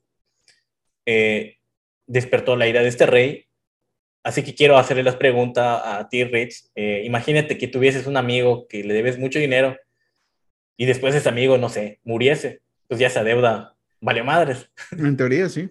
despertó 2.07 2.57
la 2.57 2.69
ira 2.69 2.83
de 2.83 2.89
este 2.89 3.07
rey. 3.07 3.47
Así 4.23 4.43
que 4.43 4.55
quiero 4.55 4.77
hacerle 4.77 5.03
las 5.03 5.17
preguntas 5.17 5.81
a 5.83 6.07
ti, 6.11 6.23
Rich. 6.25 6.71
imagínate 6.75 7.57
que 7.57 7.69
tuvieses 7.69 8.07
un 8.07 8.19
amigo 8.19 8.67
que 8.69 8.85
le 8.85 8.93
debes 8.93 9.19
mucho 9.19 9.39
dinero 9.39 9.75
y 10.79 10.87
después 10.87 11.15
ese 11.15 11.29
amigo, 11.29 11.59
no 11.59 11.69
sé, 11.69 12.01
muriese, 12.05 12.63
pues 12.87 13.01
ya 13.01 13.09
esa 13.09 13.25
deuda 13.25 13.75
vale 14.01 14.23
madres. 14.23 14.71
En 14.93 15.17
teoría, 15.17 15.49
sí. 15.49 15.69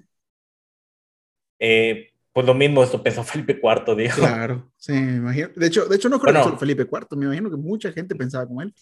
Eh, 1.60 2.12
pues 2.34 2.46
lo 2.46 2.54
mismo 2.54 2.84
esto 2.84 3.02
pensó 3.02 3.24
Felipe 3.24 3.60
IV, 3.64 3.96
dijo. 3.96 4.20
Claro, 4.20 4.70
sí, 4.78 4.92
me 4.92 5.16
imagino. 5.16 5.48
De 5.56 5.66
hecho, 5.66 5.86
de 5.86 5.96
hecho 5.96 6.10
no 6.10 6.20
creo 6.20 6.36
que 6.36 6.44
solo 6.44 6.58
Felipe 6.60 6.84
IV, 6.84 7.18
me 7.18 7.26
imagino 7.26 7.50
que 7.50 7.56
mucha 7.56 7.92
gente 7.92 8.16
pensaba 8.16 8.46
como 8.46 8.62
él. 8.62 8.76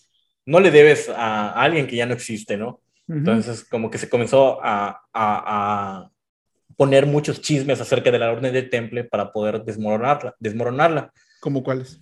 No 0.45 0.59
le 0.59 0.71
debes 0.71 1.09
a 1.09 1.51
alguien 1.51 1.87
que 1.87 1.95
ya 1.95 2.07
no 2.07 2.13
existe, 2.13 2.57
¿no? 2.57 2.81
Entonces, 3.07 3.63
como 3.63 3.91
que 3.91 3.99
se 3.99 4.09
comenzó 4.09 4.59
a, 4.63 4.89
a, 5.13 6.01
a, 6.03 6.11
poner 6.75 7.05
muchos 7.05 7.39
chismes 7.39 7.79
acerca 7.79 8.09
de 8.09 8.17
la 8.17 8.31
orden 8.31 8.51
del 8.51 8.69
temple 8.69 9.03
para 9.03 9.31
poder 9.31 9.63
desmoronarla. 9.63 10.35
desmoronarla. 10.39 11.13
¿Cómo 11.39 11.63
cuáles? 11.63 12.01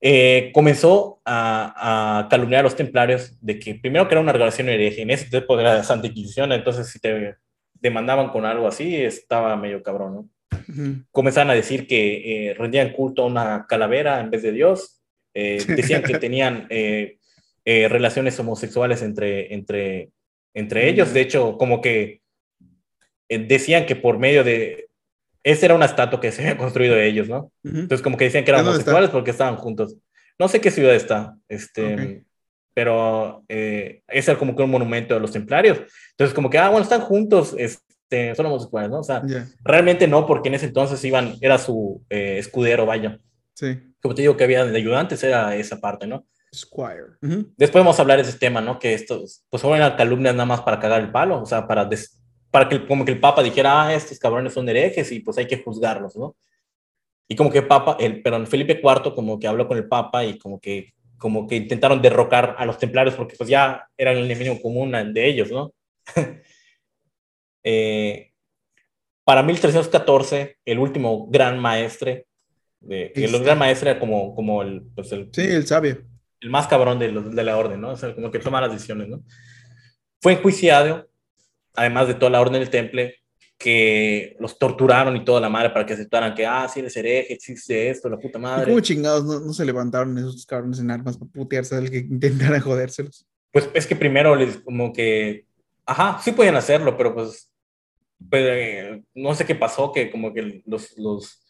Eh, 0.00 0.50
comenzó 0.54 1.20
a, 1.24 2.20
a, 2.20 2.28
calumniar 2.28 2.60
a 2.60 2.62
los 2.62 2.76
templarios 2.76 3.36
de 3.40 3.58
que 3.58 3.74
primero 3.74 4.06
que 4.06 4.14
era 4.14 4.20
una 4.20 4.30
organización 4.30 4.68
hereje, 4.68 5.02
en 5.02 5.10
ese 5.10 5.28
tiempo 5.28 5.58
era 5.58 5.74
la 5.74 5.84
Santa 5.84 6.06
Inquisición, 6.06 6.52
entonces 6.52 6.88
si 6.88 7.00
te 7.00 7.36
demandaban 7.74 8.30
con 8.30 8.44
algo 8.44 8.68
así, 8.68 8.94
estaba 8.94 9.56
medio 9.56 9.82
cabrón, 9.82 10.14
¿no? 10.14 10.28
Comenzaron 11.10 11.50
a 11.50 11.54
decir 11.54 11.86
que 11.86 12.50
eh, 12.50 12.54
rendían 12.54 12.92
culto 12.92 13.22
a 13.22 13.26
una 13.26 13.66
calavera 13.68 14.20
en 14.20 14.30
vez 14.30 14.42
de 14.42 14.52
Dios, 14.52 15.00
eh, 15.34 15.64
decían 15.66 16.02
que 16.02 16.18
tenían 16.18 16.68
relaciones 17.64 18.38
homosexuales 18.38 19.02
entre, 19.02 19.52
entre, 19.52 20.10
entre 20.54 20.88
ellos, 20.88 21.12
de 21.12 21.20
hecho, 21.20 21.58
como 21.58 21.80
que 21.82 22.22
decían 23.28 23.84
que 23.84 23.94
por 23.94 24.18
medio 24.18 24.42
de, 24.42 24.87
esa 25.42 25.66
era 25.66 25.74
una 25.74 25.86
estatua 25.86 26.20
que 26.20 26.32
se 26.32 26.42
había 26.42 26.56
construido 26.56 26.94
de 26.94 27.06
ellos, 27.06 27.28
¿no? 27.28 27.52
Entonces, 27.64 28.02
como 28.02 28.16
que 28.16 28.24
decían 28.24 28.44
que 28.44 28.50
eran 28.50 28.66
homosexuales 28.66 29.10
porque 29.10 29.30
estaban 29.30 29.56
juntos. 29.56 29.96
No 30.38 30.48
sé 30.48 30.60
qué 30.60 30.70
ciudad 30.70 30.94
está, 30.94 31.36
este, 31.48 32.24
pero 32.74 33.44
eh, 33.48 34.02
ese 34.08 34.30
era 34.30 34.38
como 34.38 34.54
que 34.54 34.62
un 34.62 34.70
monumento 34.70 35.14
de 35.14 35.20
los 35.20 35.32
templarios. 35.32 35.80
Entonces, 36.10 36.34
como 36.34 36.50
que, 36.50 36.58
ah, 36.58 36.68
bueno, 36.68 36.82
están 36.82 37.00
juntos, 37.00 37.54
este, 37.58 38.34
son 38.34 38.46
homosexuales, 38.46 38.90
¿no? 38.90 39.00
O 39.00 39.04
sea, 39.04 39.22
realmente 39.64 40.06
no, 40.06 40.26
porque 40.26 40.48
en 40.48 40.54
ese 40.54 40.66
entonces 40.66 41.04
iban, 41.04 41.34
era 41.40 41.58
su 41.58 42.04
eh, 42.08 42.38
escudero, 42.38 42.86
vaya. 42.86 43.18
Sí. 43.54 43.78
Como 44.00 44.14
te 44.14 44.22
digo 44.22 44.36
que 44.36 44.44
había 44.44 44.64
de 44.64 44.76
ayudantes, 44.76 45.22
era 45.24 45.56
esa 45.56 45.80
parte, 45.80 46.06
¿no? 46.06 46.24
Squire. 46.54 47.18
Después 47.56 47.84
vamos 47.84 47.98
a 47.98 48.02
hablar 48.02 48.22
de 48.22 48.28
ese 48.28 48.38
tema, 48.38 48.60
¿no? 48.60 48.78
Que 48.78 48.94
estos, 48.94 49.44
pues, 49.50 49.60
son 49.60 49.78
calumnias 49.96 50.34
nada 50.34 50.46
más 50.46 50.60
para 50.62 50.78
cagar 50.78 51.00
el 51.00 51.10
palo, 51.10 51.42
o 51.42 51.46
sea, 51.46 51.66
para 51.66 51.84
des 51.84 52.17
para 52.50 52.68
que 52.68 52.86
como 52.86 53.04
que 53.04 53.12
el 53.12 53.20
Papa 53.20 53.42
dijera, 53.42 53.86
ah, 53.86 53.94
estos 53.94 54.18
cabrones 54.18 54.52
son 54.52 54.68
herejes 54.68 55.12
y 55.12 55.20
pues 55.20 55.38
hay 55.38 55.46
que 55.46 55.62
juzgarlos, 55.62 56.16
¿no? 56.16 56.36
Y 57.28 57.36
como 57.36 57.50
que 57.50 57.62
Papa, 57.62 57.96
el, 58.00 58.22
perdón, 58.22 58.46
Felipe 58.46 58.80
IV 58.82 59.14
como 59.14 59.38
que 59.38 59.46
habló 59.46 59.68
con 59.68 59.76
el 59.76 59.86
Papa 59.86 60.24
y 60.24 60.38
como 60.38 60.58
que, 60.58 60.94
como 61.18 61.46
que 61.46 61.56
intentaron 61.56 62.00
derrocar 62.00 62.56
a 62.58 62.64
los 62.64 62.78
templarios 62.78 63.14
porque 63.14 63.36
pues 63.36 63.50
ya 63.50 63.86
eran 63.98 64.16
el 64.16 64.24
enemigo 64.24 64.60
común 64.62 64.92
de 65.12 65.28
ellos, 65.28 65.50
¿no? 65.50 65.74
eh, 67.64 68.32
para 69.24 69.42
1314, 69.42 70.56
el 70.64 70.78
último 70.78 71.26
gran 71.28 71.58
maestre, 71.58 72.26
de, 72.80 73.12
el 73.14 73.44
gran 73.44 73.58
maestre 73.58 73.90
era 73.90 74.00
como, 74.00 74.34
como 74.34 74.62
el, 74.62 74.84
pues 74.94 75.12
el... 75.12 75.28
Sí, 75.32 75.42
el 75.42 75.66
sabio. 75.66 75.98
El 76.40 76.48
más 76.48 76.66
cabrón 76.66 76.98
de, 76.98 77.12
de 77.12 77.44
la 77.44 77.58
orden, 77.58 77.80
¿no? 77.80 77.90
O 77.90 77.96
sea, 77.96 78.14
como 78.14 78.30
que 78.30 78.38
toma 78.38 78.62
las 78.62 78.72
decisiones, 78.72 79.08
¿no? 79.08 79.22
Fue 80.22 80.32
enjuiciado 80.32 81.08
además 81.78 82.08
de 82.08 82.14
toda 82.14 82.30
la 82.30 82.40
orden 82.40 82.60
del 82.60 82.70
temple, 82.70 83.14
que 83.56 84.36
los 84.38 84.58
torturaron 84.58 85.16
y 85.16 85.24
toda 85.24 85.40
la 85.40 85.48
madre 85.48 85.70
para 85.70 85.84
que 85.84 85.94
aceptaran 85.94 86.34
que, 86.34 86.46
ah, 86.46 86.68
sí, 86.68 86.80
eres 86.80 86.96
hereje, 86.96 87.32
existe 87.32 87.90
esto, 87.90 88.08
la 88.08 88.18
puta 88.18 88.38
madre. 88.38 88.66
¿Cómo 88.66 88.80
chingados 88.80 89.24
no, 89.24 89.52
se 89.52 89.64
levantaron 89.64 90.16
esos 90.18 90.46
cabrones 90.46 90.78
en 90.78 90.90
armas 90.90 91.16
para 91.16 91.30
putearse 91.30 91.76
al 91.76 91.90
que 91.90 91.98
intentaran 91.98 92.60
jodérselos? 92.60 93.26
Pues 93.52 93.68
es 93.74 93.86
que 93.86 93.96
primero 93.96 94.36
les, 94.36 94.58
como 94.58 94.92
que, 94.92 95.46
ajá, 95.86 96.20
sí 96.22 96.32
podían 96.32 96.56
hacerlo, 96.56 96.96
pero 96.96 97.14
pues, 97.14 97.52
pues 98.30 98.44
eh, 98.46 99.02
no 99.14 99.34
sé 99.34 99.44
qué 99.44 99.56
pasó, 99.56 99.92
que 99.92 100.10
como 100.10 100.32
que 100.32 100.62
los, 100.66 100.96
los, 100.96 101.44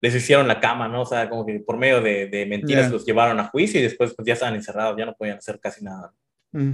les 0.00 0.14
hicieron 0.14 0.48
la 0.48 0.60
cama, 0.60 0.88
¿no? 0.88 1.02
O 1.02 1.06
sea, 1.06 1.28
como 1.28 1.44
que 1.44 1.60
por 1.60 1.76
medio 1.76 2.00
de, 2.00 2.26
de 2.26 2.46
mentiras 2.46 2.90
los 2.90 3.04
llevaron 3.04 3.38
a 3.38 3.48
juicio 3.48 3.80
y 3.80 3.82
después 3.82 4.14
pues 4.14 4.26
ya 4.26 4.32
estaban 4.32 4.54
encerrados, 4.54 4.96
ya 4.96 5.06
no 5.06 5.14
podían 5.14 5.38
hacer 5.38 5.60
casi 5.60 5.84
nada. 5.84 6.12
Mm. 6.52 6.72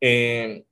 Eh, 0.00 0.64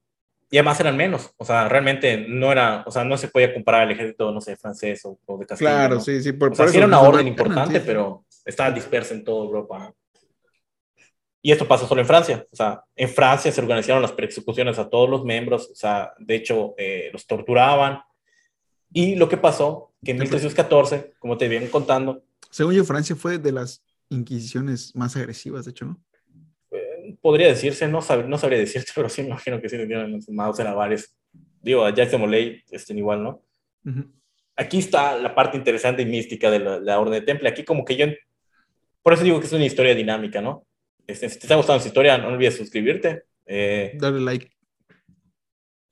y 0.51 0.57
además 0.57 0.81
eran 0.81 0.97
menos, 0.97 1.31
o 1.37 1.45
sea, 1.45 1.69
realmente 1.69 2.25
no 2.27 2.51
era, 2.51 2.83
o 2.87 2.91
sea, 2.91 3.05
no 3.05 3.19
se 3.19 3.29
podía 3.29 3.53
comparar 3.53 3.83
al 3.83 3.91
ejército, 3.91 4.33
no 4.33 4.41
sé, 4.41 4.57
francés 4.57 5.03
o, 5.05 5.19
de 5.39 5.47
Castilla. 5.47 5.71
Claro, 5.71 6.01
sí, 6.01 6.23
sí, 6.23 6.33
por, 6.33 6.53
o 6.53 6.55
sea, 6.55 6.69
sí 6.69 6.79
era 6.79 6.87
una 6.87 7.01
orden 7.01 7.29
importante, 7.29 7.81
pero 7.81 8.25
estaba 8.45 8.71
dispersa 8.71 9.15
en 9.15 9.25
toda 9.25 9.45
Europa. 9.45 9.93
Y 11.43 11.53
esto 11.53 11.69
pasó 11.69 11.87
solo 11.87 12.01
en 12.01 12.07
Francia, 12.07 12.47
o 12.51 12.57
sea, 12.57 12.83
en 12.97 13.09
Francia 13.11 13.53
se 13.53 13.61
organizaron 13.61 14.01
las 14.01 14.13
persecuciones 14.13 14.79
a 14.79 14.89
todos 14.89 15.09
los 15.09 15.23
miembros, 15.23 15.69
o 15.71 15.75
sea, 15.75 16.13
de 16.19 16.37
hecho, 16.37 16.75
eh, 16.79 17.11
los 17.13 17.27
torturaban. 17.27 18.01
Y 18.91 19.17
lo 19.17 19.29
que 19.29 19.37
pasó, 19.37 19.93
que 20.03 20.13
en 20.13 20.19
1314, 20.19 21.13
como 21.19 21.37
te 21.37 21.47
vienen 21.47 21.69
contando. 21.69 22.23
Según 22.51 22.73
yo, 22.73 22.85
Francia 22.85 23.15
fue 23.15 23.37
de 23.37 23.53
las 23.53 23.83
inquisiciones 24.09 24.97
más 24.97 25.15
agresivas, 25.15 25.67
de 25.67 25.73
hecho, 25.73 25.85
¿no? 25.85 26.01
Podría 27.21 27.49
decirse, 27.49 27.89
no, 27.89 28.01
no 28.27 28.39
sabría 28.39 28.59
decirte, 28.59 28.93
pero 28.95 29.09
sí 29.09 29.23
me 29.23 29.29
imagino 29.29 29.61
que 29.61 29.69
sí 29.69 29.77
tenían 29.77 30.21
más 30.31 30.59
en 30.59 30.75
varios. 30.75 31.15
Digo, 31.61 31.85
a 31.85 31.95
Jackson 31.95 32.21
Molay 32.21 32.63
estén 32.71 32.99
igual, 32.99 33.23
¿no? 33.23 33.43
Aquí 34.57 34.79
está 34.79 35.17
la 35.17 35.35
parte 35.35 35.57
interesante 35.57 36.03
y 36.03 36.07
mística 36.07 36.51
de 36.51 36.59
la, 36.59 37.01
Orden 37.01 37.21
de 37.21 37.27
Temple. 37.27 37.49
Aquí 37.49 37.65
como 37.65 37.85
que 37.85 37.97
yo, 37.97 38.07
por 39.03 39.13
eso 39.13 39.25
digo 39.25 39.41
que 39.41 39.47
es 39.47 39.53
una 39.53 39.65
historia 39.65 39.95
dinámica, 39.95 40.41
¿no? 40.41 40.67
Este, 41.07 41.29
si 41.29 41.39
te 41.39 41.47
está 41.47 41.57
gustando 41.57 41.79
esta 41.79 41.89
historia, 41.89 42.19
no 42.19 42.29
olvides 42.29 42.57
suscribirte. 42.57 43.25
Eh, 43.47 43.93
Dale 43.95 44.21
like. 44.21 44.51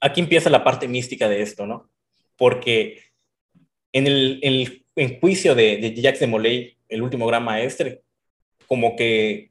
Aquí 0.01 0.21
empieza 0.21 0.51
la 0.51 0.63
parte 0.63 0.89
mística 0.89 1.29
de 1.29 1.43
esto, 1.43 1.67
¿no? 1.67 1.91
Porque 2.37 3.03
en 3.93 4.07
el, 4.07 4.85
en 4.95 5.21
juicio 5.21 5.55
de, 5.55 5.79
de 5.79 5.95
Jacques 5.95 6.21
de 6.21 6.27
Molay, 6.27 6.77
el 6.89 7.03
último 7.03 7.27
gran 7.27 7.45
maestre, 7.45 8.03
como 8.67 8.95
que 8.95 9.51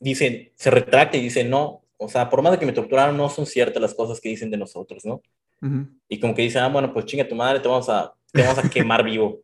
dicen, 0.00 0.52
se 0.54 0.70
retracta 0.70 1.16
y 1.16 1.22
dice, 1.22 1.44
no, 1.44 1.82
o 1.96 2.08
sea, 2.08 2.28
por 2.28 2.42
más 2.42 2.52
de 2.52 2.58
que 2.58 2.66
me 2.66 2.72
torturaron, 2.72 3.16
no 3.16 3.28
son 3.28 3.46
ciertas 3.46 3.80
las 3.80 3.94
cosas 3.94 4.20
que 4.20 4.28
dicen 4.28 4.50
de 4.50 4.56
nosotros, 4.56 5.04
¿no? 5.04 5.22
Y 6.08 6.20
como 6.20 6.34
que 6.34 6.42
dicen, 6.42 6.62
ah, 6.62 6.68
bueno, 6.68 6.92
pues 6.92 7.06
chinga 7.06 7.26
tu 7.26 7.34
madre, 7.34 7.60
te 7.60 7.68
vamos 7.68 7.88
a, 7.88 8.12
te 8.32 8.42
vamos 8.42 8.58
a 8.58 8.68
quemar 8.68 9.04
vivo. 9.04 9.40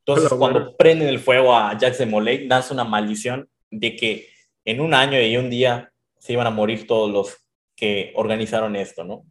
Entonces, 0.00 0.30
cuando 0.38 0.76
prenden 0.76 1.08
el 1.08 1.18
fuego 1.18 1.54
a 1.54 1.76
Jacques 1.76 1.98
de 1.98 2.06
Molay, 2.06 2.46
dan 2.46 2.62
una 2.70 2.84
maldición 2.84 3.48
de 3.70 3.96
que 3.96 4.28
en 4.64 4.80
un 4.80 4.94
año 4.94 5.20
y 5.20 5.36
un 5.36 5.50
día 5.50 5.92
se 6.18 6.32
iban 6.32 6.46
a 6.46 6.50
morir 6.50 6.86
todos 6.86 7.10
los 7.10 7.36
que 7.74 8.12
organizaron 8.14 8.76
esto, 8.76 9.04
¿no? 9.04 9.24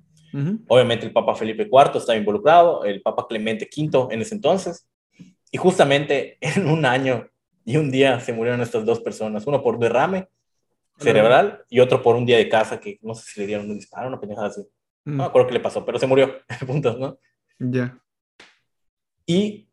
Obviamente 0.67 1.05
el 1.05 1.13
Papa 1.13 1.33
Felipe 1.33 1.63
IV 1.63 1.97
estaba 1.97 2.17
involucrado, 2.17 2.83
el 2.85 3.01
Papa 3.01 3.25
Clemente 3.27 3.67
V 3.75 4.13
en 4.13 4.21
ese 4.21 4.35
entonces, 4.35 4.87
y 5.51 5.57
justamente 5.57 6.37
en 6.41 6.67
un 6.67 6.85
año 6.85 7.27
y 7.65 7.77
un 7.77 7.89
día 7.89 8.19
se 8.19 8.33
murieron 8.33 8.61
estas 8.61 8.85
dos 8.85 8.99
personas, 8.99 9.47
uno 9.47 9.63
por 9.63 9.79
derrame 9.79 10.27
cerebral 10.97 11.63
y 11.69 11.79
otro 11.79 12.01
por 12.01 12.15
un 12.15 12.25
día 12.25 12.37
de 12.37 12.49
casa 12.49 12.79
que 12.79 12.99
no 13.01 13.13
sé 13.15 13.31
si 13.31 13.39
le 13.39 13.47
dieron 13.47 13.69
un 13.69 13.77
disparo, 13.77 14.07
una 14.07 14.19
pendejada 14.19 14.47
así. 14.47 14.61
No 15.05 15.13
me 15.13 15.23
mm. 15.23 15.27
acuerdo 15.27 15.47
qué 15.47 15.53
le 15.53 15.59
pasó, 15.59 15.85
pero 15.85 15.99
se 15.99 16.07
murió, 16.07 16.41
puntos, 16.67 16.99
¿no? 16.99 17.19
Ya. 17.59 17.97
Y 19.25 19.67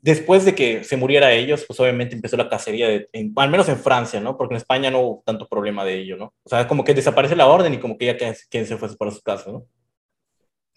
después 0.00 0.44
de 0.44 0.54
que 0.54 0.84
se 0.84 0.96
muriera 0.96 1.32
ellos, 1.32 1.64
pues 1.66 1.78
obviamente 1.80 2.14
empezó 2.14 2.36
la 2.36 2.48
cacería, 2.48 2.88
de, 2.88 3.08
al 3.36 3.50
menos 3.50 3.68
en 3.68 3.78
Francia, 3.78 4.20
¿no? 4.20 4.36
Porque 4.36 4.54
en 4.54 4.58
España 4.58 4.90
no 4.90 5.00
hubo 5.00 5.22
tanto 5.24 5.48
problema 5.48 5.84
de 5.84 5.98
ello, 5.98 6.16
¿no? 6.16 6.34
O 6.42 6.48
sea, 6.48 6.66
como 6.66 6.84
que 6.84 6.92
desaparece 6.94 7.36
la 7.36 7.46
orden 7.46 7.74
y 7.74 7.78
como 7.78 7.96
que 7.96 8.06
ya 8.06 8.16
quien, 8.16 8.66
se 8.66 8.76
fue 8.76 8.94
para 8.96 9.10
su 9.10 9.22
casa, 9.22 9.50
¿no? 9.50 9.66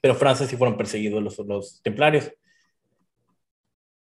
Pero 0.02 0.14
en 0.14 0.20
Francia 0.20 0.46
sí 0.46 0.56
fueron 0.56 0.78
perseguidos 0.78 1.22
los, 1.24 1.40
los 1.40 1.82
templarios. 1.82 2.32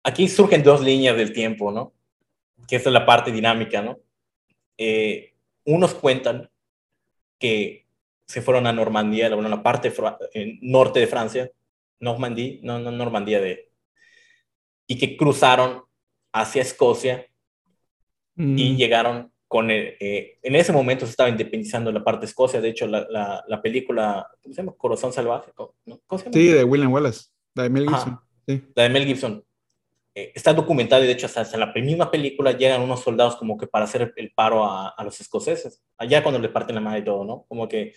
Aquí 0.04 0.28
surgen 0.28 0.62
dos 0.62 0.82
líneas 0.82 1.16
del 1.16 1.32
tiempo, 1.32 1.72
¿no? 1.72 1.94
Que 2.68 2.76
esta 2.76 2.90
es 2.90 2.94
la 2.94 3.06
parte 3.06 3.32
dinámica, 3.32 3.82
¿no? 3.82 3.98
Eh, 4.78 5.34
unos 5.66 5.94
cuentan 5.94 6.50
que 7.40 7.86
se 8.26 8.42
fueron 8.42 8.68
a 8.68 8.74
Normandía, 8.74 9.30
la, 9.30 9.36
la 9.38 9.64
parte 9.64 9.94
norte 10.62 11.00
de 11.00 11.08
Francia, 11.08 11.52
Normandía, 12.00 12.60
no, 12.62 12.80
no 12.80 12.92
Normandía 12.92 13.40
de... 13.40 13.72
Y 14.88 14.98
que 14.98 15.18
cruzaron 15.18 15.84
hacia 16.32 16.62
Escocia 16.62 17.28
y 18.36 18.74
mm. 18.74 18.76
llegaron 18.76 19.32
con 19.48 19.72
el, 19.72 19.96
eh, 20.00 20.38
en 20.42 20.56
ese 20.56 20.74
momento 20.74 21.06
se 21.06 21.12
estaba 21.12 21.30
independizando 21.30 21.92
la 21.92 22.04
parte 22.04 22.22
de 22.22 22.26
Escocia, 22.26 22.60
de 22.60 22.70
hecho 22.70 22.88
la, 22.88 23.08
la, 23.48 23.62
película, 23.62 24.28
¿cómo 24.42 24.54
se 24.54 24.62
llama? 24.62 24.74
Corazón 24.78 25.14
Salvaje, 25.14 25.52
¿no? 25.86 26.02
Sí, 26.34 26.48
de 26.48 26.64
William 26.64 26.92
Wallace, 26.92 27.30
la 27.54 27.64
de 27.64 27.70
Mel 27.70 27.88
Gibson. 27.88 28.20
La 28.76 28.84
de 28.84 28.90
Mel 28.90 29.06
Gibson. 29.06 29.44
Eh, 30.16 30.32
está 30.34 30.54
documentado 30.54 31.04
y 31.04 31.08
de 31.08 31.14
hecho 31.14 31.26
hasta, 31.28 31.44
en 31.54 31.60
la 31.60 31.74
misma 31.74 32.10
película 32.10 32.54
llegan 32.54 32.82
unos 32.82 33.02
soldados 33.02 33.36
como 33.36 33.58
que 33.58 33.68
para 33.68 33.86
hacer 33.86 34.14
el 34.16 34.32
paro 34.32 34.64
a, 34.64 34.90
a, 34.90 35.04
los 35.04 35.20
escoceses, 35.20 35.84
allá 35.98 36.24
cuando 36.24 36.40
le 36.40 36.50
parten 36.50 36.76
la 36.76 36.82
madre 36.82 37.00
y 37.00 37.04
todo, 37.04 37.26
¿no? 37.26 37.46
Como 37.50 37.68
que 37.68 37.94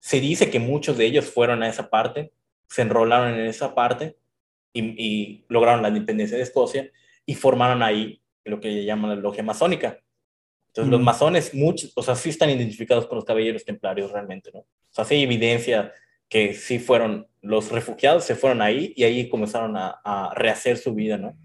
se 0.00 0.18
dice 0.18 0.50
que 0.50 0.58
muchos 0.58 0.96
de 0.96 1.04
ellos 1.04 1.26
fueron 1.26 1.62
a 1.62 1.68
esa 1.68 1.88
parte, 1.88 2.32
se 2.68 2.82
enrolaron 2.82 3.38
en 3.38 3.46
esa 3.46 3.74
parte 3.74 4.16
y, 4.72 5.44
lograron 5.48 5.82
la 5.82 5.88
independencia 5.88 6.36
de 6.36 6.42
Escocia 6.42 6.90
y 7.26 7.34
formaron 7.34 7.82
ahí 7.82 8.22
lo 8.44 8.58
que 8.60 8.84
llaman 8.84 9.10
la 9.10 9.16
logia 9.16 9.42
masónica. 9.42 10.00
Entonces 10.68 10.90
los 10.90 11.00
masones, 11.00 11.54
muchos, 11.54 11.92
o 11.94 12.02
sea, 12.02 12.16
sí 12.16 12.30
están 12.30 12.50
identificados 12.50 13.06
con 13.06 13.16
los 13.16 13.24
caballeros 13.24 13.64
templarios 13.64 14.10
realmente, 14.10 14.50
¿no? 14.52 14.60
O 14.60 14.66
sea, 14.88 15.04
sí 15.04 15.16
hay 15.16 15.22
evidencia 15.24 15.92
que 16.32 16.54
sí 16.54 16.78
fueron 16.78 17.28
los 17.42 17.70
refugiados, 17.70 18.24
se 18.24 18.34
fueron 18.34 18.62
ahí 18.62 18.94
y 18.96 19.04
ahí 19.04 19.28
comenzaron 19.28 19.76
a, 19.76 20.00
a, 20.02 20.32
rehacer 20.34 20.78
su 20.78 20.94
vida, 20.94 21.18
¿no? 21.18 21.36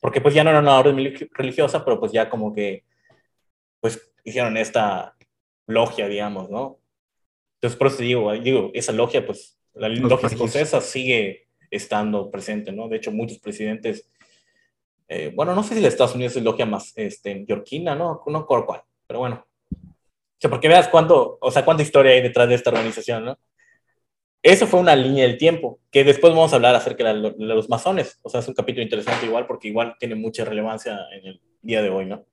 Porque 0.00 0.20
pues 0.20 0.32
ya 0.32 0.44
no 0.44 0.50
era 0.50 0.60
una 0.60 0.78
orden 0.78 0.96
religiosa, 1.32 1.84
pero 1.84 1.98
pues 1.98 2.12
ya 2.12 2.30
como 2.30 2.52
que, 2.52 2.84
pues 3.80 4.12
hicieron 4.22 4.56
esta 4.56 5.16
logia, 5.66 6.06
digamos, 6.06 6.48
¿no? 6.50 6.78
Entonces 7.56 7.76
por 7.76 7.88
eso 7.88 7.96
digo, 7.96 8.32
digo 8.34 8.70
esa 8.74 8.92
logia, 8.92 9.26
pues 9.26 9.58
la 9.74 9.88
logia 9.88 10.28
escocesa 10.28 10.80
sigue 10.80 11.48
estando 11.68 12.30
presente, 12.30 12.70
¿no? 12.70 12.88
De 12.88 12.98
hecho, 12.98 13.10
muchos 13.10 13.40
presidentes, 13.40 14.08
eh, 15.08 15.32
bueno, 15.34 15.52
no 15.52 15.64
sé 15.64 15.74
si 15.74 15.80
de 15.80 15.88
Estados 15.88 16.14
Unidos 16.14 16.36
es 16.36 16.44
logia 16.44 16.64
más 16.64 16.92
este, 16.94 17.44
yorquina, 17.44 17.96
¿no? 17.96 18.22
No 18.24 18.46
cuál, 18.46 18.82
pero 19.04 19.18
bueno. 19.18 19.44
O 19.72 20.38
sea, 20.38 20.48
porque 20.48 20.68
veas 20.68 20.86
cuánto, 20.86 21.38
o 21.40 21.50
sea, 21.50 21.64
cuánta 21.64 21.82
historia 21.82 22.12
hay 22.12 22.22
detrás 22.22 22.48
de 22.48 22.54
esta 22.54 22.70
organización, 22.70 23.24
¿no? 23.24 23.38
Eso 24.42 24.66
fue 24.66 24.80
una 24.80 24.96
línea 24.96 25.24
del 25.24 25.38
tiempo, 25.38 25.78
que 25.92 26.02
después 26.02 26.32
vamos 26.32 26.52
a 26.52 26.56
hablar 26.56 26.74
acerca 26.74 27.14
de, 27.14 27.34
los 27.38 27.68
masones. 27.68 28.18
O 28.22 28.28
sea, 28.28 28.40
es 28.40 28.48
un 28.48 28.54
capítulo 28.54 28.82
interesante 28.82 29.26
igual, 29.26 29.46
porque 29.46 29.68
igual 29.68 29.94
tiene 30.00 30.16
mucha 30.16 30.44
relevancia 30.44 30.98
en 31.12 31.26
el 31.26 31.40
día 31.62 31.80
de 31.80 31.90
hoy, 31.90 32.06
¿no? 32.06 32.26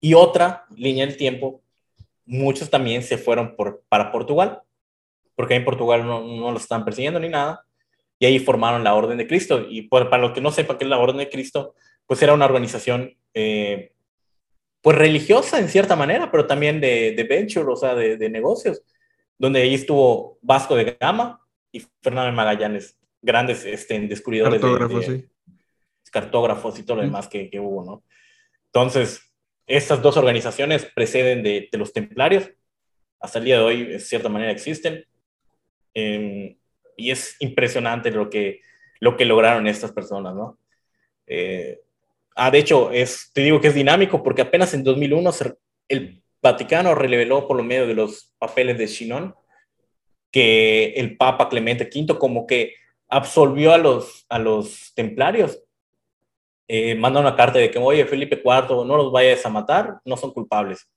Y 0.00 0.14
otra 0.14 0.64
línea 0.74 1.04
del 1.06 1.18
tiempo, 1.18 1.62
muchos 2.24 2.70
también 2.70 3.02
se 3.02 3.18
fueron 3.18 3.54
por, 3.56 3.82
para 3.90 4.10
Portugal, 4.10 4.62
porque 5.36 5.54
en 5.54 5.66
Portugal 5.66 6.06
no, 6.06 6.22
no 6.22 6.50
los 6.50 6.62
estaban 6.62 6.86
persiguiendo 6.86 7.20
ni 7.20 7.28
nada, 7.28 7.66
y 8.18 8.24
ahí 8.24 8.38
formaron 8.38 8.84
la 8.84 8.94
Orden 8.94 9.18
de 9.18 9.26
Cristo. 9.26 9.66
Y 9.68 9.82
para 9.82 10.16
los 10.16 10.32
que 10.32 10.40
no 10.40 10.50
sepan 10.50 10.78
qué 10.78 10.84
es 10.84 10.90
la 10.90 10.98
Orden 10.98 11.18
de 11.18 11.28
Cristo, 11.28 11.74
pues 12.06 12.22
era 12.22 12.32
una 12.32 12.46
organización, 12.46 13.18
eh, 13.34 13.92
pues 14.80 14.96
religiosa 14.96 15.58
en 15.58 15.68
cierta 15.68 15.94
manera, 15.94 16.30
pero 16.30 16.46
también 16.46 16.80
de, 16.80 17.12
de 17.12 17.24
venture, 17.24 17.70
o 17.70 17.76
sea, 17.76 17.94
de, 17.94 18.16
de 18.16 18.30
negocios 18.30 18.82
donde 19.38 19.62
ahí 19.62 19.74
estuvo 19.74 20.38
Vasco 20.42 20.76
de 20.76 20.96
Gama 21.00 21.40
y 21.70 21.80
Fernando 22.00 22.32
Magallanes, 22.32 22.98
grandes 23.20 23.64
este, 23.64 23.98
descubridores 24.00 24.60
cartógrafos, 24.60 25.06
de, 25.06 25.28
cartógrafos 26.10 26.78
y 26.78 26.82
todo 26.82 26.98
lo 26.98 27.02
demás 27.02 27.28
que, 27.28 27.48
que, 27.48 27.58
hubo, 27.58 27.84
¿no? 27.84 28.04
Entonces, 28.66 29.32
estas 29.66 30.02
dos 30.02 30.16
organizaciones 30.16 30.84
preceden 30.84 31.42
de, 31.42 31.68
de, 31.70 31.78
los 31.78 31.92
templarios, 31.92 32.50
hasta 33.20 33.38
el 33.38 33.44
día 33.46 33.58
de 33.58 33.62
hoy, 33.62 33.84
de 33.84 33.98
cierta 33.98 34.28
manera, 34.28 34.52
existen, 34.52 35.06
em, 35.94 36.56
y 36.96 37.10
es 37.10 37.36
impresionante 37.40 38.10
lo 38.10 38.28
que, 38.28 38.60
lo 39.00 39.16
que 39.16 39.24
lograron 39.24 39.66
estas 39.66 39.92
personas, 39.92 40.34
¿no? 40.34 40.58
Eh, 41.26 41.80
ah, 42.34 42.50
de 42.50 42.58
hecho, 42.58 42.90
es, 42.90 43.30
te 43.32 43.42
digo 43.42 43.60
que 43.60 43.68
es 43.68 43.74
dinámico 43.74 44.22
porque 44.22 44.42
apenas 44.42 44.74
en 44.74 44.84
2001 44.84 45.30
el 45.88 46.21
Vaticano 46.42 46.94
reveló 46.94 47.46
por 47.46 47.56
lo 47.56 47.62
medio 47.62 47.86
de 47.86 47.94
los 47.94 48.34
papeles 48.38 48.76
de 48.76 48.88
Chinon 48.88 49.34
que 50.30 50.94
el 50.96 51.16
Papa 51.16 51.48
Clemente 51.48 51.88
V 51.94 52.18
como 52.18 52.46
que 52.46 52.74
absolvió 53.08 53.72
a 53.72 53.78
los, 53.78 54.26
a 54.28 54.38
los 54.38 54.92
templarios. 54.94 55.62
Eh, 56.66 56.94
manda 56.94 57.20
una 57.20 57.36
carta 57.36 57.58
de 57.58 57.70
que, 57.70 57.78
oye, 57.78 58.06
Felipe 58.06 58.40
IV, 58.42 58.84
no 58.86 58.96
los 58.96 59.12
vayas 59.12 59.44
a 59.44 59.50
matar, 59.50 59.98
no 60.04 60.16
son 60.16 60.32
culpables. 60.32 60.88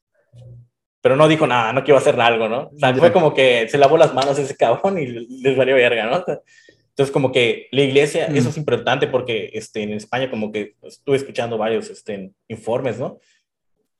Pero 1.02 1.16
no 1.16 1.28
dijo 1.28 1.46
nada, 1.46 1.74
no 1.74 1.84
quiero 1.84 1.98
hacer 1.98 2.20
algo, 2.20 2.48
¿no? 2.48 2.72
O 2.74 2.80
sea, 2.80 2.96
fue 2.96 3.12
como 3.12 3.34
que 3.34 3.68
se 3.70 3.78
lavó 3.78 3.98
las 3.98 4.14
manos 4.14 4.40
ese 4.40 4.56
cabrón 4.56 4.98
y 4.98 5.06
les 5.06 5.58
valió 5.58 5.76
verga, 5.76 6.06
¿no? 6.06 6.24
Entonces, 6.90 7.12
como 7.12 7.32
que 7.34 7.68
la 7.72 7.82
iglesia, 7.82 8.28
eso 8.28 8.50
es 8.50 8.58
importante 8.58 9.08
porque 9.08 9.52
este, 9.54 9.84
en 9.84 9.92
España 9.92 10.30
como 10.30 10.52
que 10.54 10.76
estuve 10.82 11.18
escuchando 11.18 11.58
varios 11.58 11.90
este, 11.90 12.32
informes, 12.48 12.98
¿no? 12.98 13.20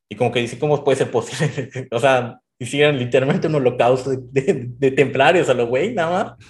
Y 0.10 0.16
como 0.16 0.32
que 0.32 0.42
dice, 0.42 0.60
¿cómo 0.60 0.84
puede 0.84 0.98
ser 0.98 1.12
posible? 1.12 1.70
o 1.92 2.00
sea, 2.00 2.40
hicieron 2.60 2.98
literalmente 2.98 3.48
un 3.48 3.56
holocausto 3.56 4.12
de, 4.12 4.70
de, 4.78 4.92
templarios 4.92 5.50
a 5.50 5.54
los 5.54 5.68
güey, 5.68 5.94
nada 5.94 6.38
más. 6.38 6.48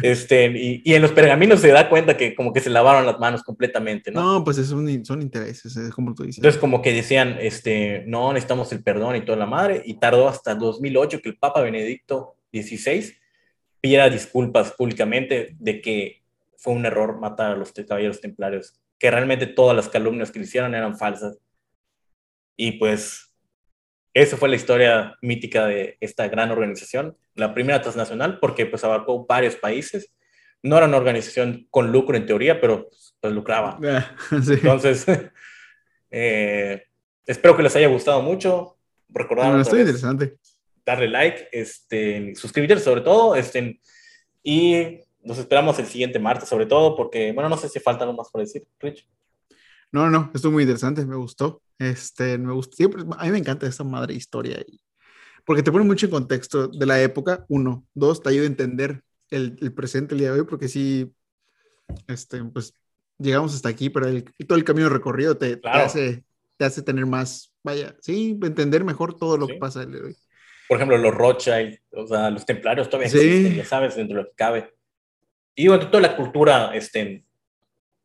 Este, 0.00 0.46
y, 0.46 0.82
y, 0.84 0.94
en 0.94 1.02
los 1.02 1.10
pergaminos 1.12 1.60
se 1.60 1.68
da 1.68 1.88
cuenta 1.88 2.16
que 2.16 2.34
como 2.34 2.52
que 2.52 2.60
se 2.60 2.70
lavaron 2.70 3.04
las 3.04 3.18
manos 3.18 3.42
completamente, 3.42 4.12
¿no? 4.12 4.38
No, 4.38 4.44
pues 4.44 4.56
son, 4.58 5.04
son 5.04 5.22
intereses, 5.22 5.76
es 5.76 5.92
como 5.92 6.14
tú 6.14 6.22
dices. 6.22 6.38
Entonces 6.38 6.60
como 6.60 6.82
que 6.82 6.92
decían, 6.92 7.36
este, 7.40 8.04
no, 8.06 8.32
necesitamos 8.32 8.70
el 8.72 8.82
perdón 8.82 9.16
y 9.16 9.24
toda 9.24 9.38
la 9.38 9.46
madre, 9.46 9.82
y 9.84 9.94
tardó 9.94 10.28
hasta 10.28 10.54
2008 10.54 11.20
que 11.20 11.30
el 11.30 11.38
Papa 11.38 11.62
Benedicto 11.62 12.36
XVI 12.52 13.12
pidiera 13.80 14.08
disculpas 14.08 14.72
públicamente 14.72 15.56
de 15.58 15.80
que 15.80 16.22
fue 16.56 16.72
un 16.72 16.86
error 16.86 17.18
matar 17.18 17.52
a 17.52 17.56
los 17.56 17.72
caballeros 17.72 18.20
templarios, 18.20 18.74
que 18.98 19.10
realmente 19.10 19.46
todas 19.46 19.76
las 19.76 19.88
calumnias 19.88 20.30
que 20.30 20.38
le 20.38 20.44
hicieron 20.44 20.74
eran 20.74 20.96
falsas 20.96 21.38
y 22.56 22.72
pues 22.72 23.26
esa 24.16 24.38
fue 24.38 24.48
la 24.48 24.56
historia 24.56 25.14
mítica 25.20 25.66
de 25.66 25.98
esta 26.00 26.26
gran 26.28 26.50
organización, 26.50 27.18
la 27.34 27.52
primera 27.52 27.82
transnacional, 27.82 28.38
porque 28.40 28.64
pues 28.64 28.82
abarcó 28.82 29.26
varios 29.26 29.56
países. 29.56 30.10
No 30.62 30.78
era 30.78 30.86
una 30.86 30.96
organización 30.96 31.66
con 31.70 31.92
lucro 31.92 32.16
en 32.16 32.24
teoría, 32.24 32.58
pero 32.58 32.88
pues 33.20 33.34
lucraba. 33.34 33.78
Ah, 33.84 34.16
Entonces, 34.30 35.04
eh, 36.10 36.84
espero 37.26 37.56
que 37.58 37.62
les 37.62 37.76
haya 37.76 37.88
gustado 37.88 38.22
mucho. 38.22 38.78
Recordar 39.10 39.52
no, 39.52 39.60
estoy 39.60 39.80
interesante. 39.80 40.38
Darle 40.86 41.08
like, 41.08 41.48
este, 41.52 42.34
suscribirse 42.36 42.82
sobre 42.82 43.02
todo, 43.02 43.36
este, 43.36 43.80
y 44.42 45.00
nos 45.22 45.36
esperamos 45.36 45.78
el 45.78 45.86
siguiente 45.86 46.18
martes 46.18 46.48
sobre 46.48 46.64
todo, 46.64 46.96
porque, 46.96 47.32
bueno, 47.32 47.50
no 47.50 47.58
sé 47.58 47.68
si 47.68 47.80
falta 47.80 48.04
algo 48.04 48.16
más 48.16 48.30
por 48.30 48.40
decir, 48.40 48.66
Rich. 48.80 49.06
No, 49.92 50.10
no, 50.10 50.30
estuvo 50.34 50.52
muy 50.52 50.64
interesante, 50.64 51.04
me 51.06 51.16
gustó. 51.16 51.62
Este, 51.78 52.38
me 52.38 52.52
gusta, 52.52 52.76
siempre, 52.76 53.02
a 53.18 53.24
mí 53.24 53.30
me 53.30 53.38
encanta 53.38 53.66
esta 53.66 53.84
madre 53.84 54.14
historia, 54.14 54.62
y, 54.66 54.80
porque 55.44 55.62
te 55.62 55.70
pone 55.70 55.84
mucho 55.84 56.06
en 56.06 56.12
contexto 56.12 56.68
de 56.68 56.86
la 56.86 57.00
época, 57.00 57.44
uno, 57.48 57.86
dos, 57.94 58.22
te 58.22 58.30
ayuda 58.30 58.44
a 58.44 58.48
entender 58.48 59.02
el, 59.30 59.56
el, 59.60 59.72
presente, 59.72 60.14
el 60.14 60.20
día 60.20 60.32
de 60.32 60.40
hoy, 60.40 60.46
porque 60.46 60.68
sí, 60.68 61.12
este, 62.08 62.42
pues 62.44 62.74
llegamos 63.18 63.54
hasta 63.54 63.68
aquí, 63.68 63.90
pero 63.90 64.06
todo 64.46 64.58
el 64.58 64.64
camino 64.64 64.88
recorrido 64.88 65.36
te, 65.36 65.60
hace, 65.64 66.24
te 66.56 66.64
hace 66.64 66.82
tener 66.82 67.06
más, 67.06 67.54
vaya, 67.62 67.94
sí, 68.00 68.38
entender 68.42 68.84
mejor 68.84 69.16
todo 69.16 69.36
lo 69.36 69.46
que 69.46 69.54
pasa 69.54 69.82
el 69.82 69.94
hoy. 69.94 70.16
Por 70.68 70.78
ejemplo, 70.78 70.98
los 70.98 71.14
Rothschild, 71.14 71.78
o 71.92 72.06
sea, 72.06 72.30
los 72.30 72.44
templarios 72.44 72.88
todavía 72.88 73.06
existen, 73.06 73.54
ya 73.54 73.64
sabes, 73.64 73.96
dentro 73.96 74.16
de 74.16 74.22
lo 74.24 74.28
que 74.30 74.34
cabe. 74.34 74.74
Y 75.54 75.68
bueno, 75.68 75.88
toda 75.88 76.02
la 76.02 76.16
cultura, 76.16 76.74
este, 76.74 77.24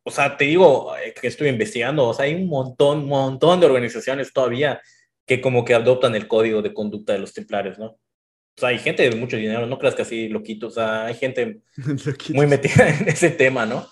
o 0.04 0.12
sea, 0.12 0.36
te 0.38 0.46
digo 0.46 0.96
eh, 0.98 1.14
que 1.20 1.28
estoy 1.28 1.50
investigando, 1.50 2.08
o 2.08 2.14
sea, 2.14 2.26
hay 2.26 2.36
un 2.36 2.48
montón, 2.48 3.06
montón 3.06 3.60
de 3.60 3.68
organizaciones 3.68 4.34
todavía 4.34 4.82
que 5.26 5.42
como 5.42 5.64
que 5.64 5.74
adoptan 5.74 6.16
el 6.16 6.28
código 6.28 6.62
de 6.62 6.74
conducta 6.74 7.14
de 7.14 7.20
los 7.20 7.34
templarios, 7.34 7.78
¿no? 7.78 7.86
O 7.86 8.60
sea, 8.60 8.70
hay 8.70 8.80
gente 8.80 9.08
de 9.10 9.16
mucho 9.16 9.38
dinero, 9.38 9.66
no 9.66 9.80
creas 9.80 9.96
que 9.96 10.02
así 10.02 10.28
loquito, 10.28 10.68
o 10.68 10.72
sea, 10.72 11.06
hay 11.06 11.14
gente 11.14 11.62
muy 12.34 12.48
metida 12.48 12.90
en 12.90 13.08
ese 13.08 13.30
tema, 13.30 13.66
¿no? 13.66 13.88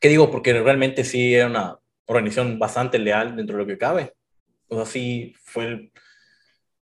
¿Qué 0.00 0.08
digo? 0.08 0.30
Porque 0.30 0.52
realmente 0.60 1.04
sí 1.04 1.34
era 1.34 1.46
una 1.46 1.78
organización 2.06 2.58
bastante 2.58 2.98
leal 2.98 3.34
dentro 3.34 3.56
de 3.56 3.62
lo 3.62 3.66
que 3.66 3.78
cabe. 3.78 4.12
O 4.68 4.76
sea, 4.76 4.84
sí 4.84 5.34
fue 5.42 5.64
el, 5.64 5.92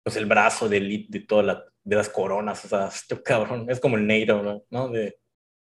pues 0.02 0.16
el 0.16 0.26
brazo 0.26 0.68
de 0.68 0.78
elite 0.78 1.18
de 1.18 1.24
todas 1.24 1.46
la, 1.46 1.64
de 1.84 1.96
las 1.96 2.08
coronas, 2.08 2.64
o 2.64 2.68
sea, 2.68 2.88
este 2.88 3.22
cabrón, 3.22 3.66
es 3.70 3.78
como 3.78 3.96
el 3.96 4.06
NATO, 4.06 4.64
¿no? 4.70 4.88
De, 4.88 5.18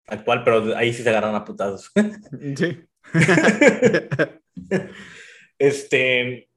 actual, 0.08 0.42
pero 0.44 0.76
ahí 0.76 0.92
sí 0.92 1.02
se 1.02 1.08
agarran 1.10 1.34
a 1.34 1.44
putazos. 1.44 1.90
Sí. 2.56 2.78
este, 5.58 6.48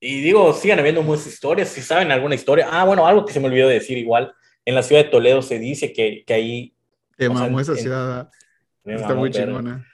y 0.00 0.20
digo, 0.20 0.52
sigan 0.52 0.78
habiendo 0.78 1.02
muchas 1.02 1.28
historias, 1.28 1.68
si 1.68 1.80
saben 1.80 2.12
alguna 2.12 2.34
historia. 2.34 2.68
Ah, 2.70 2.84
bueno, 2.84 3.06
algo 3.06 3.24
que 3.24 3.32
se 3.32 3.40
me 3.40 3.46
olvidó 3.46 3.68
decir 3.68 3.96
igual, 3.96 4.34
en 4.64 4.74
la 4.74 4.82
ciudad 4.82 5.04
de 5.04 5.10
Toledo 5.10 5.42
se 5.42 5.58
dice 5.58 5.92
que, 5.92 6.24
que 6.26 6.34
ahí... 6.34 6.74
Que 7.16 7.28
mamó 7.28 7.60
esa 7.60 7.76
ciudad. 7.76 8.28
Está 8.84 9.14
muy 9.14 9.30
chingona. 9.30 9.86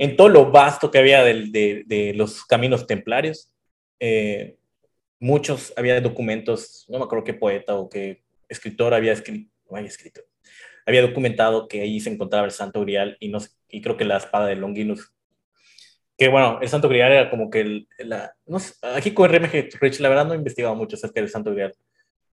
en 0.00 0.16
todo 0.16 0.28
lo 0.28 0.50
vasto 0.50 0.90
que 0.90 0.98
había 0.98 1.22
de, 1.22 1.84
de, 1.86 2.12
los 2.14 2.44
caminos 2.44 2.86
templarios, 2.88 3.52
eh, 4.00 4.56
muchos, 5.20 5.72
había 5.76 6.00
documentos, 6.00 6.84
no 6.88 6.98
me 6.98 7.04
acuerdo 7.04 7.24
qué 7.24 7.34
poeta 7.34 7.76
o 7.76 7.88
qué 7.88 8.24
escritor 8.48 8.94
había 8.94 9.12
escrito, 9.12 9.48
no 9.70 9.76
había 9.76 9.88
escrito, 9.88 10.22
había 10.86 11.02
documentado 11.02 11.68
que 11.68 11.80
ahí 11.80 12.00
se 12.00 12.10
encontraba 12.10 12.46
el 12.46 12.52
Santo 12.52 12.80
Grial 12.80 13.16
y, 13.20 13.28
no, 13.28 13.38
y 13.68 13.80
creo 13.80 13.96
que 13.96 14.04
la 14.04 14.16
espada 14.16 14.46
de 14.46 14.56
Longinus. 14.56 15.12
Que 16.16 16.28
bueno, 16.28 16.58
el 16.60 16.68
Santo 16.68 16.88
Grial 16.88 17.12
era 17.12 17.30
como 17.30 17.50
que 17.50 17.86
la, 17.98 18.34
no 18.46 18.58
sé, 18.58 18.74
aquí 18.94 19.12
con 19.12 19.30
RMG 19.30 19.70
Rich, 19.80 20.00
la 20.00 20.08
verdad 20.08 20.26
no 20.26 20.34
he 20.34 20.38
investigado 20.38 20.74
mucho 20.74 20.96
acerca 20.96 21.20
del 21.20 21.30
Santo 21.30 21.52
Grial. 21.52 21.74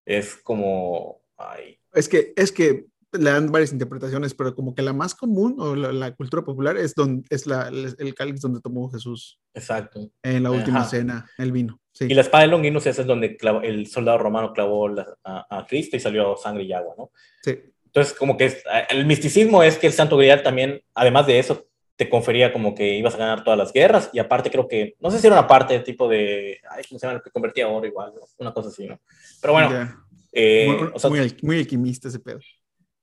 Es 0.06 0.36
como, 0.36 1.22
ay. 1.38 1.80
Es 1.93 2.10
que, 2.10 2.34
es 2.36 2.52
que 2.52 2.86
le 3.12 3.32
dan 3.32 3.52
varias 3.52 3.72
interpretaciones, 3.72 4.34
pero 4.34 4.54
como 4.54 4.76
que 4.76 4.82
la 4.82 4.93
más 4.93 5.16
común 5.16 5.56
o 5.58 5.76
la, 5.76 6.14
cultura 6.16 6.43
popular 6.43 6.78
es, 6.78 6.93
donde, 6.93 7.26
es 7.30 7.47
la, 7.47 7.68
el 7.68 8.14
cáliz 8.14 8.41
donde 8.41 8.62
tomó 8.62 8.89
Jesús. 8.91 9.39
Exacto. 9.54 10.12
En 10.22 10.43
la 10.43 10.52
última 10.52 10.84
cena, 10.86 11.28
el 11.38 11.52
vino. 11.52 11.80
Y 12.00 12.14
la 12.14 12.22
espada 12.22 12.43
de 12.43 12.50
Longinus 12.50 12.86
es 12.86 13.06
donde 13.06 13.38
el 13.64 13.88
soldado 13.88 14.20
romano 14.20 14.54
clavó 14.54 14.88
a, 15.24 15.58
a, 15.58 15.66
Cristo 15.66 15.97
y 15.97 16.00
salió 16.00 16.38
sangre 16.38 16.64
y 16.64 16.72
agua, 16.72 16.95
¿no? 16.97 17.12
Sí. 17.41 17.58
Entonces, 17.90 18.14
como 18.14 18.38
que 18.38 18.62
el 18.90 19.06
misticismo 19.06 19.64
es 19.64 19.78
que 19.78 19.88
el 19.88 19.94
Santo 19.94 20.16
Grial 20.16 20.44
también, 20.44 20.82
además 20.94 21.26
de 21.26 21.40
eso, 21.40 21.66
te 21.96 22.08
confería 22.08 22.54
como 22.54 22.76
que 22.76 22.94
ibas 22.94 23.16
a 23.16 23.18
ganar 23.18 23.44
todas 23.44 23.58
las 23.58 23.74
guerras 23.74 24.10
y 24.14 24.20
aparte 24.20 24.52
creo 24.52 24.68
que, 24.68 24.96
no 25.00 25.12
sé 25.12 25.20
si 25.20 25.28
era 25.28 25.38
una 25.38 25.48
parte 25.48 25.74
de 25.74 25.80
tipo 25.82 26.08
de, 26.08 26.60
ay, 26.70 26.84
¿cómo 26.88 27.00
se 27.00 27.06
llama? 27.06 27.18
Lo 27.18 27.24
que 27.24 27.32
convertía 27.32 27.68
oro 27.68 27.86
igual, 27.86 28.14
una 28.38 28.54
cosa 28.54 28.70
así, 28.70 28.88
¿no? 28.88 29.00
Pero 29.42 29.54
bueno. 29.54 30.06
Eh, 30.32 30.68
muy, 30.68 30.92
o 30.94 31.00
sea, 31.00 31.10
muy, 31.42 31.58
alquimista 31.58 32.08
ese 32.08 32.20
pedo. 32.20 32.40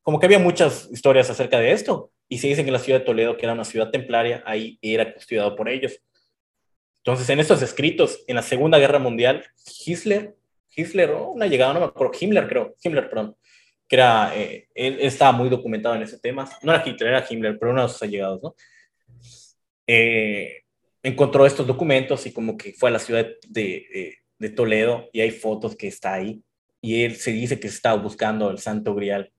Como 0.03 0.21
que 0.21 0.27
había 0.27 0.39
muchas 0.39 0.89
historias 0.91 1.29
acerca 1.29 1.59
de 1.59 1.73
esto 1.73 2.13
y 2.29 2.39
se 2.39 2.47
dicen 2.47 2.65
que 2.65 2.71
la 2.71 2.79
ciudad 2.79 3.01
de 3.01 3.05
Toledo, 3.05 3.37
que 3.37 3.45
era 3.45 3.53
una 3.53 3.65
ciudad 3.65 3.91
templaria, 3.91 4.43
ahí 4.47 4.79
era 4.81 5.13
custodiado 5.13 5.57
por 5.57 5.69
ellos. 5.69 6.01
Entonces, 6.99 7.29
en 7.29 7.41
estos 7.41 7.61
escritos, 7.63 8.25
en 8.29 8.37
la 8.37 8.43
Segunda 8.43 8.79
Guerra 8.79 8.99
Mundial, 8.99 9.45
Hitler, 9.85 10.37
Hitler, 10.75 11.11
o 11.11 11.31
una 11.31 11.47
llegada, 11.47 11.75
no 11.75 11.81
me 11.81 11.87
acuerdo, 11.87 12.13
Himmler 12.19 12.49
creo, 12.49 12.75
Himmler, 12.83 13.09
perdón, 13.09 13.37
que 13.89 13.97
era, 13.97 14.37
eh, 14.37 14.69
él 14.75 14.99
estaba 15.01 15.33
muy 15.33 15.49
documentado 15.49 15.95
en 15.95 16.03
ese 16.03 16.19
tema. 16.19 16.49
No 16.63 16.73
era 16.73 16.83
Hitler, 16.87 17.11
era 17.11 17.27
Himmler, 17.29 17.59
pero 17.59 17.73
uno 17.73 17.83
de 17.83 17.89
sus 17.89 18.03
allegados, 18.03 18.43
¿no? 18.43 18.55
Eh, 19.87 20.65
encontró 21.03 21.47
estos 21.47 21.67
documentos 21.67 22.27
y 22.27 22.33
como 22.33 22.57
que 22.57 22.73
fue 22.73 22.91
a 22.91 22.93
la 22.93 22.99
ciudad 22.99 23.27
de, 23.49 24.19
de, 24.39 24.51
Toledo 24.51 25.09
y 25.13 25.21
hay 25.21 25.31
fotos 25.31 25.77
que 25.77 25.87
está 25.87 26.15
ahí. 26.15 26.43
Y 26.81 27.05
él 27.05 27.17
se 27.17 27.33
dice 27.33 27.61
que 27.61 27.69
estaba 27.69 28.01
buscando 28.01 28.51
el 28.51 28.59
Santo 28.59 28.95
Grial, 28.95 29.33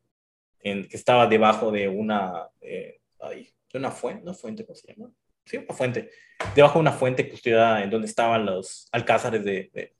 en, 0.61 0.87
que 0.87 0.95
estaba 0.95 1.27
debajo 1.27 1.71
de 1.71 1.87
una, 1.89 2.47
eh, 2.61 2.99
de 3.31 3.77
una 3.77 3.91
fuente, 3.91 4.23
¿no? 4.23 4.33
fuente, 4.33 4.65
¿cómo 4.65 4.75
se 4.75 4.93
llama? 4.93 5.11
Sí, 5.45 5.57
una 5.57 5.73
fuente. 5.73 6.09
Debajo 6.55 6.75
de 6.75 6.81
una 6.81 6.91
fuente 6.91 7.29
custodiada 7.29 7.83
en 7.83 7.89
donde 7.89 8.07
estaban 8.07 8.45
los 8.45 8.87
alcázares 8.91 9.43
de, 9.43 9.69
de, 9.73 9.93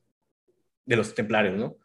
de 0.85 0.95
los 0.95 1.13
templarios, 1.13 1.55
¿no? 1.55 1.77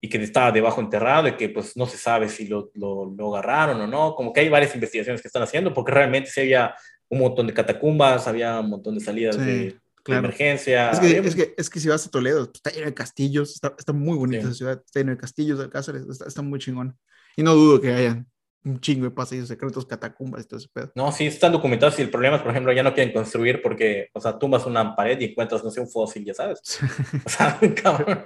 Y 0.00 0.08
que 0.08 0.22
estaba 0.22 0.52
debajo 0.52 0.80
enterrado 0.80 1.28
y 1.28 1.32
que 1.32 1.48
pues 1.48 1.76
no 1.76 1.86
se 1.86 1.96
sabe 1.96 2.28
si 2.28 2.46
lo, 2.46 2.70
lo, 2.74 3.12
lo, 3.16 3.34
agarraron 3.34 3.80
o 3.80 3.86
no, 3.86 4.14
como 4.14 4.32
que 4.32 4.40
hay 4.40 4.48
varias 4.48 4.74
investigaciones 4.74 5.20
que 5.20 5.28
están 5.28 5.42
haciendo, 5.42 5.74
porque 5.74 5.92
realmente 5.92 6.30
sí 6.30 6.40
había 6.40 6.74
un 7.08 7.20
montón 7.20 7.46
de 7.46 7.54
catacumbas, 7.54 8.28
había 8.28 8.60
un 8.60 8.70
montón 8.70 8.94
de 8.94 9.00
salidas 9.00 9.36
de, 9.36 9.76
emergencia. 10.06 10.90
Es 10.90 11.00
que, 11.00 11.18
es 11.18 11.34
que, 11.34 11.54
es, 11.56 11.68
que, 11.68 11.80
si 11.80 11.88
vas 11.88 12.06
a 12.06 12.10
Toledo, 12.10 12.46
pues, 12.46 12.56
está 12.56 12.70
lleno 12.70 12.86
de 12.86 12.94
castillos, 12.94 13.52
está, 13.54 13.74
está 13.78 13.92
muy 13.92 14.16
bonita 14.16 14.44
esa 14.44 14.54
ciudad, 14.54 14.82
está 14.84 15.00
lleno 15.00 15.12
de 15.12 15.18
castillos, 15.18 15.58
de 15.58 15.64
alcázares, 15.64 16.02
está, 16.08 16.26
está, 16.26 16.40
muy 16.40 16.58
chingón. 16.58 16.96
Y 17.36 17.42
no 17.42 17.54
dudo 17.54 17.80
que 17.80 17.92
hayan 17.92 18.26
un 18.64 18.80
chingo 18.80 19.04
de 19.04 19.10
pasillos 19.10 19.48
secretos, 19.48 19.84
catacumbas 19.84 20.44
y 20.44 20.48
todo 20.48 20.58
ese 20.58 20.68
pedo. 20.72 20.92
No, 20.94 21.12
sí, 21.12 21.26
están 21.26 21.52
documentados 21.52 21.98
y 21.98 22.02
el 22.02 22.10
problema 22.10 22.36
es, 22.36 22.42
por 22.42 22.52
ejemplo, 22.52 22.72
ya 22.72 22.82
no 22.82 22.94
quieren 22.94 23.12
construir 23.12 23.60
porque, 23.62 24.08
o 24.14 24.20
sea, 24.20 24.38
tumbas 24.38 24.64
una 24.64 24.96
pared 24.96 25.20
y 25.20 25.26
encuentras, 25.26 25.62
no 25.62 25.70
sé, 25.70 25.80
un 25.80 25.88
fósil, 25.88 26.24
ya 26.24 26.34
sabes. 26.34 26.60
o 27.24 27.28
sea, 27.28 27.58
cabrón 27.82 28.24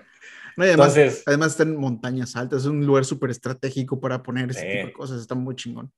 además, 0.57 0.97
además 1.27 1.53
está 1.53 1.63
en 1.63 1.77
montañas 1.77 2.37
altas, 2.37 2.63
es 2.63 2.67
un 2.67 2.85
lugar 2.85 3.05
súper 3.05 3.31
estratégico 3.31 4.01
para 4.01 4.23
poner 4.23 4.51
ese 4.51 4.67
tipo 4.67 4.87
de 4.87 4.93
cosas, 4.93 5.21
está 5.21 5.35
muy 5.35 5.55
chingón. 5.55 5.93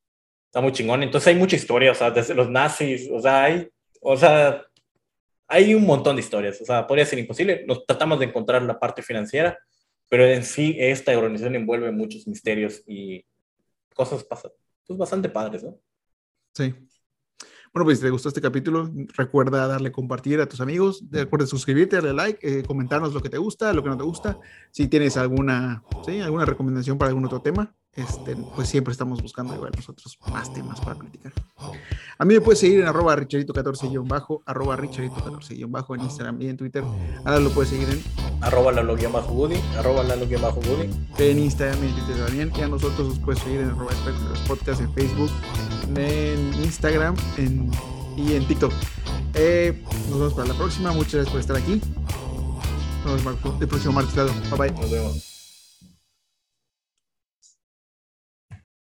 Está 0.46 0.60
muy 0.60 0.72
chingón, 0.72 1.02
entonces 1.02 1.28
hay 1.28 1.34
mucha 1.34 1.56
historia, 1.56 1.92
o 1.92 1.94
sea, 1.94 2.10
desde 2.10 2.34
los 2.34 2.48
nazis, 2.48 3.08
o 3.12 3.20
sea, 3.20 3.44
hay, 3.44 3.68
o 4.00 4.16
sea, 4.16 4.64
hay 5.48 5.74
un 5.74 5.84
montón 5.84 6.16
de 6.16 6.22
historias, 6.22 6.60
o 6.60 6.64
sea, 6.64 6.86
podría 6.86 7.06
ser 7.06 7.18
imposible, 7.18 7.64
nos 7.66 7.84
tratamos 7.86 8.18
de 8.18 8.26
encontrar 8.26 8.62
la 8.62 8.78
parte 8.78 9.02
financiera, 9.02 9.58
pero 10.08 10.24
en 10.24 10.44
sí 10.44 10.76
esta 10.78 11.16
organización 11.16 11.56
envuelve 11.56 11.90
muchos 11.90 12.26
misterios 12.26 12.82
y 12.86 13.24
cosas 13.94 14.22
pasan, 14.24 14.52
pues 14.86 14.98
bastante 14.98 15.28
padres, 15.28 15.64
¿no? 15.64 15.78
Sí. 16.54 16.74
Bueno, 17.74 17.86
pues 17.86 17.98
si 17.98 18.04
te 18.04 18.10
gustó 18.10 18.28
este 18.28 18.40
capítulo, 18.40 18.88
recuerda 19.16 19.66
darle 19.66 19.90
compartir 19.90 20.40
a 20.40 20.46
tus 20.46 20.60
amigos, 20.60 21.02
recuerda 21.10 21.44
suscribirte, 21.44 21.96
darle 21.96 22.12
like, 22.12 22.38
eh, 22.40 22.62
comentarnos 22.62 23.12
lo 23.12 23.20
que 23.20 23.28
te 23.28 23.36
gusta, 23.36 23.72
lo 23.72 23.82
que 23.82 23.88
no 23.88 23.96
te 23.96 24.04
gusta. 24.04 24.38
Si 24.70 24.86
tienes 24.86 25.16
alguna, 25.16 25.82
¿sí? 26.06 26.20
alguna 26.20 26.44
recomendación 26.44 26.98
para 26.98 27.08
algún 27.08 27.24
otro 27.24 27.42
tema, 27.42 27.74
este, 27.96 28.36
pues 28.36 28.68
siempre 28.68 28.92
estamos 28.92 29.22
buscando 29.22 29.54
igual 29.54 29.72
nosotros 29.76 30.18
más 30.30 30.52
temas 30.52 30.80
para 30.80 30.96
platicar. 30.96 31.32
A 32.18 32.24
mí 32.24 32.34
me 32.34 32.40
puedes 32.40 32.60
seguir 32.60 32.80
en 32.80 32.86
arroba 32.86 33.16
richarito14-bajo, 33.16 34.42
arroba 34.46 34.76
richarito14-bajo 34.76 35.94
en 35.94 36.00
Instagram 36.02 36.42
y 36.42 36.48
en 36.48 36.56
Twitter. 36.56 36.84
Ahora 37.24 37.40
lo 37.40 37.50
puedes 37.50 37.70
seguir 37.70 37.88
en 37.88 38.02
arroba 38.40 38.72
lalo-goody, 38.72 39.56
arroba 39.78 40.02
lalo-goody. 40.02 40.90
En 41.18 41.38
Instagram 41.38 41.84
y 41.84 41.86
en 41.88 41.94
Twitter 41.94 42.26
también. 42.26 42.52
Y 42.56 42.60
a 42.62 42.68
nosotros 42.68 43.08
nos 43.08 43.18
puedes 43.20 43.42
seguir 43.42 43.60
en 43.60 43.70
arroba 43.70 43.92
los 44.30 44.38
podcasts 44.40 44.82
en 44.82 44.92
Facebook, 44.92 45.30
en 45.96 46.54
Instagram 46.64 47.14
y 48.16 48.34
en 48.34 48.46
TikTok. 48.46 48.72
Eh, 49.34 49.82
nos 50.10 50.18
vemos 50.18 50.34
para 50.34 50.48
la 50.48 50.54
próxima. 50.54 50.92
Muchas 50.92 51.14
gracias 51.14 51.32
por 51.32 51.40
estar 51.40 51.56
aquí. 51.56 51.80
Nos 53.04 53.24
vemos 53.24 53.60
el 53.60 53.68
próximo 53.68 53.92
martes. 53.92 54.14
Bye 54.14 54.58
bye. 54.58 54.72
Nos 54.72 54.90
vemos. 54.90 55.33